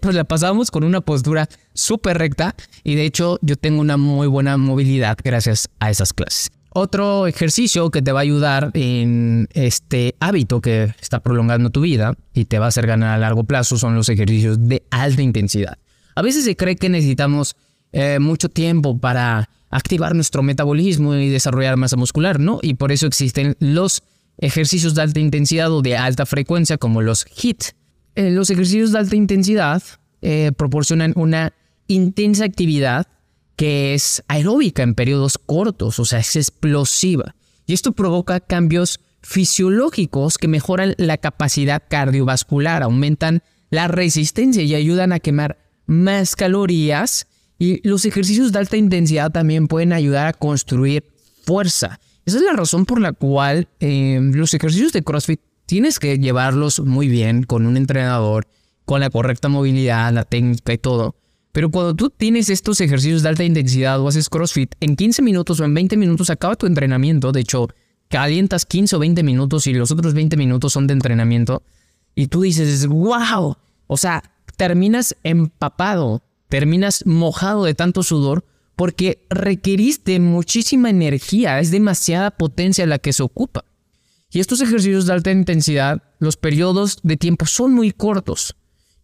pues 0.00 0.14
la 0.14 0.24
pasábamos 0.24 0.70
con 0.70 0.84
una 0.84 1.00
postura 1.00 1.48
súper 1.74 2.18
recta 2.18 2.54
y 2.82 2.94
de 2.94 3.04
hecho 3.04 3.38
yo 3.42 3.56
tengo 3.56 3.80
una 3.80 3.96
muy 3.96 4.26
buena 4.26 4.56
movilidad 4.56 5.16
gracias 5.22 5.68
a 5.80 5.90
esas 5.90 6.12
clases. 6.12 6.50
Otro 6.70 7.26
ejercicio 7.26 7.90
que 7.90 8.02
te 8.02 8.12
va 8.12 8.20
a 8.20 8.22
ayudar 8.22 8.70
en 8.74 9.48
este 9.52 10.14
hábito 10.20 10.60
que 10.60 10.94
está 11.00 11.20
prolongando 11.20 11.70
tu 11.70 11.80
vida 11.80 12.14
y 12.34 12.44
te 12.44 12.58
va 12.58 12.66
a 12.66 12.68
hacer 12.68 12.86
ganar 12.86 13.14
a 13.14 13.18
largo 13.18 13.44
plazo 13.44 13.76
son 13.76 13.94
los 13.94 14.08
ejercicios 14.08 14.68
de 14.68 14.82
alta 14.90 15.22
intensidad. 15.22 15.78
A 16.14 16.22
veces 16.22 16.44
se 16.44 16.56
cree 16.56 16.76
que 16.76 16.88
necesitamos 16.88 17.56
eh, 17.92 18.18
mucho 18.18 18.48
tiempo 18.48 18.98
para 18.98 19.48
activar 19.70 20.14
nuestro 20.14 20.42
metabolismo 20.42 21.14
y 21.14 21.28
desarrollar 21.28 21.76
masa 21.76 21.96
muscular, 21.96 22.40
¿no? 22.40 22.58
Y 22.62 22.74
por 22.74 22.92
eso 22.92 23.06
existen 23.06 23.56
los 23.60 24.02
ejercicios 24.38 24.94
de 24.94 25.02
alta 25.02 25.20
intensidad 25.20 25.70
o 25.72 25.82
de 25.82 25.96
alta 25.96 26.26
frecuencia 26.26 26.78
como 26.78 27.02
los 27.02 27.26
HIT. 27.26 27.64
Eh, 28.14 28.30
los 28.30 28.50
ejercicios 28.50 28.92
de 28.92 28.98
alta 28.98 29.16
intensidad 29.16 29.82
eh, 30.22 30.52
proporcionan 30.56 31.12
una 31.16 31.52
intensa 31.86 32.44
actividad 32.44 33.06
que 33.56 33.94
es 33.94 34.22
aeróbica 34.28 34.82
en 34.82 34.94
periodos 34.94 35.38
cortos, 35.38 35.98
o 35.98 36.04
sea, 36.04 36.20
es 36.20 36.36
explosiva. 36.36 37.34
Y 37.66 37.74
esto 37.74 37.92
provoca 37.92 38.40
cambios 38.40 39.00
fisiológicos 39.20 40.38
que 40.38 40.48
mejoran 40.48 40.94
la 40.96 41.18
capacidad 41.18 41.82
cardiovascular, 41.88 42.82
aumentan 42.82 43.42
la 43.70 43.88
resistencia 43.88 44.62
y 44.62 44.74
ayudan 44.74 45.12
a 45.12 45.18
quemar 45.18 45.58
más 45.86 46.36
calorías 46.36 47.26
y 47.58 47.86
los 47.86 48.04
ejercicios 48.04 48.52
de 48.52 48.58
alta 48.60 48.76
intensidad 48.76 49.32
también 49.32 49.66
pueden 49.66 49.92
ayudar 49.92 50.28
a 50.28 50.32
construir 50.32 51.04
fuerza. 51.44 51.98
Esa 52.24 52.38
es 52.38 52.44
la 52.44 52.52
razón 52.52 52.84
por 52.84 53.00
la 53.00 53.12
cual 53.12 53.68
em, 53.80 54.32
los 54.32 54.54
ejercicios 54.54 54.92
de 54.92 55.02
CrossFit 55.02 55.40
tienes 55.66 55.98
que 55.98 56.18
llevarlos 56.18 56.80
muy 56.80 57.08
bien 57.08 57.42
con 57.42 57.66
un 57.66 57.76
entrenador, 57.76 58.46
con 58.84 59.00
la 59.00 59.10
correcta 59.10 59.48
movilidad, 59.48 60.12
la 60.12 60.24
técnica 60.24 60.72
y 60.72 60.78
todo. 60.78 61.16
Pero 61.52 61.70
cuando 61.70 61.94
tú 61.94 62.10
tienes 62.10 62.50
estos 62.50 62.80
ejercicios 62.80 63.22
de 63.22 63.30
alta 63.30 63.44
intensidad 63.44 64.00
o 64.00 64.06
haces 64.06 64.28
CrossFit, 64.28 64.74
en 64.80 64.94
15 64.94 65.22
minutos 65.22 65.58
o 65.58 65.64
en 65.64 65.74
20 65.74 65.96
minutos 65.96 66.30
acaba 66.30 66.54
tu 66.54 66.66
entrenamiento. 66.66 67.32
De 67.32 67.40
hecho, 67.40 67.68
calientas 68.08 68.66
15 68.66 68.96
o 68.96 68.98
20 68.98 69.22
minutos 69.22 69.66
y 69.66 69.74
los 69.74 69.90
otros 69.90 70.14
20 70.14 70.36
minutos 70.36 70.72
son 70.72 70.86
de 70.86 70.92
entrenamiento. 70.92 71.62
Y 72.14 72.28
tú 72.28 72.42
dices, 72.42 72.86
wow. 72.86 73.56
O 73.86 73.96
sea, 73.96 74.22
terminas 74.56 75.16
empapado 75.24 76.22
terminas 76.48 77.04
mojado 77.06 77.64
de 77.64 77.74
tanto 77.74 78.02
sudor 78.02 78.44
porque 78.76 79.26
requeriste 79.28 80.20
muchísima 80.20 80.90
energía, 80.90 81.58
es 81.58 81.70
demasiada 81.70 82.30
potencia 82.30 82.86
la 82.86 82.98
que 82.98 83.12
se 83.12 83.22
ocupa. 83.22 83.64
Y 84.30 84.40
estos 84.40 84.60
ejercicios 84.60 85.06
de 85.06 85.14
alta 85.14 85.30
intensidad, 85.30 86.02
los 86.18 86.36
periodos 86.36 86.98
de 87.02 87.16
tiempo 87.16 87.46
son 87.46 87.74
muy 87.74 87.92
cortos, 87.92 88.54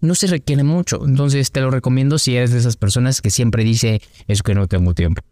no 0.00 0.14
se 0.14 0.26
requiere 0.26 0.62
mucho, 0.64 1.04
entonces 1.06 1.50
te 1.50 1.60
lo 1.60 1.70
recomiendo 1.70 2.18
si 2.18 2.36
eres 2.36 2.52
de 2.52 2.58
esas 2.58 2.76
personas 2.76 3.20
que 3.20 3.30
siempre 3.30 3.64
dice 3.64 4.02
es 4.28 4.42
que 4.42 4.54
no 4.54 4.68
tengo 4.68 4.94
tiempo. 4.94 5.22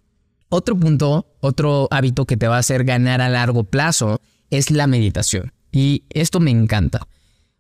Otro 0.48 0.76
punto, 0.76 1.26
otro 1.40 1.88
hábito 1.90 2.26
que 2.26 2.36
te 2.36 2.48
va 2.48 2.56
a 2.56 2.60
hacer 2.60 2.84
ganar 2.84 3.20
a 3.20 3.28
largo 3.28 3.64
plazo 3.64 4.20
es 4.50 4.70
la 4.70 4.86
meditación. 4.86 5.52
Y 5.70 6.04
esto 6.10 6.40
me 6.40 6.50
encanta. 6.50 7.06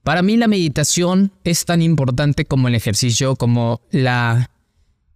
Para 0.02 0.22
mí 0.22 0.36
la 0.36 0.48
meditación 0.48 1.32
es 1.44 1.64
tan 1.64 1.80
importante 1.80 2.44
como 2.44 2.66
el 2.68 2.74
ejercicio, 2.74 3.36
como 3.36 3.82
la 3.90 4.50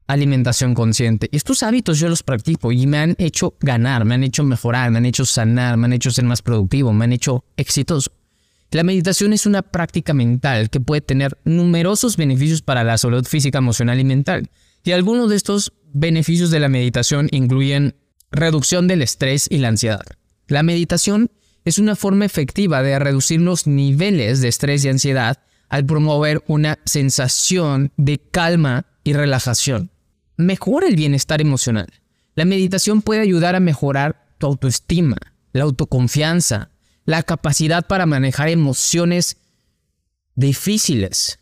alimentación 0.06 0.74
consciente. 0.74 1.28
Estos 1.32 1.64
hábitos 1.64 1.98
yo 1.98 2.08
los 2.08 2.22
practico 2.22 2.70
y 2.70 2.86
me 2.86 2.98
han 2.98 3.16
hecho 3.18 3.54
ganar, 3.58 4.04
me 4.04 4.14
han 4.14 4.22
hecho 4.22 4.44
mejorar, 4.44 4.92
me 4.92 4.98
han 4.98 5.06
hecho 5.06 5.24
sanar, 5.24 5.76
me 5.76 5.86
han 5.86 5.92
hecho 5.92 6.12
ser 6.12 6.24
más 6.24 6.40
productivo, 6.40 6.92
me 6.92 7.04
han 7.04 7.12
hecho 7.12 7.44
exitoso. 7.56 8.12
La 8.70 8.84
meditación 8.84 9.32
es 9.32 9.46
una 9.46 9.62
práctica 9.62 10.14
mental 10.14 10.70
que 10.70 10.80
puede 10.80 11.00
tener 11.00 11.38
numerosos 11.44 12.16
beneficios 12.16 12.62
para 12.62 12.84
la 12.84 12.98
salud 12.98 13.24
física, 13.24 13.58
emocional 13.58 13.98
y 13.98 14.04
mental. 14.04 14.50
Y 14.84 14.92
algunos 14.92 15.30
de 15.30 15.36
estos 15.36 15.72
beneficios 15.92 16.50
de 16.50 16.60
la 16.60 16.68
meditación 16.68 17.28
incluyen 17.32 17.96
reducción 18.30 18.86
del 18.86 19.02
estrés 19.02 19.48
y 19.50 19.58
la 19.58 19.68
ansiedad. 19.68 20.04
La 20.46 20.62
meditación 20.62 21.30
es 21.66 21.78
una 21.78 21.96
forma 21.96 22.24
efectiva 22.24 22.80
de 22.80 22.96
reducir 22.98 23.40
los 23.40 23.66
niveles 23.66 24.40
de 24.40 24.46
estrés 24.48 24.84
y 24.84 24.88
ansiedad 24.88 25.40
al 25.68 25.84
promover 25.84 26.44
una 26.46 26.78
sensación 26.84 27.90
de 27.96 28.18
calma 28.18 28.86
y 29.02 29.14
relajación. 29.14 29.90
Mejora 30.36 30.86
el 30.86 30.94
bienestar 30.94 31.40
emocional. 31.40 31.88
La 32.36 32.44
meditación 32.44 33.02
puede 33.02 33.20
ayudar 33.20 33.56
a 33.56 33.60
mejorar 33.60 34.28
tu 34.38 34.46
autoestima, 34.46 35.16
la 35.52 35.64
autoconfianza, 35.64 36.70
la 37.04 37.24
capacidad 37.24 37.84
para 37.84 38.06
manejar 38.06 38.48
emociones 38.48 39.38
difíciles. 40.36 41.40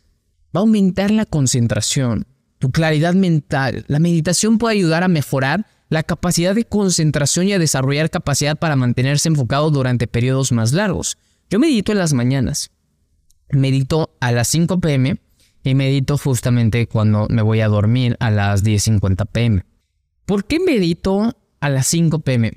Va 0.57 0.61
a 0.61 0.63
aumentar 0.63 1.11
la 1.11 1.27
concentración, 1.27 2.27
tu 2.59 2.71
claridad 2.71 3.13
mental. 3.13 3.85
La 3.89 3.99
meditación 3.99 4.57
puede 4.57 4.77
ayudar 4.77 5.03
a 5.03 5.09
mejorar 5.09 5.67
la 5.89 6.03
capacidad 6.03 6.55
de 6.55 6.65
concentración 6.65 7.49
y 7.49 7.53
a 7.53 7.59
desarrollar 7.59 8.11
capacidad 8.11 8.57
para 8.57 8.77
mantenerse 8.77 9.29
enfocado 9.29 9.71
durante 9.71 10.07
periodos 10.07 10.53
más 10.53 10.73
largos. 10.73 11.19
Yo 11.51 11.59
medito 11.59 11.93
en 11.93 11.99
las 11.99 12.13
mañanas. 12.13 12.71
Medito 13.51 14.17
a 14.21 14.33
las 14.33 14.49
5 14.49 14.81
pm 14.81 15.21
y 15.63 15.75
medito 15.75 16.19
justamente 16.19 16.87
cuando 16.87 17.27
me 17.31 17.43
voy 17.43 17.61
a 17.61 17.69
dormir 17.69 18.17
a 18.21 18.31
las 18.31 18.65
10.50 18.65 19.27
pm. 19.31 19.65
¿Por 20.27 20.47
qué 20.47 20.59
medito 20.59 21.37
a 21.61 21.69
las 21.69 21.87
5 21.89 22.21
pm? 22.21 22.53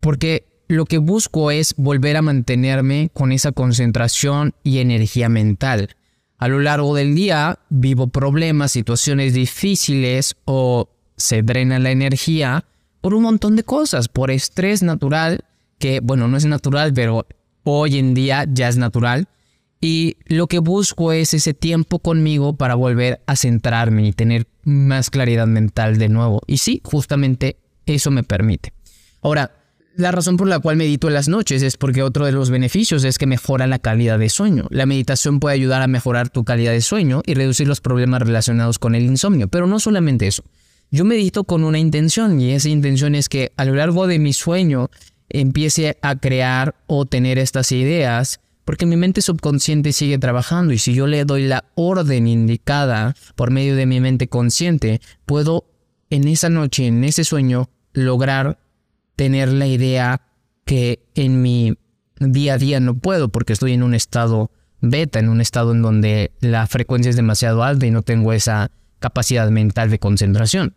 Porque 0.00 0.64
lo 0.68 0.86
que 0.86 0.98
busco 0.98 1.50
es 1.50 1.74
volver 1.76 2.16
a 2.16 2.22
mantenerme 2.22 3.10
con 3.12 3.32
esa 3.32 3.52
concentración 3.52 4.54
y 4.62 4.78
energía 4.78 5.28
mental. 5.28 5.96
A 6.38 6.48
lo 6.48 6.60
largo 6.60 6.94
del 6.94 7.14
día 7.14 7.58
vivo 7.68 8.08
problemas, 8.08 8.72
situaciones 8.72 9.34
difíciles 9.34 10.36
o 10.44 10.88
se 11.22 11.42
drena 11.42 11.78
la 11.78 11.92
energía 11.92 12.64
por 13.00 13.14
un 13.14 13.22
montón 13.22 13.54
de 13.54 13.62
cosas, 13.62 14.08
por 14.08 14.30
estrés 14.30 14.82
natural, 14.82 15.44
que 15.78 16.00
bueno, 16.00 16.26
no 16.26 16.36
es 16.36 16.44
natural, 16.44 16.92
pero 16.92 17.26
hoy 17.62 17.98
en 17.98 18.12
día 18.14 18.44
ya 18.48 18.68
es 18.68 18.76
natural, 18.76 19.28
Y 19.84 20.16
lo 20.26 20.46
que 20.46 20.60
busco 20.60 21.10
es 21.10 21.34
ese 21.34 21.54
tiempo 21.54 21.98
conmigo 21.98 22.54
para 22.56 22.76
volver 22.76 23.20
a 23.26 23.34
centrarme 23.34 24.06
y 24.06 24.12
tener 24.12 24.46
más 24.62 25.10
claridad 25.10 25.48
mental 25.48 25.98
de 25.98 26.08
nuevo. 26.08 26.40
Y 26.46 26.58
sí, 26.58 26.80
justamente 26.84 27.56
eso 27.84 28.12
me 28.12 28.22
permite. 28.22 28.72
Ahora, 29.22 29.50
la 29.96 30.12
razón 30.12 30.36
por 30.36 30.46
la 30.46 30.60
cual 30.60 30.76
medito 30.76 31.08
en 31.08 31.14
las 31.14 31.28
noches 31.28 31.62
es 31.62 31.76
porque 31.76 32.04
otro 32.04 32.24
de 32.26 32.32
los 32.32 32.48
beneficios 32.48 33.02
es 33.02 33.18
que 33.18 33.26
mejora 33.26 33.66
la 33.66 33.80
calidad 33.80 34.20
de 34.20 34.28
sueño. 34.28 34.68
La 34.70 34.86
meditación 34.86 35.40
puede 35.40 35.56
ayudar 35.56 35.82
a 35.82 35.88
mejorar 35.88 36.30
tu 36.30 36.44
calidad 36.44 36.70
de 36.70 36.80
sueño 36.80 37.20
y 37.26 37.34
reducir 37.34 37.66
los 37.66 37.80
problemas 37.80 38.22
relacionados 38.22 38.78
con 38.78 38.94
el 38.94 39.02
insomnio, 39.02 39.48
pero 39.48 39.66
no 39.66 39.80
solamente 39.80 40.28
eso. 40.28 40.44
Yo 40.94 41.06
medito 41.06 41.44
con 41.44 41.64
una 41.64 41.78
intención 41.78 42.38
y 42.38 42.50
esa 42.50 42.68
intención 42.68 43.14
es 43.14 43.30
que 43.30 43.50
a 43.56 43.64
lo 43.64 43.74
largo 43.74 44.06
de 44.06 44.18
mi 44.18 44.34
sueño 44.34 44.90
empiece 45.30 45.96
a 46.02 46.16
crear 46.16 46.74
o 46.86 47.06
tener 47.06 47.38
estas 47.38 47.72
ideas 47.72 48.40
porque 48.66 48.84
mi 48.84 48.98
mente 48.98 49.22
subconsciente 49.22 49.94
sigue 49.94 50.18
trabajando 50.18 50.74
y 50.74 50.78
si 50.78 50.92
yo 50.92 51.06
le 51.06 51.24
doy 51.24 51.46
la 51.46 51.64
orden 51.76 52.26
indicada 52.26 53.16
por 53.36 53.50
medio 53.50 53.74
de 53.74 53.86
mi 53.86 54.00
mente 54.00 54.28
consciente, 54.28 55.00
puedo 55.24 55.64
en 56.10 56.28
esa 56.28 56.50
noche, 56.50 56.88
en 56.88 57.04
ese 57.04 57.24
sueño, 57.24 57.70
lograr 57.94 58.58
tener 59.16 59.50
la 59.50 59.66
idea 59.66 60.20
que 60.66 61.02
en 61.14 61.40
mi 61.40 61.72
día 62.20 62.54
a 62.54 62.58
día 62.58 62.80
no 62.80 62.98
puedo 62.98 63.30
porque 63.30 63.54
estoy 63.54 63.72
en 63.72 63.82
un 63.82 63.94
estado 63.94 64.50
beta, 64.82 65.20
en 65.20 65.30
un 65.30 65.40
estado 65.40 65.72
en 65.72 65.80
donde 65.80 66.32
la 66.40 66.66
frecuencia 66.66 67.08
es 67.08 67.16
demasiado 67.16 67.64
alta 67.64 67.86
y 67.86 67.90
no 67.90 68.02
tengo 68.02 68.34
esa 68.34 68.70
capacidad 68.98 69.50
mental 69.50 69.88
de 69.88 69.98
concentración. 69.98 70.74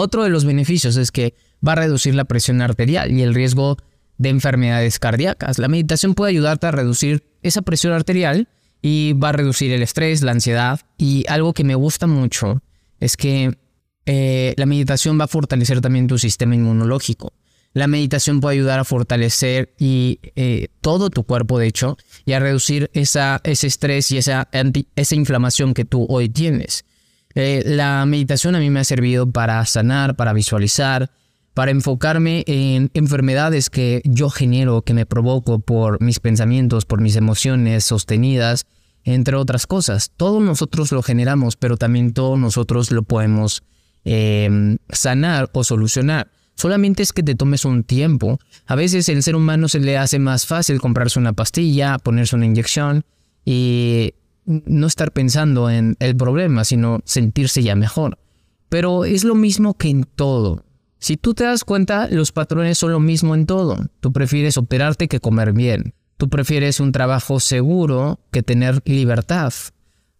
Otro 0.00 0.22
de 0.22 0.30
los 0.30 0.44
beneficios 0.44 0.96
es 0.96 1.10
que 1.10 1.34
va 1.66 1.72
a 1.72 1.74
reducir 1.74 2.14
la 2.14 2.24
presión 2.24 2.62
arterial 2.62 3.10
y 3.10 3.22
el 3.22 3.34
riesgo 3.34 3.78
de 4.16 4.28
enfermedades 4.28 5.00
cardíacas. 5.00 5.58
La 5.58 5.66
meditación 5.66 6.14
puede 6.14 6.30
ayudarte 6.30 6.68
a 6.68 6.70
reducir 6.70 7.24
esa 7.42 7.62
presión 7.62 7.92
arterial 7.92 8.46
y 8.80 9.14
va 9.14 9.30
a 9.30 9.32
reducir 9.32 9.72
el 9.72 9.82
estrés, 9.82 10.22
la 10.22 10.30
ansiedad 10.30 10.78
y 10.98 11.24
algo 11.28 11.52
que 11.52 11.64
me 11.64 11.74
gusta 11.74 12.06
mucho 12.06 12.62
es 13.00 13.16
que 13.16 13.58
eh, 14.06 14.54
la 14.56 14.66
meditación 14.66 15.18
va 15.18 15.24
a 15.24 15.26
fortalecer 15.26 15.80
también 15.80 16.06
tu 16.06 16.16
sistema 16.16 16.54
inmunológico. 16.54 17.32
La 17.72 17.88
meditación 17.88 18.40
puede 18.40 18.54
ayudar 18.54 18.78
a 18.78 18.84
fortalecer 18.84 19.74
y, 19.80 20.20
eh, 20.36 20.68
todo 20.80 21.10
tu 21.10 21.24
cuerpo, 21.24 21.58
de 21.58 21.66
hecho, 21.66 21.96
y 22.24 22.34
a 22.34 22.38
reducir 22.38 22.88
ese 22.94 23.66
estrés 23.66 24.12
y 24.12 24.18
esa, 24.18 24.48
esa 24.94 25.14
inflamación 25.16 25.74
que 25.74 25.84
tú 25.84 26.06
hoy 26.08 26.28
tienes. 26.28 26.84
Eh, 27.34 27.62
la 27.64 28.04
meditación 28.06 28.54
a 28.54 28.58
mí 28.58 28.70
me 28.70 28.80
ha 28.80 28.84
servido 28.84 29.30
para 29.30 29.64
sanar, 29.66 30.16
para 30.16 30.32
visualizar, 30.32 31.10
para 31.54 31.70
enfocarme 31.70 32.44
en 32.46 32.90
enfermedades 32.94 33.68
que 33.68 34.00
yo 34.04 34.30
genero, 34.30 34.82
que 34.82 34.94
me 34.94 35.06
provoco 35.06 35.58
por 35.58 36.00
mis 36.00 36.20
pensamientos, 36.20 36.84
por 36.84 37.00
mis 37.00 37.16
emociones 37.16 37.84
sostenidas, 37.84 38.66
entre 39.04 39.36
otras 39.36 39.66
cosas. 39.66 40.12
Todos 40.16 40.42
nosotros 40.42 40.92
lo 40.92 41.02
generamos, 41.02 41.56
pero 41.56 41.76
también 41.76 42.12
todos 42.12 42.38
nosotros 42.38 42.90
lo 42.92 43.02
podemos 43.02 43.62
em, 44.04 44.78
sanar 44.90 45.50
o 45.52 45.64
solucionar. 45.64 46.30
Solamente 46.54 47.02
es 47.02 47.12
que 47.12 47.22
te 47.22 47.34
tomes 47.34 47.64
un 47.64 47.84
tiempo. 47.84 48.38
A 48.66 48.74
veces 48.74 49.08
el 49.08 49.22
ser 49.22 49.36
humano 49.36 49.68
se 49.68 49.80
le 49.80 49.96
hace 49.96 50.18
más 50.18 50.46
fácil 50.46 50.80
comprarse 50.80 51.18
una 51.18 51.32
pastilla, 51.32 51.98
ponerse 51.98 52.36
una 52.36 52.46
inyección 52.46 53.04
y 53.44 54.14
no 54.48 54.86
estar 54.86 55.12
pensando 55.12 55.68
en 55.70 55.96
el 56.00 56.16
problema, 56.16 56.64
sino 56.64 57.00
sentirse 57.04 57.62
ya 57.62 57.76
mejor. 57.76 58.18
Pero 58.68 59.04
es 59.04 59.24
lo 59.24 59.34
mismo 59.34 59.74
que 59.74 59.90
en 59.90 60.04
todo. 60.04 60.64
Si 60.98 61.16
tú 61.16 61.34
te 61.34 61.44
das 61.44 61.64
cuenta, 61.64 62.08
los 62.10 62.32
patrones 62.32 62.78
son 62.78 62.92
lo 62.92 63.00
mismo 63.00 63.34
en 63.34 63.46
todo. 63.46 63.78
Tú 64.00 64.12
prefieres 64.12 64.56
operarte 64.56 65.06
que 65.06 65.20
comer 65.20 65.52
bien. 65.52 65.94
Tú 66.16 66.28
prefieres 66.28 66.80
un 66.80 66.92
trabajo 66.92 67.40
seguro 67.40 68.20
que 68.32 68.42
tener 68.42 68.82
libertad. 68.84 69.52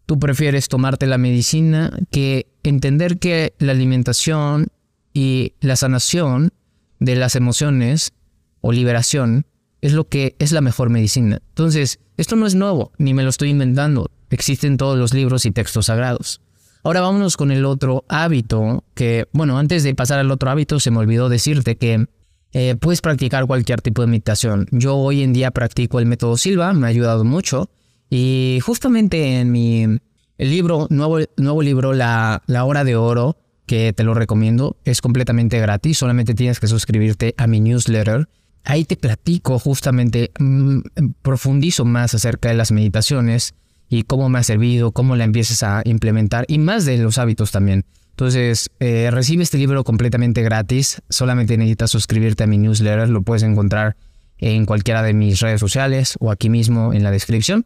Tú 0.06 0.18
prefieres 0.18 0.68
tomarte 0.68 1.06
la 1.06 1.18
medicina 1.18 1.92
que 2.10 2.46
entender 2.62 3.18
que 3.18 3.54
la 3.58 3.72
alimentación 3.72 4.68
y 5.12 5.54
la 5.60 5.76
sanación 5.76 6.52
de 7.00 7.16
las 7.16 7.34
emociones 7.34 8.12
o 8.60 8.72
liberación 8.72 9.46
es 9.80 9.92
lo 9.92 10.08
que 10.08 10.36
es 10.38 10.52
la 10.52 10.60
mejor 10.60 10.90
medicina. 10.90 11.40
Entonces, 11.48 11.98
esto 12.16 12.36
no 12.36 12.46
es 12.46 12.54
nuevo, 12.54 12.92
ni 12.98 13.14
me 13.14 13.22
lo 13.22 13.30
estoy 13.30 13.50
inventando. 13.50 14.10
Existen 14.30 14.76
todos 14.76 14.98
los 14.98 15.14
libros 15.14 15.46
y 15.46 15.50
textos 15.50 15.86
sagrados. 15.86 16.40
Ahora 16.82 17.00
vámonos 17.00 17.36
con 17.36 17.50
el 17.50 17.64
otro 17.64 18.04
hábito, 18.08 18.84
que, 18.94 19.26
bueno, 19.32 19.58
antes 19.58 19.82
de 19.82 19.94
pasar 19.94 20.18
al 20.18 20.30
otro 20.30 20.50
hábito, 20.50 20.80
se 20.80 20.90
me 20.90 20.98
olvidó 20.98 21.28
decirte 21.28 21.76
que 21.76 22.06
eh, 22.52 22.76
puedes 22.80 23.00
practicar 23.00 23.46
cualquier 23.46 23.82
tipo 23.82 24.02
de 24.02 24.08
meditación. 24.08 24.66
Yo 24.70 24.96
hoy 24.96 25.22
en 25.22 25.32
día 25.32 25.50
practico 25.50 25.98
el 25.98 26.06
método 26.06 26.36
Silva, 26.36 26.72
me 26.72 26.86
ha 26.86 26.90
ayudado 26.90 27.24
mucho. 27.24 27.68
Y 28.10 28.60
justamente 28.62 29.40
en 29.40 29.50
mi 29.50 29.98
libro, 30.38 30.86
nuevo, 30.90 31.18
nuevo 31.36 31.62
libro, 31.62 31.92
la, 31.92 32.42
la 32.46 32.64
Hora 32.64 32.84
de 32.84 32.96
Oro, 32.96 33.36
que 33.66 33.92
te 33.92 34.04
lo 34.04 34.14
recomiendo. 34.14 34.76
Es 34.84 35.00
completamente 35.00 35.60
gratis, 35.60 35.98
solamente 35.98 36.34
tienes 36.34 36.58
que 36.60 36.68
suscribirte 36.68 37.34
a 37.36 37.46
mi 37.46 37.60
newsletter. 37.60 38.28
Ahí 38.64 38.84
te 38.84 38.96
platico 38.96 39.58
justamente, 39.58 40.30
mm, 40.38 40.80
profundizo 41.22 41.84
más 41.84 42.14
acerca 42.14 42.48
de 42.48 42.54
las 42.54 42.72
meditaciones 42.72 43.54
y 43.88 44.02
cómo 44.02 44.28
me 44.28 44.38
ha 44.38 44.42
servido, 44.42 44.92
cómo 44.92 45.16
la 45.16 45.24
empieces 45.24 45.62
a 45.62 45.82
implementar 45.84 46.44
y 46.48 46.58
más 46.58 46.84
de 46.84 46.98
los 46.98 47.18
hábitos 47.18 47.50
también. 47.50 47.84
Entonces, 48.10 48.70
eh, 48.80 49.10
recibe 49.12 49.44
este 49.44 49.58
libro 49.58 49.84
completamente 49.84 50.42
gratis. 50.42 51.00
Solamente 51.08 51.56
necesitas 51.56 51.92
suscribirte 51.92 52.42
a 52.42 52.46
mi 52.48 52.58
newsletter. 52.58 53.08
Lo 53.08 53.22
puedes 53.22 53.44
encontrar 53.44 53.96
en 54.38 54.66
cualquiera 54.66 55.02
de 55.02 55.14
mis 55.14 55.38
redes 55.38 55.60
sociales 55.60 56.16
o 56.18 56.32
aquí 56.32 56.50
mismo 56.50 56.92
en 56.92 57.04
la 57.04 57.12
descripción. 57.12 57.64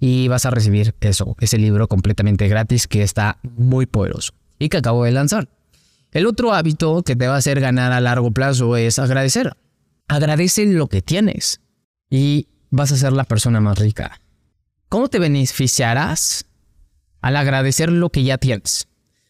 Y 0.00 0.26
vas 0.26 0.44
a 0.44 0.50
recibir 0.50 0.96
eso, 1.00 1.36
ese 1.38 1.58
libro 1.58 1.86
completamente 1.86 2.48
gratis 2.48 2.88
que 2.88 3.04
está 3.04 3.38
muy 3.42 3.86
poderoso 3.86 4.32
y 4.58 4.68
que 4.68 4.78
acabo 4.78 5.04
de 5.04 5.12
lanzar. 5.12 5.48
El 6.10 6.26
otro 6.26 6.52
hábito 6.52 7.04
que 7.04 7.14
te 7.14 7.28
va 7.28 7.36
a 7.36 7.38
hacer 7.38 7.60
ganar 7.60 7.92
a 7.92 8.00
largo 8.00 8.32
plazo 8.32 8.76
es 8.76 8.98
agradecer. 8.98 9.56
Agradece 10.08 10.66
lo 10.66 10.88
que 10.88 11.00
tienes 11.00 11.60
y 12.10 12.48
vas 12.70 12.90
a 12.90 12.96
ser 12.96 13.12
la 13.12 13.22
persona 13.22 13.60
más 13.60 13.78
rica. 13.78 14.20
¿Cómo 14.92 15.08
te 15.08 15.18
beneficiarás 15.18 16.44
al 17.22 17.36
agradecer 17.36 17.90
lo 17.90 18.10
que 18.10 18.24
ya 18.24 18.36
tienes? 18.36 18.88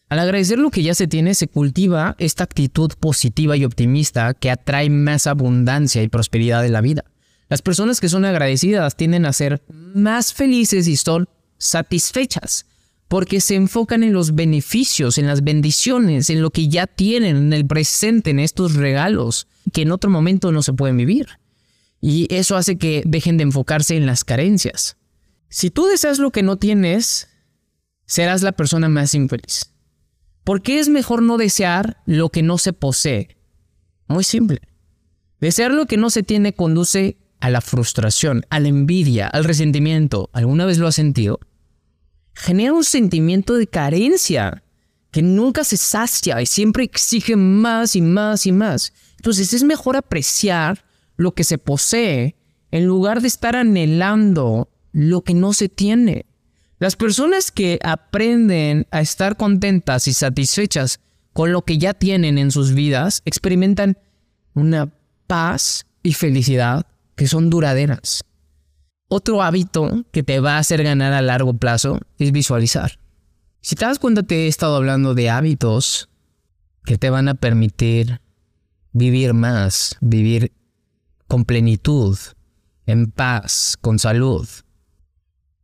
Al 0.09 0.19
agradecer 0.19 0.59
lo 0.59 0.71
que 0.71 0.83
ya 0.83 0.93
se 0.93 1.07
tiene, 1.07 1.35
se 1.35 1.47
cultiva 1.47 2.17
esta 2.19 2.43
actitud 2.43 2.91
positiva 2.99 3.55
y 3.55 3.63
optimista 3.63 4.33
que 4.33 4.51
atrae 4.51 4.89
más 4.89 5.25
abundancia 5.25 6.03
y 6.03 6.09
prosperidad 6.09 6.65
en 6.65 6.73
la 6.73 6.81
vida. 6.81 7.05
Las 7.47 7.61
personas 7.61 8.01
que 8.01 8.09
son 8.09 8.25
agradecidas 8.25 8.97
tienden 8.97 9.25
a 9.25 9.31
ser 9.31 9.63
más 9.69 10.33
felices 10.33 10.85
y 10.89 10.97
son 10.97 11.29
satisfechas 11.57 12.65
porque 13.07 13.39
se 13.39 13.55
enfocan 13.55 14.03
en 14.03 14.11
los 14.11 14.35
beneficios, 14.35 15.17
en 15.17 15.27
las 15.27 15.45
bendiciones, 15.45 16.29
en 16.29 16.41
lo 16.41 16.49
que 16.49 16.67
ya 16.67 16.87
tienen, 16.87 17.37
en 17.37 17.53
el 17.53 17.65
presente, 17.65 18.31
en 18.31 18.39
estos 18.39 18.73
regalos 18.73 19.47
que 19.71 19.83
en 19.83 19.93
otro 19.93 20.09
momento 20.09 20.51
no 20.51 20.61
se 20.61 20.73
pueden 20.73 20.97
vivir. 20.97 21.39
Y 22.01 22.27
eso 22.35 22.57
hace 22.57 22.77
que 22.77 23.01
dejen 23.05 23.37
de 23.37 23.43
enfocarse 23.43 23.95
en 23.95 24.05
las 24.05 24.25
carencias. 24.25 24.97
Si 25.53 25.69
tú 25.69 25.85
deseas 25.85 26.17
lo 26.17 26.31
que 26.31 26.41
no 26.41 26.57
tienes, 26.57 27.29
serás 28.07 28.41
la 28.41 28.53
persona 28.53 28.89
más 28.89 29.13
infeliz. 29.13 29.71
¿Por 30.43 30.63
qué 30.63 30.79
es 30.79 30.89
mejor 30.89 31.21
no 31.21 31.37
desear 31.37 32.01
lo 32.07 32.29
que 32.29 32.41
no 32.41 32.57
se 32.57 32.73
posee? 32.73 33.37
Muy 34.07 34.23
simple. 34.23 34.61
Desear 35.39 35.71
lo 35.71 35.85
que 35.85 35.97
no 35.97 36.09
se 36.09 36.23
tiene 36.23 36.53
conduce 36.53 37.17
a 37.39 37.51
la 37.51 37.61
frustración, 37.61 38.45
a 38.49 38.59
la 38.59 38.69
envidia, 38.69 39.27
al 39.27 39.43
resentimiento. 39.43 40.31
¿Alguna 40.33 40.65
vez 40.65 40.79
lo 40.79 40.87
has 40.87 40.95
sentido? 40.95 41.39
genera 42.33 42.73
un 42.73 42.83
sentimiento 42.83 43.53
de 43.55 43.67
carencia 43.67 44.63
que 45.11 45.21
nunca 45.21 45.63
se 45.63 45.77
sacia 45.77 46.41
y 46.41 46.47
siempre 46.47 46.83
exige 46.83 47.35
más 47.35 47.95
y 47.95 48.01
más 48.01 48.47
y 48.47 48.51
más. 48.51 48.93
Entonces 49.17 49.53
es 49.53 49.63
mejor 49.63 49.95
apreciar 49.95 50.83
lo 51.15 51.33
que 51.33 51.43
se 51.43 51.59
posee 51.59 52.35
en 52.71 52.85
lugar 52.85 53.21
de 53.21 53.27
estar 53.27 53.55
anhelando 53.55 54.72
lo 54.93 55.23
que 55.23 55.33
no 55.33 55.51
se 55.51 55.67
tiene. 55.67 56.25
Las 56.79 56.95
personas 56.95 57.51
que 57.51 57.79
aprenden 57.83 58.87
a 58.91 59.01
estar 59.01 59.35
contentas 59.35 60.07
y 60.07 60.13
satisfechas 60.13 60.99
con 61.33 61.51
lo 61.51 61.63
que 61.63 61.77
ya 61.77 61.93
tienen 61.93 62.37
en 62.37 62.51
sus 62.51 62.73
vidas 62.73 63.21
experimentan 63.25 63.97
una 64.53 64.93
paz 65.27 65.85
y 66.03 66.13
felicidad 66.13 66.85
que 67.15 67.27
son 67.27 67.49
duraderas. 67.49 68.23
Otro 69.07 69.41
hábito 69.41 70.05
que 70.11 70.23
te 70.23 70.39
va 70.39 70.55
a 70.55 70.59
hacer 70.59 70.83
ganar 70.83 71.13
a 71.13 71.21
largo 71.21 71.53
plazo 71.53 71.99
es 72.17 72.31
visualizar. 72.31 72.99
Si 73.61 73.75
te 73.75 73.85
das 73.85 73.99
cuenta, 73.99 74.23
te 74.23 74.45
he 74.45 74.47
estado 74.47 74.75
hablando 74.75 75.13
de 75.13 75.29
hábitos 75.29 76.09
que 76.85 76.97
te 76.97 77.09
van 77.09 77.29
a 77.29 77.35
permitir 77.35 78.21
vivir 78.91 79.33
más, 79.33 79.97
vivir 80.01 80.51
con 81.27 81.45
plenitud, 81.45 82.17
en 82.85 83.11
paz, 83.11 83.77
con 83.79 83.99
salud. 83.99 84.47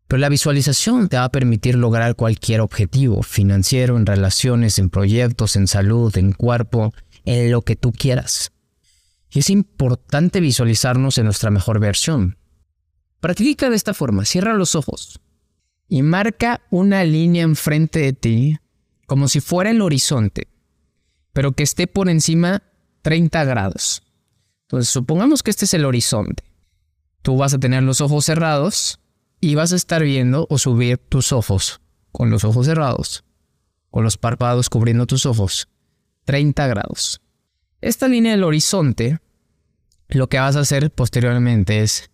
Pero 0.09 0.21
la 0.21 0.29
visualización 0.29 1.07
te 1.07 1.17
va 1.17 1.25
a 1.25 1.31
permitir 1.31 1.75
lograr 1.75 2.15
cualquier 2.15 2.61
objetivo 2.61 3.21
financiero, 3.21 3.95
en 3.95 4.07
relaciones, 4.07 4.79
en 4.79 4.89
proyectos, 4.89 5.55
en 5.55 5.67
salud, 5.67 6.17
en 6.17 6.31
cuerpo, 6.31 6.95
en 7.25 7.51
lo 7.51 7.61
que 7.61 7.75
tú 7.75 7.91
quieras. 7.91 8.51
Y 9.29 9.37
es 9.37 9.51
importante 9.51 10.39
visualizarnos 10.39 11.19
en 11.19 11.25
nuestra 11.25 11.51
mejor 11.51 11.79
versión. 11.79 12.39
Practica 13.19 13.69
de 13.69 13.75
esta 13.75 13.93
forma, 13.93 14.25
cierra 14.25 14.55
los 14.55 14.73
ojos 14.73 15.21
y 15.87 16.01
marca 16.01 16.61
una 16.71 17.03
línea 17.03 17.43
enfrente 17.43 17.99
de 17.99 18.13
ti 18.13 18.57
como 19.05 19.27
si 19.27 19.41
fuera 19.41 19.69
el 19.69 19.79
horizonte, 19.79 20.47
pero 21.33 21.51
que 21.51 21.61
esté 21.61 21.85
por 21.85 22.09
encima 22.09 22.63
30 23.03 23.43
grados. 23.43 24.01
Entonces, 24.63 24.89
supongamos 24.89 25.43
que 25.43 25.51
este 25.51 25.65
es 25.65 25.73
el 25.75 25.85
horizonte. 25.85 26.43
Tú 27.21 27.37
vas 27.37 27.53
a 27.53 27.59
tener 27.59 27.83
los 27.83 28.01
ojos 28.01 28.25
cerrados 28.25 28.98
y 29.39 29.55
vas 29.55 29.73
a 29.73 29.75
estar 29.75 30.03
viendo 30.03 30.47
o 30.49 30.57
subir 30.57 30.97
tus 30.97 31.31
ojos 31.31 31.81
con 32.11 32.29
los 32.29 32.43
ojos 32.43 32.65
cerrados, 32.65 33.23
con 33.89 34.03
los 34.03 34.17
párpados 34.17 34.69
cubriendo 34.69 35.05
tus 35.05 35.25
ojos, 35.25 35.69
30 36.25 36.67
grados. 36.67 37.21
Esta 37.81 38.07
línea 38.07 38.31
del 38.31 38.43
horizonte, 38.43 39.19
lo 40.09 40.27
que 40.27 40.39
vas 40.39 40.55
a 40.55 40.61
hacer 40.61 40.91
posteriormente 40.91 41.81
es 41.81 42.09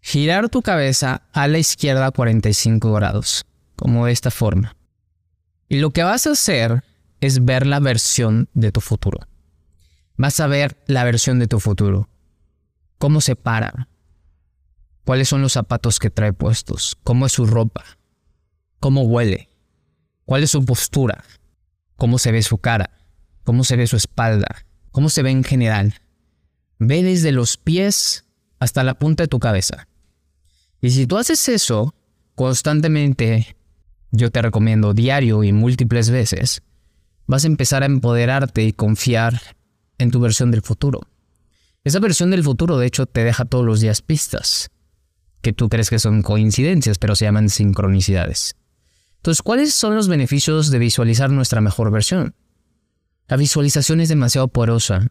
girar 0.00 0.48
tu 0.48 0.62
cabeza 0.62 1.22
a 1.32 1.46
la 1.46 1.58
izquierda 1.58 2.10
45 2.10 2.92
grados, 2.92 3.46
como 3.76 4.06
de 4.06 4.12
esta 4.12 4.30
forma. 4.30 4.76
Y 5.68 5.78
lo 5.78 5.90
que 5.90 6.02
vas 6.02 6.26
a 6.26 6.32
hacer 6.32 6.82
es 7.20 7.44
ver 7.44 7.66
la 7.66 7.80
versión 7.80 8.48
de 8.54 8.72
tu 8.72 8.80
futuro. 8.80 9.20
Vas 10.16 10.40
a 10.40 10.46
ver 10.46 10.82
la 10.86 11.04
versión 11.04 11.38
de 11.38 11.46
tu 11.46 11.60
futuro. 11.60 12.08
Cómo 12.98 13.20
se 13.20 13.36
para. 13.36 13.88
Cuáles 15.08 15.30
son 15.30 15.40
los 15.40 15.54
zapatos 15.54 16.00
que 16.00 16.10
trae 16.10 16.34
puestos. 16.34 16.98
Cómo 17.02 17.24
es 17.24 17.32
su 17.32 17.46
ropa. 17.46 17.82
Cómo 18.78 19.04
huele. 19.04 19.48
Cuál 20.26 20.42
es 20.42 20.50
su 20.50 20.62
postura. 20.66 21.24
Cómo 21.96 22.18
se 22.18 22.30
ve 22.30 22.42
su 22.42 22.58
cara. 22.58 22.90
Cómo 23.42 23.64
se 23.64 23.76
ve 23.76 23.86
su 23.86 23.96
espalda. 23.96 24.66
Cómo 24.90 25.08
se 25.08 25.22
ve 25.22 25.30
en 25.30 25.44
general. 25.44 25.94
Ve 26.78 27.02
desde 27.02 27.32
los 27.32 27.56
pies 27.56 28.26
hasta 28.58 28.84
la 28.84 28.98
punta 28.98 29.22
de 29.22 29.28
tu 29.28 29.38
cabeza. 29.38 29.88
Y 30.82 30.90
si 30.90 31.06
tú 31.06 31.16
haces 31.16 31.48
eso 31.48 31.94
constantemente, 32.34 33.56
yo 34.10 34.30
te 34.30 34.42
recomiendo 34.42 34.92
diario 34.92 35.42
y 35.42 35.54
múltiples 35.54 36.10
veces, 36.10 36.60
vas 37.26 37.44
a 37.44 37.46
empezar 37.46 37.82
a 37.82 37.86
empoderarte 37.86 38.62
y 38.62 38.74
confiar 38.74 39.40
en 39.96 40.10
tu 40.10 40.20
versión 40.20 40.50
del 40.50 40.60
futuro. 40.60 41.00
Esa 41.82 41.98
versión 41.98 42.30
del 42.30 42.44
futuro, 42.44 42.76
de 42.76 42.86
hecho, 42.86 43.06
te 43.06 43.24
deja 43.24 43.46
todos 43.46 43.64
los 43.64 43.80
días 43.80 44.02
pistas 44.02 44.70
que 45.40 45.52
tú 45.52 45.68
crees 45.68 45.90
que 45.90 45.98
son 45.98 46.22
coincidencias, 46.22 46.98
pero 46.98 47.16
se 47.16 47.24
llaman 47.24 47.48
sincronicidades. 47.48 48.56
Entonces, 49.16 49.42
¿cuáles 49.42 49.74
son 49.74 49.94
los 49.94 50.08
beneficios 50.08 50.70
de 50.70 50.78
visualizar 50.78 51.30
nuestra 51.30 51.60
mejor 51.60 51.90
versión? 51.90 52.34
La 53.26 53.36
visualización 53.36 54.00
es 54.00 54.08
demasiado 54.08 54.48
poderosa. 54.48 55.08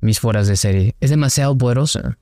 Mis 0.00 0.20
fueras 0.20 0.46
de 0.46 0.56
serie, 0.56 0.94
es 1.00 1.10
demasiado 1.10 1.56
poderosa. 1.56 2.18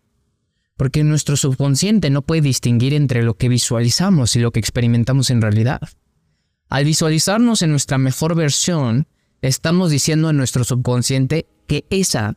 Porque 0.76 1.02
nuestro 1.02 1.36
subconsciente 1.36 2.10
no 2.10 2.22
puede 2.22 2.42
distinguir 2.42 2.94
entre 2.94 3.22
lo 3.22 3.34
que 3.34 3.48
visualizamos 3.48 4.36
y 4.36 4.40
lo 4.40 4.52
que 4.52 4.60
experimentamos 4.60 5.30
en 5.30 5.42
realidad. 5.42 5.80
Al 6.68 6.84
visualizarnos 6.84 7.62
en 7.62 7.70
nuestra 7.70 7.98
mejor 7.98 8.34
versión, 8.34 9.08
estamos 9.40 9.90
diciendo 9.90 10.28
a 10.28 10.32
nuestro 10.32 10.64
subconsciente 10.64 11.46
que 11.66 11.86
esa 11.90 12.36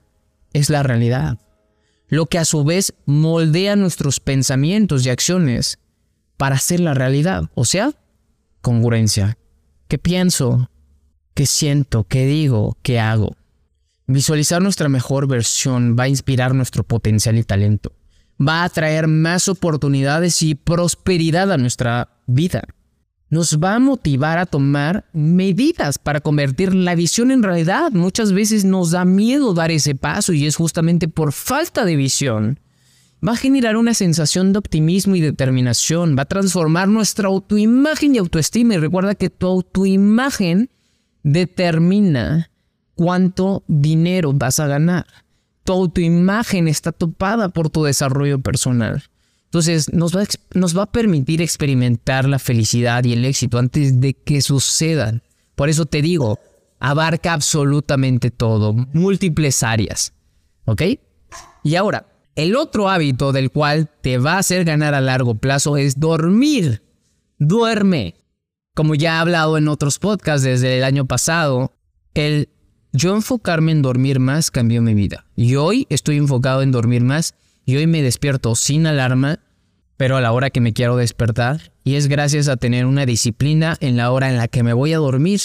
es 0.54 0.70
la 0.70 0.84
realidad, 0.84 1.38
lo 2.10 2.26
que 2.26 2.38
a 2.38 2.46
su 2.46 2.64
vez 2.64 2.94
moldea 3.06 3.76
nuestros 3.76 4.20
pensamientos 4.20 5.06
y 5.06 5.10
acciones 5.10 5.80
para 6.38 6.56
hacer 6.56 6.80
la 6.80 6.94
realidad, 6.94 7.50
o 7.54 7.66
sea, 7.66 7.94
congruencia. 8.62 9.38
¿Qué 9.88 9.98
pienso? 9.98 10.70
¿Qué 11.34 11.46
siento? 11.46 12.04
¿Qué 12.04 12.26
digo? 12.26 12.78
¿Qué 12.82 13.00
hago? 13.00 13.36
Visualizar 14.08 14.62
nuestra 14.62 14.90
mejor 14.90 15.28
versión 15.28 15.96
va 15.98 16.04
a 16.04 16.10
inspirar 16.10 16.54
nuestro 16.56 16.84
potencial 16.84 17.38
y 17.38 17.44
talento. 17.44 17.94
Va 18.42 18.64
a 18.64 18.70
traer 18.70 19.08
más 19.08 19.48
oportunidades 19.48 20.42
y 20.42 20.56
prosperidad 20.56 21.52
a 21.52 21.58
nuestra 21.58 22.10
vida 22.26 22.64
nos 23.30 23.60
va 23.60 23.76
a 23.76 23.80
motivar 23.80 24.40
a 24.40 24.46
tomar 24.46 25.06
medidas 25.14 26.00
para 26.00 26.20
convertir 26.20 26.74
la 26.74 26.96
visión 26.96 27.32
en 27.32 27.44
realidad. 27.44 27.92
Muchas 27.92 28.34
veces 28.34 28.66
nos 28.66 28.92
da 28.92 29.06
miedo 29.06 29.54
dar 29.54 29.72
ese 29.72 29.96
paso 29.96 30.34
y 30.34 30.46
es 30.46 30.56
justamente 30.56 31.08
por 31.08 31.32
falta 31.32 31.86
de 31.86 31.96
visión. 31.96 32.60
Va 33.26 33.34
a 33.34 33.38
generar 33.38 33.76
una 33.76 33.94
sensación 33.94 34.54
de 34.54 34.60
optimismo 34.60 35.16
y 35.16 35.22
determinación, 35.22 36.16
va 36.18 36.24
a 36.24 36.26
transformar 36.26 36.88
nuestra 36.88 37.28
autoimagen 37.28 38.16
y 38.16 38.18
autoestima. 38.18 38.76
Y 38.76 38.78
recuerda 38.78 39.14
que 39.14 39.30
tu 39.30 39.46
autoimagen 39.48 40.70
determina 41.24 42.50
cuánto 42.96 43.64
dinero 43.68 44.32
vas 44.34 44.60
a 44.60 44.68
ganar. 44.68 45.06
Tu 45.66 45.74
autoimagen 45.74 46.68
está 46.68 46.92
topada 46.92 47.50
por 47.50 47.70
tu 47.70 47.84
desarrollo 47.84 48.40
personal. 48.40 49.04
Entonces 49.50 49.92
nos 49.92 50.16
va, 50.16 50.84
a, 50.84 50.92
permitir 50.92 51.42
experimentar 51.42 52.30
la 52.30 52.38
felicidad 52.38 53.04
y 53.04 53.14
el 53.14 53.26
éxito 53.26 53.58
antes 53.58 54.00
de 54.00 54.14
que 54.14 54.44
sucedan. 54.44 55.24
Por 55.56 55.70
eso 55.70 55.88
te 55.88 56.04
digo, 56.04 56.38
abarca 56.80 57.34
absolutamente 57.34 58.30
todo, 58.30 58.74
múltiples 58.94 59.64
áreas. 59.64 60.14
¿Ok? 60.66 60.84
Y 61.64 61.76
ahora, 61.76 62.06
el 62.36 62.56
otro 62.56 62.90
hábito 62.90 63.32
del 63.32 63.50
cual 63.50 63.90
te 64.02 64.20
va 64.20 64.34
a 64.34 64.40
hacer 64.40 64.66
ganar 64.66 64.94
a 64.94 65.02
largo 65.02 65.34
plazo 65.34 65.78
es 65.78 66.00
dormir. 66.00 66.84
Duerme. 67.40 68.16
Como 68.76 68.94
ya 68.94 69.16
he 69.16 69.18
hablado 69.18 69.58
en 69.58 69.68
otros 69.68 69.98
podcasts 69.98 70.44
desde 70.44 70.78
el 70.78 70.84
año 70.84 71.08
pasado, 71.08 71.74
el 72.14 72.50
yo 72.94 73.16
enfocarme 73.16 73.72
en 73.72 73.82
dormir 73.82 74.20
más 74.20 74.52
cambió 74.52 74.84
mi 74.84 74.94
vida. 74.94 75.26
Y 75.36 75.56
hoy 75.56 75.88
estoy 75.90 76.18
enfocado 76.18 76.62
en 76.62 76.72
dormir 76.72 77.02
más 77.04 77.34
y 77.70 77.78
hoy 77.78 77.86
me 77.86 78.02
despierto 78.02 78.56
sin 78.56 78.88
alarma, 78.88 79.42
pero 79.96 80.18
a 80.18 80.22
la 80.22 80.32
hora 80.32 80.50
que 80.50 80.60
me 80.60 80.74
quiero 80.74 80.98
despertar. 80.98 81.72
Y 81.84 81.98
es 81.98 82.08
gracias 82.08 82.48
a 82.48 82.58
tener 82.58 82.88
una 82.88 83.06
disciplina 83.06 83.78
en 83.80 83.96
la 83.96 84.10
hora 84.10 84.28
en 84.28 84.38
la 84.38 84.48
que 84.48 84.64
me 84.64 84.74
voy 84.74 84.94
a 84.94 84.98
dormir 84.98 85.40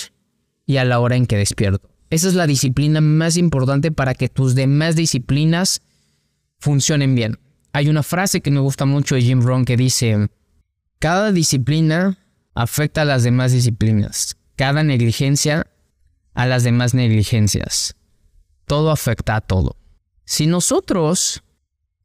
y 0.64 0.78
a 0.78 0.86
la 0.86 1.00
hora 1.00 1.16
en 1.16 1.26
que 1.26 1.36
despierto. 1.36 1.90
Esa 2.08 2.28
es 2.28 2.32
la 2.32 2.46
disciplina 2.46 3.02
más 3.02 3.36
importante 3.36 3.92
para 3.92 4.14
que 4.14 4.30
tus 4.30 4.54
demás 4.54 4.96
disciplinas 4.96 5.82
funcionen 6.60 7.14
bien. 7.14 7.38
Hay 7.74 7.90
una 7.90 8.02
frase 8.02 8.40
que 8.40 8.50
me 8.50 8.60
gusta 8.60 8.86
mucho 8.86 9.16
de 9.16 9.20
Jim 9.20 9.42
Rohn 9.42 9.66
que 9.66 9.76
dice, 9.76 10.30
cada 11.00 11.30
disciplina 11.30 12.16
afecta 12.54 13.02
a 13.02 13.04
las 13.04 13.22
demás 13.22 13.52
disciplinas, 13.52 14.38
cada 14.56 14.82
negligencia 14.82 15.66
a 16.32 16.46
las 16.46 16.64
demás 16.64 16.94
negligencias. 16.94 17.96
Todo 18.64 18.90
afecta 18.90 19.36
a 19.36 19.42
todo. 19.42 19.76
Si 20.24 20.46
nosotros 20.46 21.42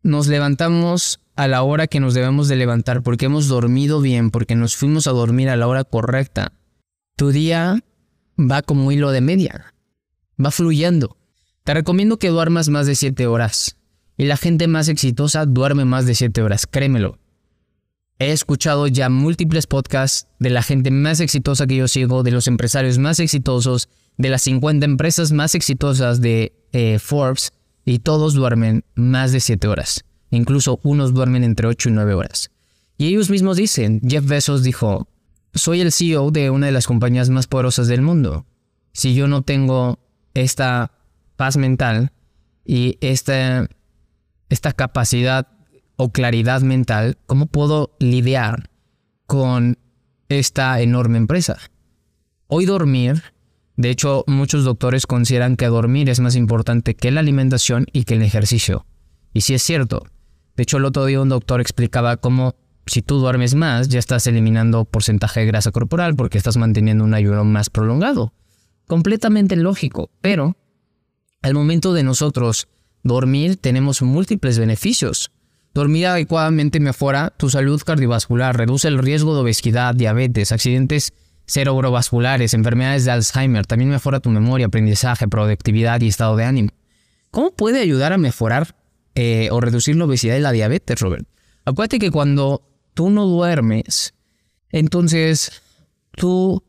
nos 0.03 0.27
levantamos 0.27 1.19
a 1.35 1.47
la 1.47 1.63
hora 1.63 1.87
que 1.87 1.99
nos 1.99 2.13
debemos 2.13 2.47
de 2.47 2.55
levantar, 2.55 3.01
porque 3.01 3.25
hemos 3.25 3.47
dormido 3.47 4.01
bien, 4.01 4.31
porque 4.31 4.55
nos 4.55 4.75
fuimos 4.75 5.07
a 5.07 5.11
dormir 5.11 5.49
a 5.49 5.55
la 5.55 5.67
hora 5.67 5.83
correcta, 5.83 6.53
tu 7.15 7.31
día 7.31 7.83
va 8.37 8.61
como 8.61 8.91
hilo 8.91 9.11
de 9.11 9.21
media, 9.21 9.73
va 10.43 10.51
fluyendo. 10.51 11.17
Te 11.63 11.73
recomiendo 11.73 12.17
que 12.17 12.29
duermas 12.29 12.69
más 12.69 12.87
de 12.87 12.95
7 12.95 13.27
horas. 13.27 13.75
Y 14.17 14.25
la 14.25 14.37
gente 14.37 14.67
más 14.67 14.89
exitosa 14.89 15.45
duerme 15.45 15.85
más 15.85 16.05
de 16.05 16.15
7 16.15 16.41
horas, 16.41 16.67
créemelo. 16.67 17.19
He 18.17 18.31
escuchado 18.31 18.87
ya 18.87 19.09
múltiples 19.09 19.65
podcasts 19.65 20.27
de 20.39 20.49
la 20.49 20.61
gente 20.61 20.91
más 20.91 21.21
exitosa 21.21 21.67
que 21.67 21.77
yo 21.77 21.87
sigo, 21.87 22.23
de 22.23 22.31
los 22.31 22.47
empresarios 22.47 22.97
más 22.97 23.19
exitosos, 23.21 23.87
de 24.17 24.29
las 24.29 24.41
50 24.41 24.85
empresas 24.85 25.31
más 25.31 25.55
exitosas 25.55 26.19
de 26.19 26.51
eh, 26.73 26.99
Forbes, 26.99 27.53
y 27.85 27.99
todos 27.99 28.33
duermen 28.33 28.83
más 28.95 29.31
de 29.31 29.39
7 29.39 29.67
horas. 29.67 30.05
Incluso 30.31 30.79
unos 30.83 31.13
duermen 31.13 31.43
entre 31.43 31.67
8 31.67 31.89
y 31.89 31.91
9 31.93 32.13
horas. 32.13 32.51
Y 32.97 33.07
ellos 33.07 33.29
mismos 33.29 33.57
dicen, 33.57 34.01
Jeff 34.07 34.25
Bezos 34.25 34.63
dijo, 34.63 35.07
soy 35.53 35.81
el 35.81 35.91
CEO 35.91 36.31
de 36.31 36.49
una 36.49 36.67
de 36.67 36.71
las 36.71 36.85
compañías 36.85 37.29
más 37.29 37.47
poderosas 37.47 37.87
del 37.87 38.01
mundo. 38.01 38.45
Si 38.91 39.15
yo 39.15 39.27
no 39.27 39.41
tengo 39.41 39.99
esta 40.33 40.91
paz 41.35 41.57
mental 41.57 42.11
y 42.65 42.97
esta, 43.01 43.69
esta 44.49 44.73
capacidad 44.73 45.47
o 45.95 46.11
claridad 46.11 46.61
mental, 46.61 47.17
¿cómo 47.25 47.47
puedo 47.47 47.95
lidiar 47.99 48.69
con 49.25 49.77
esta 50.27 50.79
enorme 50.81 51.17
empresa? 51.17 51.57
Hoy 52.47 52.65
dormir 52.65 53.23
de 53.79 53.91
hecho, 53.91 54.25
muchos 54.27 54.65
doctores 54.65 55.07
consideran 55.07 55.55
que 55.55 55.67
dormir 55.67 56.09
es 56.09 56.19
más 56.19 56.35
importante 56.35 56.95
que 56.95 57.11
la 57.11 57.21
alimentación 57.21 57.85
y 57.93 58.03
que 58.03 58.15
el 58.15 58.23
ejercicio. 58.23 58.85
Y 59.33 59.39
sí 59.39 59.53
es 59.53 59.63
cierto. 59.63 60.03
De 60.57 60.63
hecho, 60.63 60.75
el 60.75 60.83
otro 60.83 61.05
día 61.05 61.21
un 61.21 61.29
doctor 61.29 61.61
explicaba 61.61 62.17
cómo 62.17 62.55
si 62.87 63.01
tú 63.01 63.19
duermes 63.19 63.55
más, 63.55 63.87
ya 63.87 63.97
estás 63.97 64.27
eliminando 64.27 64.83
porcentaje 64.83 65.39
de 65.39 65.45
grasa 65.45 65.71
corporal 65.71 66.17
porque 66.17 66.37
estás 66.37 66.57
manteniendo 66.57 67.05
un 67.05 67.13
ayuno 67.13 67.45
más 67.45 67.69
prolongado. 67.69 68.33
Completamente 68.85 69.55
lógico, 69.55 70.11
pero 70.19 70.57
al 71.41 71.53
momento 71.53 71.93
de 71.93 72.03
nosotros 72.03 72.67
dormir 73.03 73.55
tenemos 73.55 74.01
múltiples 74.01 74.59
beneficios. 74.59 75.31
Dormir 75.73 76.07
adecuadamente 76.07 76.81
mejora 76.81 77.29
tu 77.29 77.49
salud 77.49 77.81
cardiovascular, 77.81 78.57
reduce 78.57 78.89
el 78.89 78.97
riesgo 78.97 79.35
de 79.35 79.41
obesidad, 79.43 79.95
diabetes, 79.95 80.51
accidentes 80.51 81.13
cerebrovasculares, 81.49 82.53
enfermedades 82.53 83.05
de 83.05 83.11
Alzheimer, 83.11 83.65
también 83.65 83.89
mejora 83.89 84.19
tu 84.19 84.29
memoria, 84.29 84.67
aprendizaje, 84.67 85.27
productividad 85.27 85.99
y 86.01 86.07
estado 86.07 86.35
de 86.35 86.45
ánimo. 86.45 86.69
¿Cómo 87.31 87.51
puede 87.51 87.81
ayudar 87.81 88.13
a 88.13 88.17
mejorar 88.17 88.75
eh, 89.15 89.49
o 89.51 89.59
reducir 89.59 89.95
la 89.95 90.05
obesidad 90.05 90.37
y 90.37 90.41
la 90.41 90.51
diabetes, 90.51 90.99
Robert? 90.99 91.27
Acuérdate 91.65 91.99
que 91.99 92.11
cuando 92.11 92.61
tú 92.93 93.09
no 93.09 93.25
duermes, 93.25 94.13
entonces 94.71 95.61
tú 96.11 96.63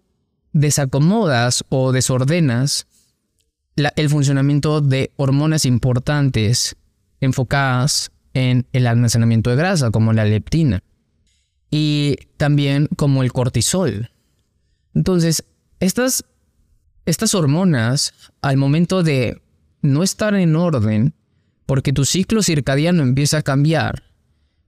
desacomodas 0.53 1.65
o 1.69 1.93
desordenas 1.93 2.87
el 3.77 4.09
funcionamiento 4.09 4.81
de 4.81 5.11
hormonas 5.17 5.65
importantes 5.65 6.77
enfocadas 7.21 8.11
en 8.33 8.67
el 8.73 8.87
almacenamiento 8.87 9.51
de 9.51 9.57
grasa, 9.57 9.91
como 9.91 10.13
la 10.13 10.25
leptina, 10.25 10.83
y 11.71 12.17
también 12.37 12.89
como 12.97 13.23
el 13.23 13.33
cortisol. 13.33 14.11
Entonces, 14.95 15.45
estas, 15.79 16.25
estas 17.07 17.35
hormonas, 17.35 18.13
al 18.43 18.57
momento 18.57 19.03
de 19.03 19.41
no 19.83 20.03
estar 20.03 20.35
en 20.35 20.57
orden, 20.57 21.15
porque 21.67 21.93
tu 21.93 22.05
ciclo 22.05 22.43
circadiano 22.43 23.03
empieza 23.03 23.39
a 23.39 23.43
cambiar, 23.43 24.03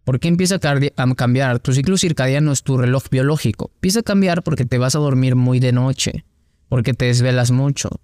¿Por 0.04 0.18
qué 0.18 0.28
empieza 0.28 0.56
a 0.56 1.14
cambiar? 1.14 1.60
Tu 1.60 1.72
ciclo 1.72 1.96
circadiano 1.96 2.50
es 2.50 2.64
tu 2.64 2.76
reloj 2.76 3.04
biológico. 3.10 3.70
Empieza 3.74 4.00
a 4.00 4.02
cambiar 4.02 4.42
porque 4.42 4.64
te 4.64 4.78
vas 4.78 4.96
a 4.96 4.98
dormir 4.98 5.36
muy 5.36 5.60
de 5.60 5.72
noche, 5.72 6.24
porque 6.68 6.92
te 6.92 7.04
desvelas 7.04 7.52
mucho. 7.52 8.00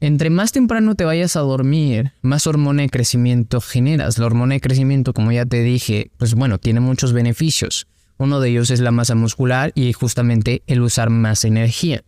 Entre 0.00 0.30
más 0.30 0.52
temprano 0.52 0.94
te 0.94 1.04
vayas 1.04 1.36
a 1.36 1.40
dormir, 1.40 2.12
más 2.22 2.46
hormona 2.46 2.82
de 2.82 2.88
crecimiento 2.88 3.60
generas. 3.60 4.18
La 4.18 4.26
hormona 4.26 4.54
de 4.54 4.60
crecimiento, 4.60 5.12
como 5.12 5.32
ya 5.32 5.44
te 5.44 5.62
dije, 5.62 6.10
pues 6.16 6.34
bueno, 6.34 6.58
tiene 6.58 6.80
muchos 6.80 7.12
beneficios. 7.12 7.86
Uno 8.24 8.40
de 8.40 8.48
ellos 8.48 8.70
es 8.70 8.80
la 8.80 8.90
masa 8.90 9.14
muscular 9.14 9.70
y 9.74 9.92
justamente 9.92 10.62
el 10.66 10.80
usar 10.80 11.10
más 11.10 11.44
energía. 11.44 12.04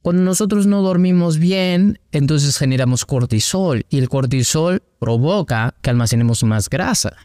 Cuando 0.00 0.22
nosotros 0.22 0.68
no 0.68 0.80
dormimos 0.80 1.38
bien, 1.38 1.98
entonces 2.12 2.56
generamos 2.56 3.04
cortisol 3.04 3.84
y 3.90 3.98
el 3.98 4.08
cortisol 4.08 4.80
provoca 5.00 5.74
que 5.82 5.90
almacenemos 5.90 6.44
más 6.44 6.70
grasa. 6.70 7.16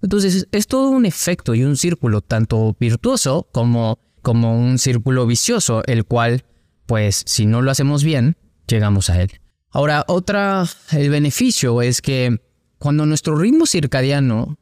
Entonces 0.00 0.46
es 0.52 0.68
todo 0.68 0.90
un 0.90 1.06
efecto 1.06 1.56
y 1.56 1.64
un 1.64 1.76
círculo 1.76 2.20
tanto 2.20 2.76
virtuoso 2.78 3.48
como, 3.50 3.98
como 4.22 4.56
un 4.56 4.78
círculo 4.78 5.26
vicioso, 5.26 5.82
el 5.86 6.04
cual, 6.04 6.44
pues 6.86 7.24
si 7.26 7.46
no 7.46 7.62
lo 7.62 7.72
hacemos 7.72 8.04
bien, 8.04 8.36
llegamos 8.68 9.10
a 9.10 9.20
él. 9.20 9.32
Ahora, 9.70 10.04
otra, 10.06 10.66
el 10.92 11.10
beneficio 11.10 11.82
es 11.82 12.00
que 12.00 12.40
cuando 12.78 13.06
nuestro 13.06 13.34
ritmo 13.34 13.66
circadiano, 13.66 14.56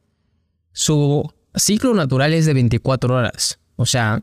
su 0.72 1.30
ciclo 1.54 1.94
natural 1.94 2.32
es 2.32 2.46
de 2.46 2.54
24 2.54 3.14
horas, 3.14 3.58
o 3.76 3.86
sea, 3.86 4.22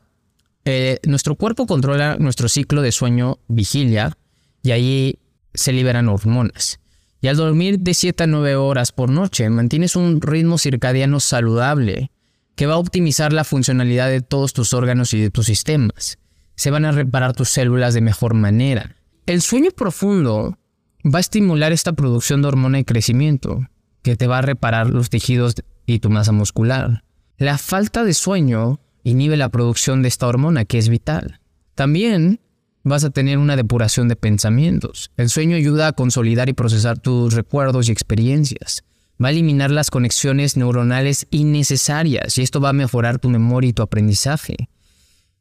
eh, 0.65 0.99
nuestro 1.05 1.35
cuerpo 1.35 1.65
controla 1.65 2.17
nuestro 2.17 2.49
ciclo 2.49 2.81
de 2.81 2.91
sueño 2.91 3.39
vigilia 3.47 4.17
y 4.63 4.71
ahí 4.71 5.19
se 5.53 5.71
liberan 5.71 6.09
hormonas. 6.09 6.79
Y 7.21 7.27
al 7.29 7.37
dormir 7.37 7.79
de 7.79 7.93
7 7.93 8.23
a 8.23 8.27
9 8.27 8.55
horas 8.55 8.91
por 8.91 9.09
noche, 9.09 9.49
mantienes 9.49 9.95
un 9.95 10.21
ritmo 10.21 10.57
circadiano 10.57 11.19
saludable 11.19 12.11
que 12.55 12.65
va 12.65 12.73
a 12.73 12.79
optimizar 12.79 13.33
la 13.33 13.43
funcionalidad 13.43 14.09
de 14.09 14.21
todos 14.21 14.53
tus 14.53 14.73
órganos 14.73 15.13
y 15.13 15.21
de 15.21 15.29
tus 15.29 15.45
sistemas. 15.45 16.17
Se 16.55 16.71
van 16.71 16.85
a 16.85 16.91
reparar 16.91 17.33
tus 17.33 17.49
células 17.49 17.93
de 17.93 18.01
mejor 18.01 18.33
manera. 18.33 18.95
El 19.25 19.41
sueño 19.41 19.71
profundo 19.71 20.57
va 21.05 21.19
a 21.19 21.21
estimular 21.21 21.71
esta 21.71 21.93
producción 21.93 22.41
de 22.41 22.47
hormona 22.49 22.79
de 22.79 22.85
crecimiento, 22.85 23.61
que 24.01 24.15
te 24.15 24.27
va 24.27 24.39
a 24.39 24.41
reparar 24.41 24.89
los 24.89 25.09
tejidos 25.09 25.55
y 25.85 25.99
tu 25.99 26.09
masa 26.09 26.31
muscular. 26.31 27.03
La 27.39 27.59
falta 27.59 28.03
de 28.03 28.15
sueño 28.15 28.79
inhibe 29.03 29.37
la 29.37 29.49
producción 29.49 30.01
de 30.01 30.07
esta 30.07 30.25
hormona 30.25 30.65
que 30.65 30.79
es 30.79 30.89
vital. 30.89 31.39
También 31.75 32.39
vas 32.83 33.03
a 33.03 33.11
tener 33.11 33.37
una 33.37 33.55
depuración 33.55 34.07
de 34.07 34.15
pensamientos. 34.15 35.11
El 35.17 35.29
sueño 35.29 35.55
ayuda 35.55 35.85
a 35.85 35.93
consolidar 35.93 36.49
y 36.49 36.53
procesar 36.53 36.97
tus 36.97 37.35
recuerdos 37.35 37.89
y 37.89 37.91
experiencias. 37.91 38.83
Va 39.23 39.27
a 39.27 39.31
eliminar 39.31 39.69
las 39.69 39.91
conexiones 39.91 40.57
neuronales 40.57 41.27
innecesarias 41.29 42.39
y 42.39 42.41
esto 42.41 42.59
va 42.59 42.69
a 42.69 42.73
mejorar 42.73 43.19
tu 43.19 43.29
memoria 43.29 43.69
y 43.69 43.73
tu 43.73 43.83
aprendizaje. 43.83 44.55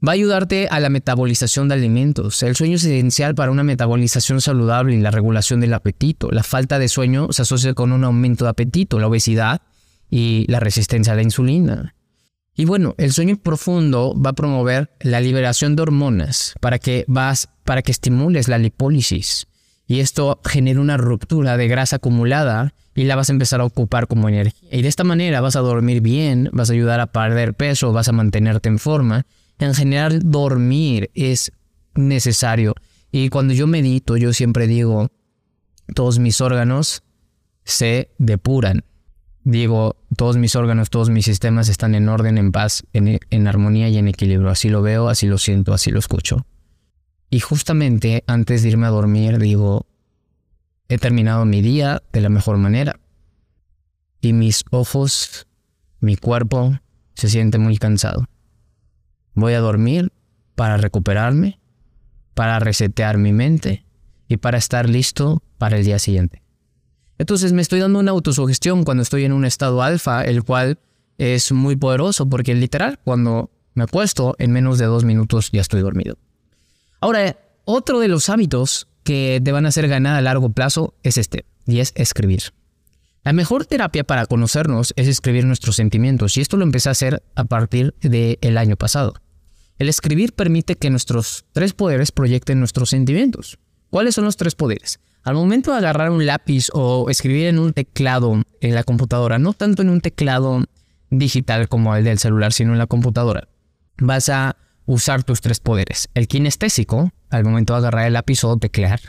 Va 0.07 0.13
a 0.13 0.17
ayudarte 0.17 0.69
a 0.71 0.81
la 0.81 0.91
metabolización 0.91 1.69
de 1.69 1.77
alimentos. 1.77 2.43
El 2.43 2.57
sueño 2.57 2.77
es 2.77 2.85
esencial 2.85 3.35
para 3.35 3.51
una 3.51 3.65
metabolización 3.65 4.43
saludable 4.43 4.95
y 4.95 5.01
la 5.01 5.11
regulación 5.11 5.61
del 5.61 5.73
apetito. 5.73 6.31
La 6.31 6.43
falta 6.43 6.79
de 6.79 6.89
sueño 6.89 7.29
se 7.31 7.41
asocia 7.41 7.73
con 7.73 7.93
un 7.93 8.05
aumento 8.05 8.45
de 8.45 8.51
apetito, 8.51 9.01
la 9.01 9.07
obesidad 9.07 9.63
y 10.11 10.45
la 10.49 10.61
resistencia 10.61 11.13
a 11.13 11.17
la 11.17 11.23
insulina. 11.23 11.95
Y 12.55 12.65
bueno, 12.65 12.95
el 12.99 13.13
sueño 13.13 13.37
profundo 13.37 14.15
va 14.21 14.31
a 14.31 14.35
promover 14.35 14.91
la 15.01 15.21
liberación 15.21 15.77
de 15.77 15.83
hormonas 15.83 16.55
para 16.61 16.79
que 16.79 17.05
vas 17.07 17.49
para 17.65 17.83
que 17.83 17.93
estimules 17.93 18.49
la 18.49 18.59
lipólisis 18.59 19.47
y 19.87 20.01
esto 20.01 20.41
genera 20.45 20.81
una 20.81 20.97
ruptura 20.97 21.57
de 21.57 21.69
grasa 21.69 21.97
acumulada 21.97 22.75
y 22.95 23.05
la 23.05 23.15
vas 23.15 23.29
a 23.29 23.33
empezar 23.33 23.61
a 23.61 23.65
ocupar 23.65 24.09
como 24.09 24.29
energía. 24.29 24.69
Y 24.73 24.83
de 24.83 24.89
esta 24.89 25.05
manera 25.05 25.41
vas 25.41 25.55
a 25.55 25.61
dormir 25.61 26.01
bien, 26.01 26.51
vas 26.53 26.71
a 26.71 26.73
ayudar 26.73 26.99
a 26.99 27.07
perder 27.07 27.55
peso, 27.55 27.93
vas 27.93 28.09
a 28.09 28.13
mantenerte 28.13 28.69
en 28.69 28.79
forma. 28.79 29.27
En 29.59 29.75
general, 29.75 30.21
dormir 30.25 31.11
es 31.15 31.53
necesario. 31.95 32.75
Y 33.13 33.29
cuando 33.29 33.55
yo 33.55 33.67
medito, 33.67 34.17
yo 34.17 34.33
siempre 34.33 34.67
digo, 34.67 35.09
todos 35.95 36.19
mis 36.19 36.41
órganos 36.41 37.05
se 37.65 38.11
depuran 38.19 38.85
digo, 39.47 39.95
todos 40.17 40.37
mis 40.37 40.57
órganos, 40.57 40.91
todos 40.91 41.09
mis 41.09 41.25
sistemas 41.25 41.69
están 41.69 41.95
en 41.95 42.09
orden, 42.09 42.37
en 42.37 42.51
paz, 42.51 42.85
en, 42.93 43.47
armonía 43.47 43.89
y 43.89 43.97
en 43.97 44.09
equilibrio. 44.09 44.51
Así 44.51 44.69
lo 44.69 44.83
veo, 44.83 45.09
así 45.09 45.29
lo 45.29 45.39
siento, 45.39 45.73
así 45.73 45.93
lo 45.93 46.01
escucho. 46.01 46.45
Y 47.31 47.39
justamente 47.39 48.25
antes 48.27 48.63
de 48.63 48.71
irme 48.71 48.87
a 48.87 48.91
dormir, 48.91 49.39
digo, 49.39 49.87
he 50.89 50.99
terminado 50.99 51.45
mi 51.45 51.63
día 51.63 52.03
de 52.13 52.21
la 52.21 52.29
mejor 52.29 52.59
manera. 52.59 52.99
Y 54.21 54.33
mis 54.33 54.65
ojos, 54.71 55.47
mi 56.01 56.17
cuerpo 56.17 56.81
se 57.15 57.29
siente 57.29 57.59
muy 57.59 57.79
cansado. 57.79 58.27
Voy 59.35 59.53
a 59.53 59.61
dormir 59.61 60.13
para 60.57 60.77
recuperarme, 60.77 61.61
para 62.35 62.59
resetear 62.59 63.17
mi 63.17 63.33
mente 63.33 63.87
y 64.27 64.39
para 64.39 64.59
estar 64.59 64.89
listo 64.89 65.41
para 65.57 65.77
el 65.77 65.85
día 65.85 66.01
siguiente. 66.01 66.43
Entonces 67.19 67.53
me 67.53 67.63
estoy 67.63 67.81
dando 67.81 67.99
una 67.99 68.11
autosugestión 68.11 68.85
cuando 68.85 69.03
estoy 69.03 69.25
en 69.25 69.33
un 69.33 69.45
estado 69.45 69.83
alfa, 69.83 70.23
el 70.25 70.45
cual 70.45 70.79
es 71.19 71.53
muy 71.53 71.77
poderoso 71.77 72.29
porque 72.29 72.55
literal, 72.55 72.99
cuando 73.05 73.51
me 73.75 73.85
acuesto, 73.85 74.35
en 74.39 74.53
menos 74.53 74.79
de 74.79 74.87
dos 74.87 75.05
minutos 75.05 75.51
ya 75.53 75.61
estoy 75.61 75.81
dormido. 75.81 76.17
Ahora, 77.01 77.39
otro 77.65 78.01
de 78.01 78.09
los 78.09 78.29
hábitos 78.29 78.89
que 79.03 79.41
te 79.43 79.53
van 79.53 79.67
a 79.67 79.69
hacer 79.69 79.89
ganar 79.89 80.17
a 80.17 80.21
largo 80.21 80.51
plazo 80.51 80.95
es 81.03 81.19
este, 81.19 81.45
y 81.67 81.81
es 81.81 81.93
escribir. 81.95 82.43
La 83.23 83.33
mejor 83.33 83.67
terapia 83.67 84.05
para 84.05 84.27
conocernos 84.27 84.93
es 84.97 85.09
escribir 85.09 85.45
nuestros 85.45 85.77
sentimientos, 85.77 86.37
y 86.37 86.41
esto 86.41 86.57
lo 86.57 86.65
empecé 86.65 86.89
a 86.89 86.93
hacer 86.93 87.23
a 87.35 87.45
partir 87.45 87.95
del 88.01 88.59
año 88.59 88.77
pasado. 88.77 89.15
El 89.79 89.89
escribir 89.89 90.33
permite 90.33 90.77
que 90.77 90.91
nuestros 90.91 91.45
tres 91.53 91.75
poderes 91.75 92.13
proyecten 92.13 92.61
nuestros 92.61 92.91
sentimientos. 92.91 93.59
¿Cuáles 93.91 94.15
son 94.15 94.25
los 94.25 94.37
tres 94.37 94.55
poderes? 94.55 95.01
Al 95.27 95.35
momento 95.35 95.73
de 95.73 95.79
agarrar 95.79 96.13
un 96.13 96.25
lápiz 96.25 96.69
o 96.73 97.11
escribir 97.11 97.49
en 97.49 97.59
un 97.59 97.73
teclado 97.73 98.45
en 98.61 98.75
la 98.77 98.85
computadora, 98.85 99.41
no 99.41 99.55
tanto 99.55 99.83
en 99.83 99.91
un 99.91 100.01
teclado 100.01 100.63
digital 101.11 101.69
como 101.69 101.97
el 101.97 102.05
del 102.05 102.21
celular, 102.21 102.53
sino 102.53 102.71
en 102.75 102.79
la 102.79 102.87
computadora, 102.87 103.49
vas 103.99 104.29
a 104.29 104.55
usar 104.85 105.25
tus 105.25 105.41
tres 105.41 105.59
poderes. 105.59 106.09
El 106.15 106.29
kinestésico, 106.29 107.11
al 107.29 107.43
momento 107.43 107.73
de 107.73 107.81
agarrar 107.81 108.07
el 108.07 108.13
lápiz 108.13 108.45
o 108.45 108.57
teclear. 108.57 109.01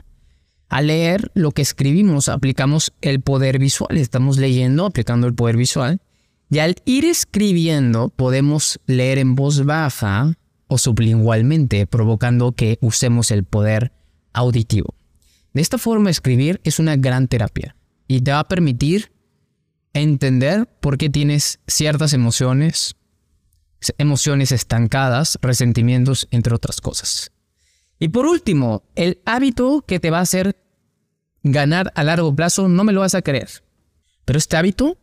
Al 0.69 0.87
leer 0.87 1.29
lo 1.35 1.51
que 1.51 1.61
escribimos, 1.61 2.29
aplicamos 2.29 2.93
el 3.01 3.21
poder 3.21 3.59
visual. 3.59 3.95
Estamos 3.95 4.39
leyendo, 4.39 4.87
aplicando 4.87 5.27
el 5.27 5.35
poder 5.35 5.55
visual. 5.55 6.01
Y 6.49 6.57
al 6.57 6.77
ir 6.85 7.05
escribiendo, 7.05 8.09
podemos 8.09 8.79
leer 8.87 9.19
en 9.19 9.35
voz 9.35 9.65
baja 9.65 10.33
o 10.65 10.79
sublingualmente, 10.79 11.85
provocando 11.85 12.53
que 12.53 12.79
usemos 12.81 13.29
el 13.29 13.43
poder 13.43 13.91
auditivo. 14.33 14.95
De 15.57 15.61
esta 15.63 15.79
forma, 15.79 16.11
escribir 16.11 16.61
es 16.63 16.77
una 16.77 16.97
gran 16.97 17.27
terapia 17.27 17.75
y 18.07 18.21
te 18.21 18.29
va 18.29 18.41
a 18.41 18.47
permitir 18.47 19.11
entender 19.91 20.67
por 20.67 20.99
qué 20.99 21.09
tienes 21.09 21.61
ciertas 21.65 22.13
emociones, 22.13 22.95
emociones 23.97 24.51
estancadas, 24.51 25.39
resentimientos, 25.41 26.27
entre 26.29 26.53
otras 26.53 26.79
cosas. 26.79 27.31
Y 27.97 28.09
por 28.09 28.27
último, 28.27 28.83
el 28.93 29.19
hábito 29.25 29.83
que 29.87 29.99
te 29.99 30.11
va 30.11 30.19
a 30.19 30.21
hacer 30.29 30.63
ganar 31.41 31.91
a 31.95 32.03
largo 32.03 32.35
plazo, 32.35 32.67
no 32.67 32.83
me 32.83 32.93
lo 32.93 32.99
vas 32.99 33.15
a 33.15 33.23
creer. 33.23 33.49
Pero 34.25 34.37
este 34.37 34.57
hábito 34.57 34.99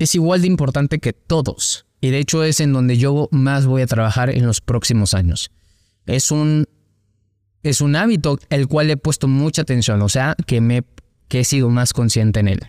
es 0.00 0.16
igual 0.16 0.40
de 0.40 0.48
importante 0.48 0.98
que 0.98 1.12
todos. 1.12 1.86
Y 2.00 2.10
de 2.10 2.18
hecho 2.18 2.42
es 2.42 2.58
en 2.58 2.72
donde 2.72 2.96
yo 2.96 3.28
más 3.30 3.66
voy 3.66 3.82
a 3.82 3.86
trabajar 3.86 4.30
en 4.30 4.48
los 4.48 4.60
próximos 4.60 5.14
años. 5.14 5.52
Es 6.06 6.32
un 6.32 6.66
es 7.62 7.80
un 7.80 7.96
hábito 7.96 8.38
el 8.48 8.68
cual 8.68 8.90
he 8.90 8.96
puesto 8.96 9.28
mucha 9.28 9.62
atención, 9.62 10.00
o 10.02 10.08
sea, 10.08 10.36
que, 10.46 10.60
me, 10.60 10.84
que 11.28 11.40
he 11.40 11.44
sido 11.44 11.68
más 11.68 11.92
consciente 11.92 12.40
en 12.40 12.48
él. 12.48 12.60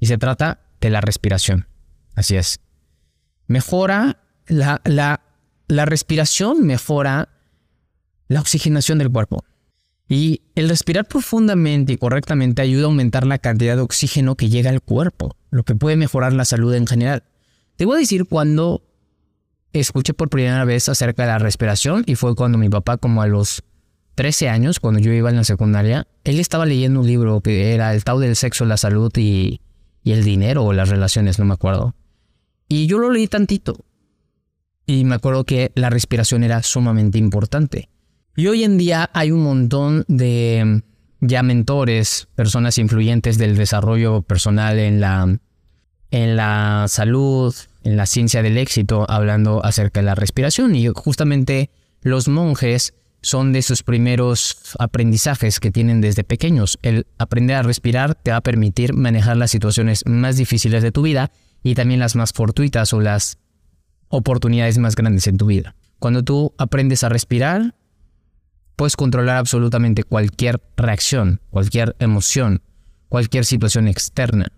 Y 0.00 0.06
se 0.06 0.18
trata 0.18 0.60
de 0.80 0.90
la 0.90 1.00
respiración. 1.00 1.66
Así 2.14 2.36
es. 2.36 2.60
Mejora 3.46 4.22
la, 4.46 4.80
la, 4.84 5.22
la 5.68 5.84
respiración, 5.84 6.66
mejora 6.66 7.28
la 8.28 8.40
oxigenación 8.40 8.98
del 8.98 9.10
cuerpo. 9.10 9.44
Y 10.08 10.42
el 10.54 10.68
respirar 10.68 11.06
profundamente 11.06 11.92
y 11.92 11.96
correctamente 11.96 12.60
ayuda 12.62 12.82
a 12.82 12.86
aumentar 12.86 13.26
la 13.26 13.38
cantidad 13.38 13.76
de 13.76 13.82
oxígeno 13.82 14.34
que 14.34 14.48
llega 14.48 14.70
al 14.70 14.82
cuerpo, 14.82 15.36
lo 15.50 15.62
que 15.62 15.74
puede 15.74 15.96
mejorar 15.96 16.32
la 16.32 16.44
salud 16.44 16.74
en 16.74 16.86
general. 16.86 17.22
Te 17.76 17.86
voy 17.86 17.96
a 17.96 18.00
decir 18.00 18.26
cuando 18.26 18.82
escuché 19.72 20.12
por 20.12 20.28
primera 20.28 20.64
vez 20.64 20.88
acerca 20.88 21.22
de 21.22 21.28
la 21.28 21.38
respiración 21.38 22.04
y 22.06 22.16
fue 22.16 22.34
cuando 22.34 22.58
mi 22.58 22.68
papá, 22.68 22.98
como 22.98 23.22
a 23.22 23.26
los 23.26 23.62
13 24.14 24.48
años, 24.48 24.80
cuando 24.80 25.00
yo 25.00 25.12
iba 25.12 25.30
en 25.30 25.36
la 25.36 25.44
secundaria, 25.44 26.06
él 26.24 26.38
estaba 26.38 26.66
leyendo 26.66 27.00
un 27.00 27.06
libro 27.06 27.40
que 27.40 27.74
era 27.74 27.94
El 27.94 28.04
Tao 28.04 28.20
del 28.20 28.36
Sexo, 28.36 28.64
la 28.64 28.76
Salud 28.76 29.10
y, 29.16 29.60
el 30.04 30.24
Dinero 30.24 30.64
o 30.64 30.72
las 30.72 30.88
Relaciones, 30.88 31.38
no 31.38 31.44
me 31.44 31.54
acuerdo. 31.54 31.94
Y 32.68 32.86
yo 32.86 32.98
lo 32.98 33.10
leí 33.10 33.26
tantito. 33.26 33.84
Y 34.86 35.04
me 35.04 35.14
acuerdo 35.14 35.44
que 35.44 35.72
la 35.74 35.90
respiración 35.90 36.42
era 36.42 36.62
sumamente 36.62 37.18
importante. 37.18 37.88
Y 38.36 38.46
hoy 38.48 38.64
en 38.64 38.78
día 38.78 39.10
hay 39.12 39.30
un 39.30 39.42
montón 39.42 40.04
de 40.08 40.82
ya 41.20 41.42
mentores, 41.42 42.28
personas 42.34 42.78
influyentes 42.78 43.38
del 43.38 43.56
desarrollo 43.56 44.22
personal 44.22 44.78
en 44.78 45.00
la, 45.00 45.38
en 46.10 46.36
la 46.36 46.86
salud, 46.88 47.54
en 47.84 47.96
la 47.96 48.06
ciencia 48.06 48.42
del 48.42 48.58
éxito, 48.58 49.06
hablando 49.08 49.64
acerca 49.64 50.00
de 50.00 50.06
la 50.06 50.14
respiración. 50.14 50.74
Y 50.74 50.88
justamente 50.88 51.70
los 52.02 52.28
monjes 52.28 52.94
son 53.22 53.52
de 53.52 53.62
sus 53.62 53.82
primeros 53.82 54.74
aprendizajes 54.78 55.60
que 55.60 55.70
tienen 55.70 56.00
desde 56.00 56.24
pequeños. 56.24 56.78
El 56.82 57.06
aprender 57.18 57.56
a 57.56 57.62
respirar 57.62 58.14
te 58.14 58.32
va 58.32 58.38
a 58.38 58.42
permitir 58.42 58.92
manejar 58.92 59.36
las 59.36 59.50
situaciones 59.50 60.04
más 60.06 60.36
difíciles 60.36 60.82
de 60.82 60.92
tu 60.92 61.02
vida 61.02 61.30
y 61.62 61.74
también 61.74 62.00
las 62.00 62.16
más 62.16 62.32
fortuitas 62.32 62.92
o 62.92 63.00
las 63.00 63.38
oportunidades 64.08 64.78
más 64.78 64.96
grandes 64.96 65.26
en 65.26 65.38
tu 65.38 65.46
vida. 65.46 65.74
Cuando 65.98 66.22
tú 66.22 66.52
aprendes 66.58 67.04
a 67.04 67.08
respirar, 67.08 67.74
puedes 68.76 68.96
controlar 68.96 69.36
absolutamente 69.36 70.02
cualquier 70.02 70.60
reacción, 70.76 71.40
cualquier 71.50 71.94
emoción, 72.00 72.62
cualquier 73.08 73.44
situación 73.44 73.86
externa, 73.86 74.52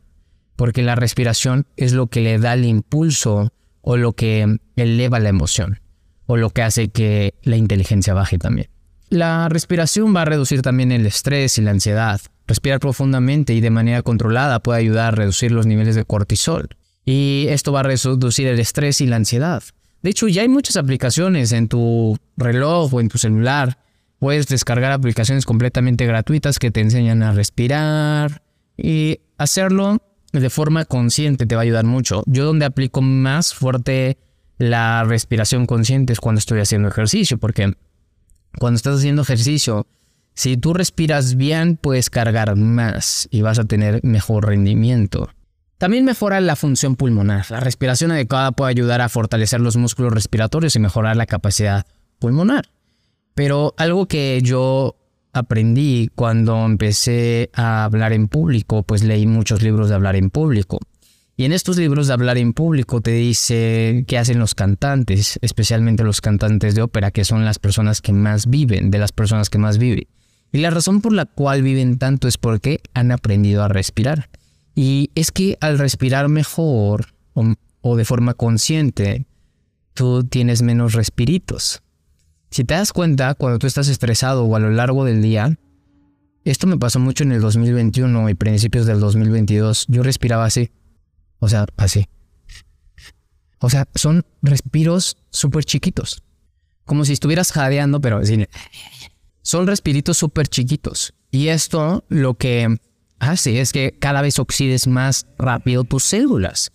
porque 0.56 0.82
la 0.82 0.94
respiración 0.94 1.66
es 1.76 1.92
lo 1.92 2.06
que 2.06 2.20
le 2.20 2.38
da 2.38 2.54
el 2.54 2.64
impulso 2.64 3.52
o 3.82 3.96
lo 3.96 4.12
que 4.14 4.58
eleva 4.76 5.20
la 5.20 5.28
emoción, 5.28 5.80
o 6.26 6.36
lo 6.36 6.50
que 6.50 6.62
hace 6.62 6.88
que 6.88 7.34
la 7.42 7.56
inteligencia 7.56 8.14
baje 8.14 8.38
también. 8.38 8.68
La 9.10 9.48
respiración 9.48 10.14
va 10.14 10.22
a 10.22 10.24
reducir 10.24 10.62
también 10.62 10.90
el 10.92 11.06
estrés 11.06 11.58
y 11.58 11.62
la 11.62 11.70
ansiedad. 11.70 12.20
Respirar 12.46 12.80
profundamente 12.80 13.54
y 13.54 13.60
de 13.60 13.70
manera 13.70 14.02
controlada 14.02 14.60
puede 14.60 14.80
ayudar 14.80 15.08
a 15.08 15.16
reducir 15.16 15.52
los 15.52 15.66
niveles 15.66 15.94
de 15.94 16.04
cortisol. 16.04 16.76
Y 17.04 17.46
esto 17.50 17.72
va 17.72 17.80
a 17.80 17.84
reducir 17.84 18.46
el 18.46 18.58
estrés 18.58 19.00
y 19.00 19.06
la 19.06 19.16
ansiedad. 19.16 19.62
De 20.02 20.10
hecho, 20.10 20.28
ya 20.28 20.42
hay 20.42 20.48
muchas 20.48 20.76
aplicaciones 20.76 21.52
en 21.52 21.68
tu 21.68 22.16
reloj 22.36 22.92
o 22.92 23.00
en 23.00 23.08
tu 23.08 23.18
celular 23.18 23.78
Puedes 24.24 24.46
descargar 24.46 24.90
aplicaciones 24.90 25.44
completamente 25.44 26.06
gratuitas 26.06 26.58
que 26.58 26.70
te 26.70 26.80
enseñan 26.80 27.22
a 27.22 27.32
respirar 27.32 28.40
y 28.74 29.20
hacerlo 29.36 29.98
de 30.32 30.48
forma 30.48 30.86
consciente 30.86 31.44
te 31.44 31.54
va 31.54 31.60
a 31.60 31.64
ayudar 31.64 31.84
mucho. 31.84 32.22
Yo 32.24 32.46
donde 32.46 32.64
aplico 32.64 33.02
más 33.02 33.52
fuerte 33.52 34.16
la 34.58 35.04
respiración 35.04 35.66
consciente 35.66 36.12
es 36.12 36.20
cuando 36.20 36.38
estoy 36.38 36.60
haciendo 36.60 36.88
ejercicio, 36.88 37.38
porque 37.38 37.74
cuando 38.58 38.76
estás 38.76 38.98
haciendo 38.98 39.22
ejercicio, 39.22 39.86
si 40.34 40.56
tú 40.56 40.74
respiras 40.74 41.36
bien, 41.36 41.76
puedes 41.76 42.10
cargar 42.10 42.56
más 42.56 43.28
y 43.30 43.42
vas 43.42 43.58
a 43.58 43.64
tener 43.64 44.00
mejor 44.02 44.46
rendimiento. 44.46 45.28
También 45.78 46.04
mejora 46.04 46.40
la 46.40 46.56
función 46.56 46.96
pulmonar. 46.96 47.50
La 47.50 47.60
respiración 47.60 48.10
adecuada 48.10 48.52
puede 48.52 48.70
ayudar 48.70 49.00
a 49.00 49.08
fortalecer 49.08 49.60
los 49.60 49.76
músculos 49.76 50.12
respiratorios 50.12 50.76
y 50.76 50.78
mejorar 50.78 51.16
la 51.16 51.26
capacidad 51.26 51.86
pulmonar. 52.18 52.70
Pero 53.34 53.74
algo 53.76 54.06
que 54.06 54.40
yo 54.42 54.96
aprendí 55.32 56.10
cuando 56.14 56.64
empecé 56.64 57.50
a 57.52 57.84
hablar 57.84 58.12
en 58.12 58.28
público, 58.28 58.84
pues 58.84 59.02
leí 59.02 59.26
muchos 59.26 59.62
libros 59.62 59.88
de 59.88 59.96
hablar 59.96 60.16
en 60.16 60.30
público. 60.30 60.78
Y 61.36 61.44
en 61.44 61.52
estos 61.52 61.76
libros 61.78 62.06
de 62.06 62.12
hablar 62.12 62.38
en 62.38 62.52
público 62.52 63.00
te 63.00 63.10
dice 63.10 64.04
qué 64.06 64.18
hacen 64.18 64.38
los 64.38 64.54
cantantes, 64.54 65.38
especialmente 65.42 66.04
los 66.04 66.20
cantantes 66.20 66.76
de 66.76 66.82
ópera, 66.82 67.10
que 67.10 67.24
son 67.24 67.44
las 67.44 67.58
personas 67.58 68.00
que 68.00 68.12
más 68.12 68.46
viven, 68.46 68.92
de 68.92 68.98
las 68.98 69.10
personas 69.10 69.50
que 69.50 69.58
más 69.58 69.78
viven. 69.78 70.06
Y 70.52 70.58
la 70.58 70.70
razón 70.70 71.00
por 71.00 71.12
la 71.12 71.24
cual 71.26 71.62
viven 71.62 71.98
tanto 71.98 72.28
es 72.28 72.38
porque 72.38 72.80
han 72.94 73.10
aprendido 73.10 73.64
a 73.64 73.68
respirar. 73.68 74.28
Y 74.76 75.10
es 75.16 75.32
que 75.32 75.58
al 75.60 75.78
respirar 75.80 76.28
mejor 76.28 77.14
o, 77.82 77.96
de 77.96 78.04
forma 78.04 78.34
consciente, 78.34 79.26
tú 79.92 80.22
tienes 80.22 80.62
menos 80.62 80.92
respiritos. 80.92 81.82
Si 82.50 82.62
te 82.62 82.74
das 82.74 82.92
cuenta, 82.92 83.34
cuando 83.34 83.58
tú 83.58 83.66
estás 83.66 83.88
estresado 83.88 84.44
o 84.44 84.54
a 84.54 84.60
lo 84.60 84.70
largo 84.70 85.04
del 85.04 85.20
día, 85.20 85.58
esto 86.44 86.68
me 86.68 86.78
pasó 86.78 87.00
mucho 87.00 87.24
en 87.24 87.32
el 87.32 87.40
2021 87.40 88.28
y 88.28 88.34
principios 88.34 88.86
del 88.86 89.00
2022, 89.00 89.86
yo 89.88 90.04
respiraba 90.04 90.44
así. 90.44 90.70
O 91.44 91.48
sea, 91.50 91.66
así. 91.76 92.08
O 93.58 93.68
sea, 93.68 93.86
son 93.94 94.24
respiros 94.40 95.18
súper 95.28 95.64
chiquitos. 95.64 96.22
Como 96.86 97.04
si 97.04 97.12
estuvieras 97.12 97.52
jadeando, 97.52 98.00
pero. 98.00 98.22
Son 99.42 99.66
respiritos 99.66 100.16
súper 100.16 100.48
chiquitos. 100.48 101.12
Y 101.30 101.48
esto 101.48 102.02
lo 102.08 102.32
que 102.32 102.78
hace 103.18 103.60
es 103.60 103.74
que 103.74 103.94
cada 104.00 104.22
vez 104.22 104.38
oxides 104.38 104.86
más 104.86 105.26
rápido 105.36 105.84
tus 105.84 106.04
células. 106.04 106.72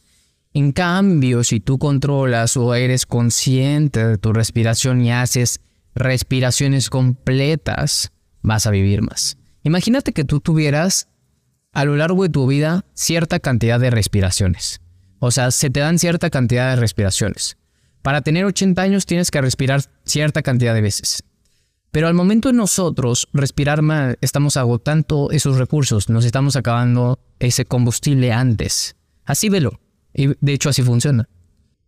En 0.53 0.71
cambio, 0.71 1.43
si 1.43 1.59
tú 1.59 1.79
controlas 1.79 2.55
o 2.55 2.75
eres 2.75 3.07
consciente 3.07 4.05
de 4.05 4.17
tu 4.19 4.33
respiración 4.33 5.01
y 5.01 5.11
haces 5.11 5.61
respiraciones 5.95 6.91
completas, 6.91 8.11
vas 8.43 8.67
a 8.67 8.71
vivir 8.71 9.01
más. 9.01 9.39
Imagínate 9.63 10.13
que 10.13 10.25
tú 10.25 10.41
tuvieras 10.41 11.07
a 11.71 11.85
lo 11.85 11.95
largo 11.95 12.23
de 12.23 12.29
tu 12.29 12.47
vida 12.47 12.85
cierta 12.93 13.39
cantidad 13.39 13.79
de 13.79 13.89
respiraciones. 13.89 14.81
O 15.19 15.31
sea, 15.31 15.51
se 15.51 15.69
te 15.69 15.81
dan 15.81 15.99
cierta 15.99 16.29
cantidad 16.29 16.69
de 16.69 16.75
respiraciones. 16.77 17.57
Para 18.01 18.21
tener 18.21 18.45
80 18.45 18.81
años 18.81 19.05
tienes 19.05 19.31
que 19.31 19.41
respirar 19.41 19.81
cierta 20.05 20.41
cantidad 20.41 20.73
de 20.73 20.81
veces. 20.81 21.23
Pero 21.91 22.07
al 22.07 22.13
momento 22.13 22.49
de 22.49 22.53
nosotros 22.53 23.27
respirar 23.33 23.81
mal, 23.81 24.17
estamos 24.21 24.57
agotando 24.57 25.29
esos 25.31 25.57
recursos, 25.57 26.09
nos 26.09 26.23
estamos 26.23 26.55
acabando 26.55 27.19
ese 27.39 27.65
combustible 27.65 28.31
antes. 28.31 28.95
Así 29.25 29.49
velo. 29.49 29.79
Y 30.13 30.27
de 30.39 30.53
hecho 30.53 30.69
así 30.69 30.81
funciona. 30.81 31.27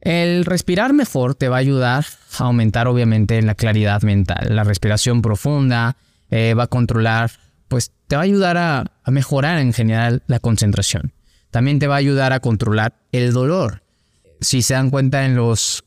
El 0.02 0.46
respirar 0.46 0.94
mejor 0.94 1.36
te 1.36 1.48
va 1.48 1.58
a 1.58 1.60
ayudar 1.60 2.06
a 2.40 2.44
aumentar 2.46 2.88
obviamente 2.88 3.42
la 3.44 3.54
claridad 3.54 4.02
mental. 4.02 4.48
La 4.56 4.64
respiración 4.64 5.22
profunda 5.22 5.96
eh, 6.32 6.56
va 6.56 6.64
a 6.64 6.68
controlar, 6.68 7.32
pues 7.72 7.94
te 8.08 8.18
va 8.18 8.24
a 8.24 8.26
ayudar 8.26 8.58
a, 8.58 8.92
mejorar 9.06 9.60
en 9.60 9.72
general 9.72 10.24
la 10.28 10.42
concentración. 10.42 11.14
También 11.52 11.80
te 11.80 11.88
va 11.88 11.96
a 11.96 12.00
ayudar 12.00 12.34
a 12.34 12.42
controlar 12.42 12.96
el 13.14 13.32
dolor. 13.32 13.82
Si 14.42 14.62
se 14.62 14.74
dan 14.74 14.90
cuenta 14.90 15.24
en 15.24 15.38
los 15.38 15.86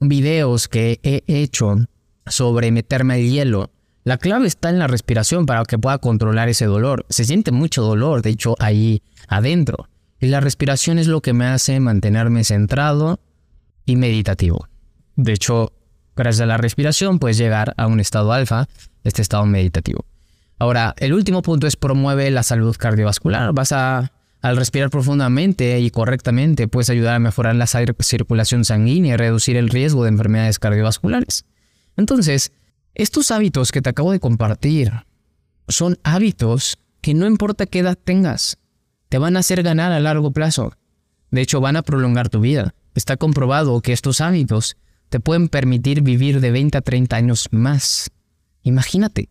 videos 0.00 0.68
que 0.68 0.98
he 1.02 1.22
hecho 1.26 1.76
sobre 2.24 2.70
meterme 2.72 3.16
el 3.16 3.30
hielo, 3.30 3.70
la 4.04 4.16
clave 4.16 4.46
está 4.46 4.70
en 4.70 4.78
la 4.78 4.86
respiración 4.86 5.44
para 5.44 5.66
que 5.66 5.78
pueda 5.78 5.98
controlar 5.98 6.48
ese 6.48 6.64
dolor. 6.64 7.04
Se 7.10 7.24
siente 7.26 7.52
mucho 7.52 7.82
dolor, 7.82 8.22
de 8.22 8.30
hecho, 8.30 8.54
ahí 8.58 9.02
adentro. 9.28 9.90
Y 10.18 10.28
la 10.28 10.40
respiración 10.40 10.98
es 10.98 11.08
lo 11.08 11.20
que 11.20 11.34
me 11.34 11.44
hace 11.44 11.78
mantenerme 11.78 12.42
centrado 12.42 13.20
y 13.84 13.96
meditativo. 13.96 14.66
De 15.14 15.34
hecho, 15.34 15.74
gracias 16.16 16.40
a 16.40 16.46
la 16.46 16.56
respiración 16.56 17.18
puedes 17.18 17.36
llegar 17.36 17.74
a 17.76 17.86
un 17.86 18.00
estado 18.00 18.32
alfa, 18.32 18.66
este 19.04 19.20
estado 19.20 19.44
meditativo. 19.44 20.06
Ahora, 20.58 20.94
el 20.98 21.12
último 21.12 21.42
punto 21.42 21.66
es 21.66 21.76
promueve 21.76 22.30
la 22.30 22.42
salud 22.42 22.74
cardiovascular. 22.76 23.52
Vas 23.52 23.72
a, 23.72 24.12
al 24.40 24.56
respirar 24.56 24.90
profundamente 24.90 25.78
y 25.80 25.90
correctamente, 25.90 26.68
puedes 26.68 26.90
ayudar 26.90 27.16
a 27.16 27.18
mejorar 27.18 27.56
la 27.56 27.66
circulación 27.66 28.64
sanguínea 28.64 29.14
y 29.14 29.16
reducir 29.16 29.56
el 29.56 29.68
riesgo 29.68 30.04
de 30.04 30.10
enfermedades 30.10 30.58
cardiovasculares. 30.58 31.44
Entonces, 31.96 32.52
estos 32.94 33.30
hábitos 33.30 33.72
que 33.72 33.82
te 33.82 33.90
acabo 33.90 34.12
de 34.12 34.20
compartir 34.20 34.92
son 35.68 35.98
hábitos 36.02 36.78
que 37.02 37.12
no 37.12 37.26
importa 37.26 37.66
qué 37.66 37.80
edad 37.80 37.98
tengas, 38.02 38.58
te 39.08 39.18
van 39.18 39.36
a 39.36 39.40
hacer 39.40 39.62
ganar 39.62 39.92
a 39.92 40.00
largo 40.00 40.32
plazo. 40.32 40.72
De 41.30 41.42
hecho, 41.42 41.60
van 41.60 41.76
a 41.76 41.82
prolongar 41.82 42.28
tu 42.28 42.40
vida. 42.40 42.74
Está 42.94 43.16
comprobado 43.16 43.80
que 43.82 43.92
estos 43.92 44.20
hábitos 44.20 44.76
te 45.10 45.20
pueden 45.20 45.48
permitir 45.48 46.02
vivir 46.02 46.40
de 46.40 46.50
20 46.50 46.78
a 46.78 46.80
30 46.80 47.16
años 47.16 47.48
más. 47.50 48.10
Imagínate, 48.62 49.28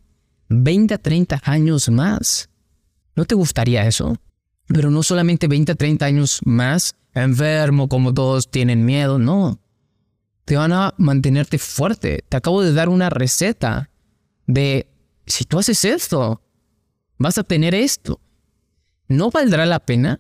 20 0.50 0.94
a 0.94 0.98
30 0.98 1.42
años 1.44 1.90
más. 1.90 2.50
¿No 3.16 3.26
te 3.26 3.36
gustaría 3.36 3.86
eso? 3.88 4.18
Pero 4.68 4.90
no 4.90 5.04
solamente 5.04 5.48
20 5.48 5.72
a 5.72 5.76
30 5.76 6.06
años 6.06 6.42
más, 6.44 6.96
enfermo 7.14 7.88
como 7.88 8.14
todos 8.14 8.50
tienen 8.50 8.86
miedo, 8.86 9.20
no. 9.20 9.60
Te 10.44 10.58
van 10.58 10.74
a 10.74 10.94
mantenerte 10.98 11.58
fuerte. 11.58 12.24
Te 12.30 12.38
acabo 12.38 12.62
de 12.62 12.74
dar 12.74 12.90
una 12.90 13.10
receta 13.10 13.90
de, 14.48 14.88
si 15.26 15.46
tú 15.46 15.60
haces 15.60 15.86
esto, 15.86 16.42
vas 17.18 17.38
a 17.38 17.44
tener 17.44 17.74
esto. 17.74 18.20
¿No 19.08 19.32
valdrá 19.32 19.66
la 19.66 19.80
pena? 19.80 20.20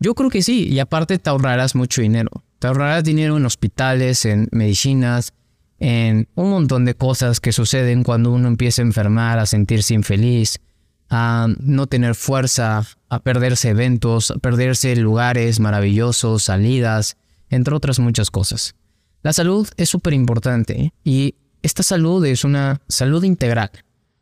Yo 0.00 0.14
creo 0.14 0.30
que 0.30 0.42
sí, 0.42 0.68
y 0.68 0.78
aparte 0.78 1.18
te 1.18 1.30
ahorrarás 1.30 1.74
mucho 1.74 2.02
dinero. 2.02 2.30
Te 2.58 2.66
ahorrarás 2.66 3.04
dinero 3.04 3.36
en 3.36 3.46
hospitales, 3.46 4.24
en 4.24 4.48
medicinas, 4.52 5.32
en 5.78 6.28
un 6.34 6.50
montón 6.50 6.84
de 6.84 6.94
cosas 6.94 7.40
que 7.40 7.52
suceden 7.52 8.02
cuando 8.02 8.32
uno 8.32 8.48
empieza 8.48 8.82
a 8.82 8.86
enfermar, 8.86 9.38
a 9.38 9.46
sentirse 9.46 9.94
infeliz, 9.94 10.60
a 11.10 11.48
no 11.60 11.86
tener 11.86 12.14
fuerza, 12.14 12.84
a 13.08 13.20
perderse 13.20 13.70
eventos, 13.70 14.30
a 14.30 14.36
perderse 14.36 14.94
lugares 14.96 15.60
maravillosos, 15.60 16.44
salidas, 16.44 17.16
entre 17.48 17.74
otras 17.74 17.98
muchas 17.98 18.30
cosas. 18.30 18.74
La 19.22 19.32
salud 19.32 19.68
es 19.76 19.88
súper 19.88 20.12
importante 20.12 20.92
y 21.04 21.34
esta 21.62 21.82
salud 21.82 22.24
es 22.24 22.44
una 22.44 22.80
salud 22.88 23.24
integral. 23.24 23.70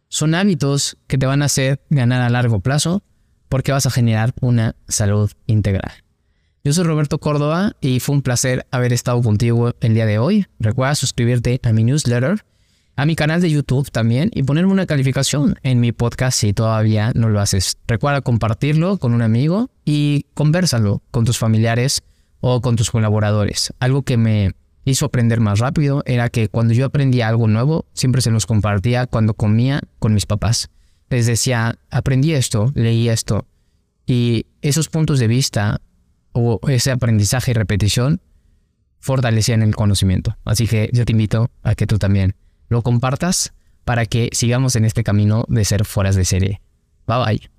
Son 0.09 0.34
hábitos 0.34 0.96
que 1.07 1.18
te 1.18 1.26
van 1.26 1.42
a 1.42 1.46
hacer 1.46 1.80
ganar 1.90 2.22
a 2.22 2.30
largo 2.30 2.61
plazo 2.61 3.02
porque 3.48 3.72
vas 3.72 3.86
a 3.86 3.90
generar 3.90 4.34
una 4.40 4.76
salud 4.88 5.30
integral. 5.46 6.05
Yo 6.66 6.72
soy 6.72 6.82
Roberto 6.82 7.20
Córdoba 7.20 7.76
y 7.80 8.00
fue 8.00 8.16
un 8.16 8.22
placer 8.22 8.66
haber 8.72 8.92
estado 8.92 9.22
contigo 9.22 9.76
el 9.80 9.94
día 9.94 10.04
de 10.04 10.18
hoy. 10.18 10.46
Recuerda 10.58 10.96
suscribirte 10.96 11.60
a 11.62 11.72
mi 11.72 11.84
newsletter, 11.84 12.44
a 12.96 13.06
mi 13.06 13.14
canal 13.14 13.40
de 13.40 13.52
YouTube 13.52 13.88
también 13.92 14.32
y 14.34 14.42
ponerme 14.42 14.72
una 14.72 14.84
calificación 14.84 15.54
en 15.62 15.78
mi 15.78 15.92
podcast 15.92 16.40
si 16.40 16.52
todavía 16.52 17.12
no 17.14 17.28
lo 17.28 17.38
haces. 17.38 17.78
Recuerda 17.86 18.20
compartirlo 18.20 18.96
con 18.98 19.14
un 19.14 19.22
amigo 19.22 19.70
y 19.84 20.26
conversalo 20.34 21.02
con 21.12 21.24
tus 21.24 21.38
familiares 21.38 22.02
o 22.40 22.60
con 22.60 22.74
tus 22.74 22.90
colaboradores. 22.90 23.72
Algo 23.78 24.02
que 24.02 24.16
me 24.16 24.50
hizo 24.84 25.06
aprender 25.06 25.38
más 25.38 25.60
rápido 25.60 26.02
era 26.04 26.30
que 26.30 26.48
cuando 26.48 26.74
yo 26.74 26.86
aprendía 26.86 27.28
algo 27.28 27.46
nuevo, 27.46 27.86
siempre 27.92 28.22
se 28.22 28.32
los 28.32 28.44
compartía 28.44 29.06
cuando 29.06 29.34
comía 29.34 29.82
con 30.00 30.14
mis 30.14 30.26
papás. 30.26 30.68
Les 31.10 31.26
decía, 31.26 31.78
aprendí 31.92 32.32
esto, 32.32 32.72
leí 32.74 33.08
esto. 33.08 33.46
Y 34.04 34.46
esos 34.62 34.88
puntos 34.88 35.20
de 35.20 35.28
vista 35.28 35.80
o 36.37 36.61
ese 36.68 36.91
aprendizaje 36.91 37.53
y 37.53 37.55
repetición 37.55 38.20
fortalecían 39.01 39.62
el 39.62 39.74
conocimiento. 39.74 40.37
Así 40.45 40.66
que 40.66 40.91
yo 40.93 41.05
te 41.05 41.12
invito 41.12 41.51
a 41.62 41.74
que 41.74 41.87
tú 41.87 41.99
también 41.99 42.34
lo 42.68 42.82
compartas 42.82 43.55
para 43.84 44.05
que 44.05 44.28
sigamos 44.32 44.76
en 44.76 44.84
este 44.84 45.03
camino 45.03 45.45
de 45.49 45.64
ser 45.64 45.84
fueras 45.84 46.14
de 46.14 46.24
serie. 46.24 46.61
Bye 47.07 47.24
bye. 47.24 47.51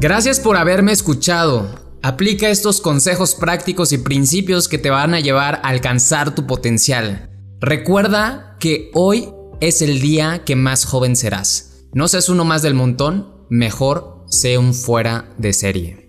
Gracias 0.00 0.40
por 0.40 0.56
haberme 0.56 0.92
escuchado. 0.92 1.68
Aplica 2.02 2.48
estos 2.48 2.80
consejos 2.80 3.34
prácticos 3.34 3.92
y 3.92 3.98
principios 3.98 4.66
que 4.66 4.78
te 4.78 4.90
van 4.90 5.14
a 5.14 5.20
llevar 5.20 5.56
a 5.56 5.68
alcanzar 5.68 6.34
tu 6.34 6.46
potencial. 6.46 7.30
Recuerda 7.60 8.49
que 8.60 8.90
hoy 8.92 9.30
es 9.60 9.80
el 9.82 10.00
día 10.00 10.44
que 10.44 10.54
más 10.54 10.84
joven 10.84 11.16
serás. 11.16 11.86
No 11.92 12.06
seas 12.06 12.28
uno 12.28 12.44
más 12.44 12.60
del 12.62 12.74
montón, 12.74 13.46
mejor 13.48 14.26
sé 14.28 14.58
un 14.58 14.74
fuera 14.74 15.34
de 15.38 15.52
serie. 15.54 15.99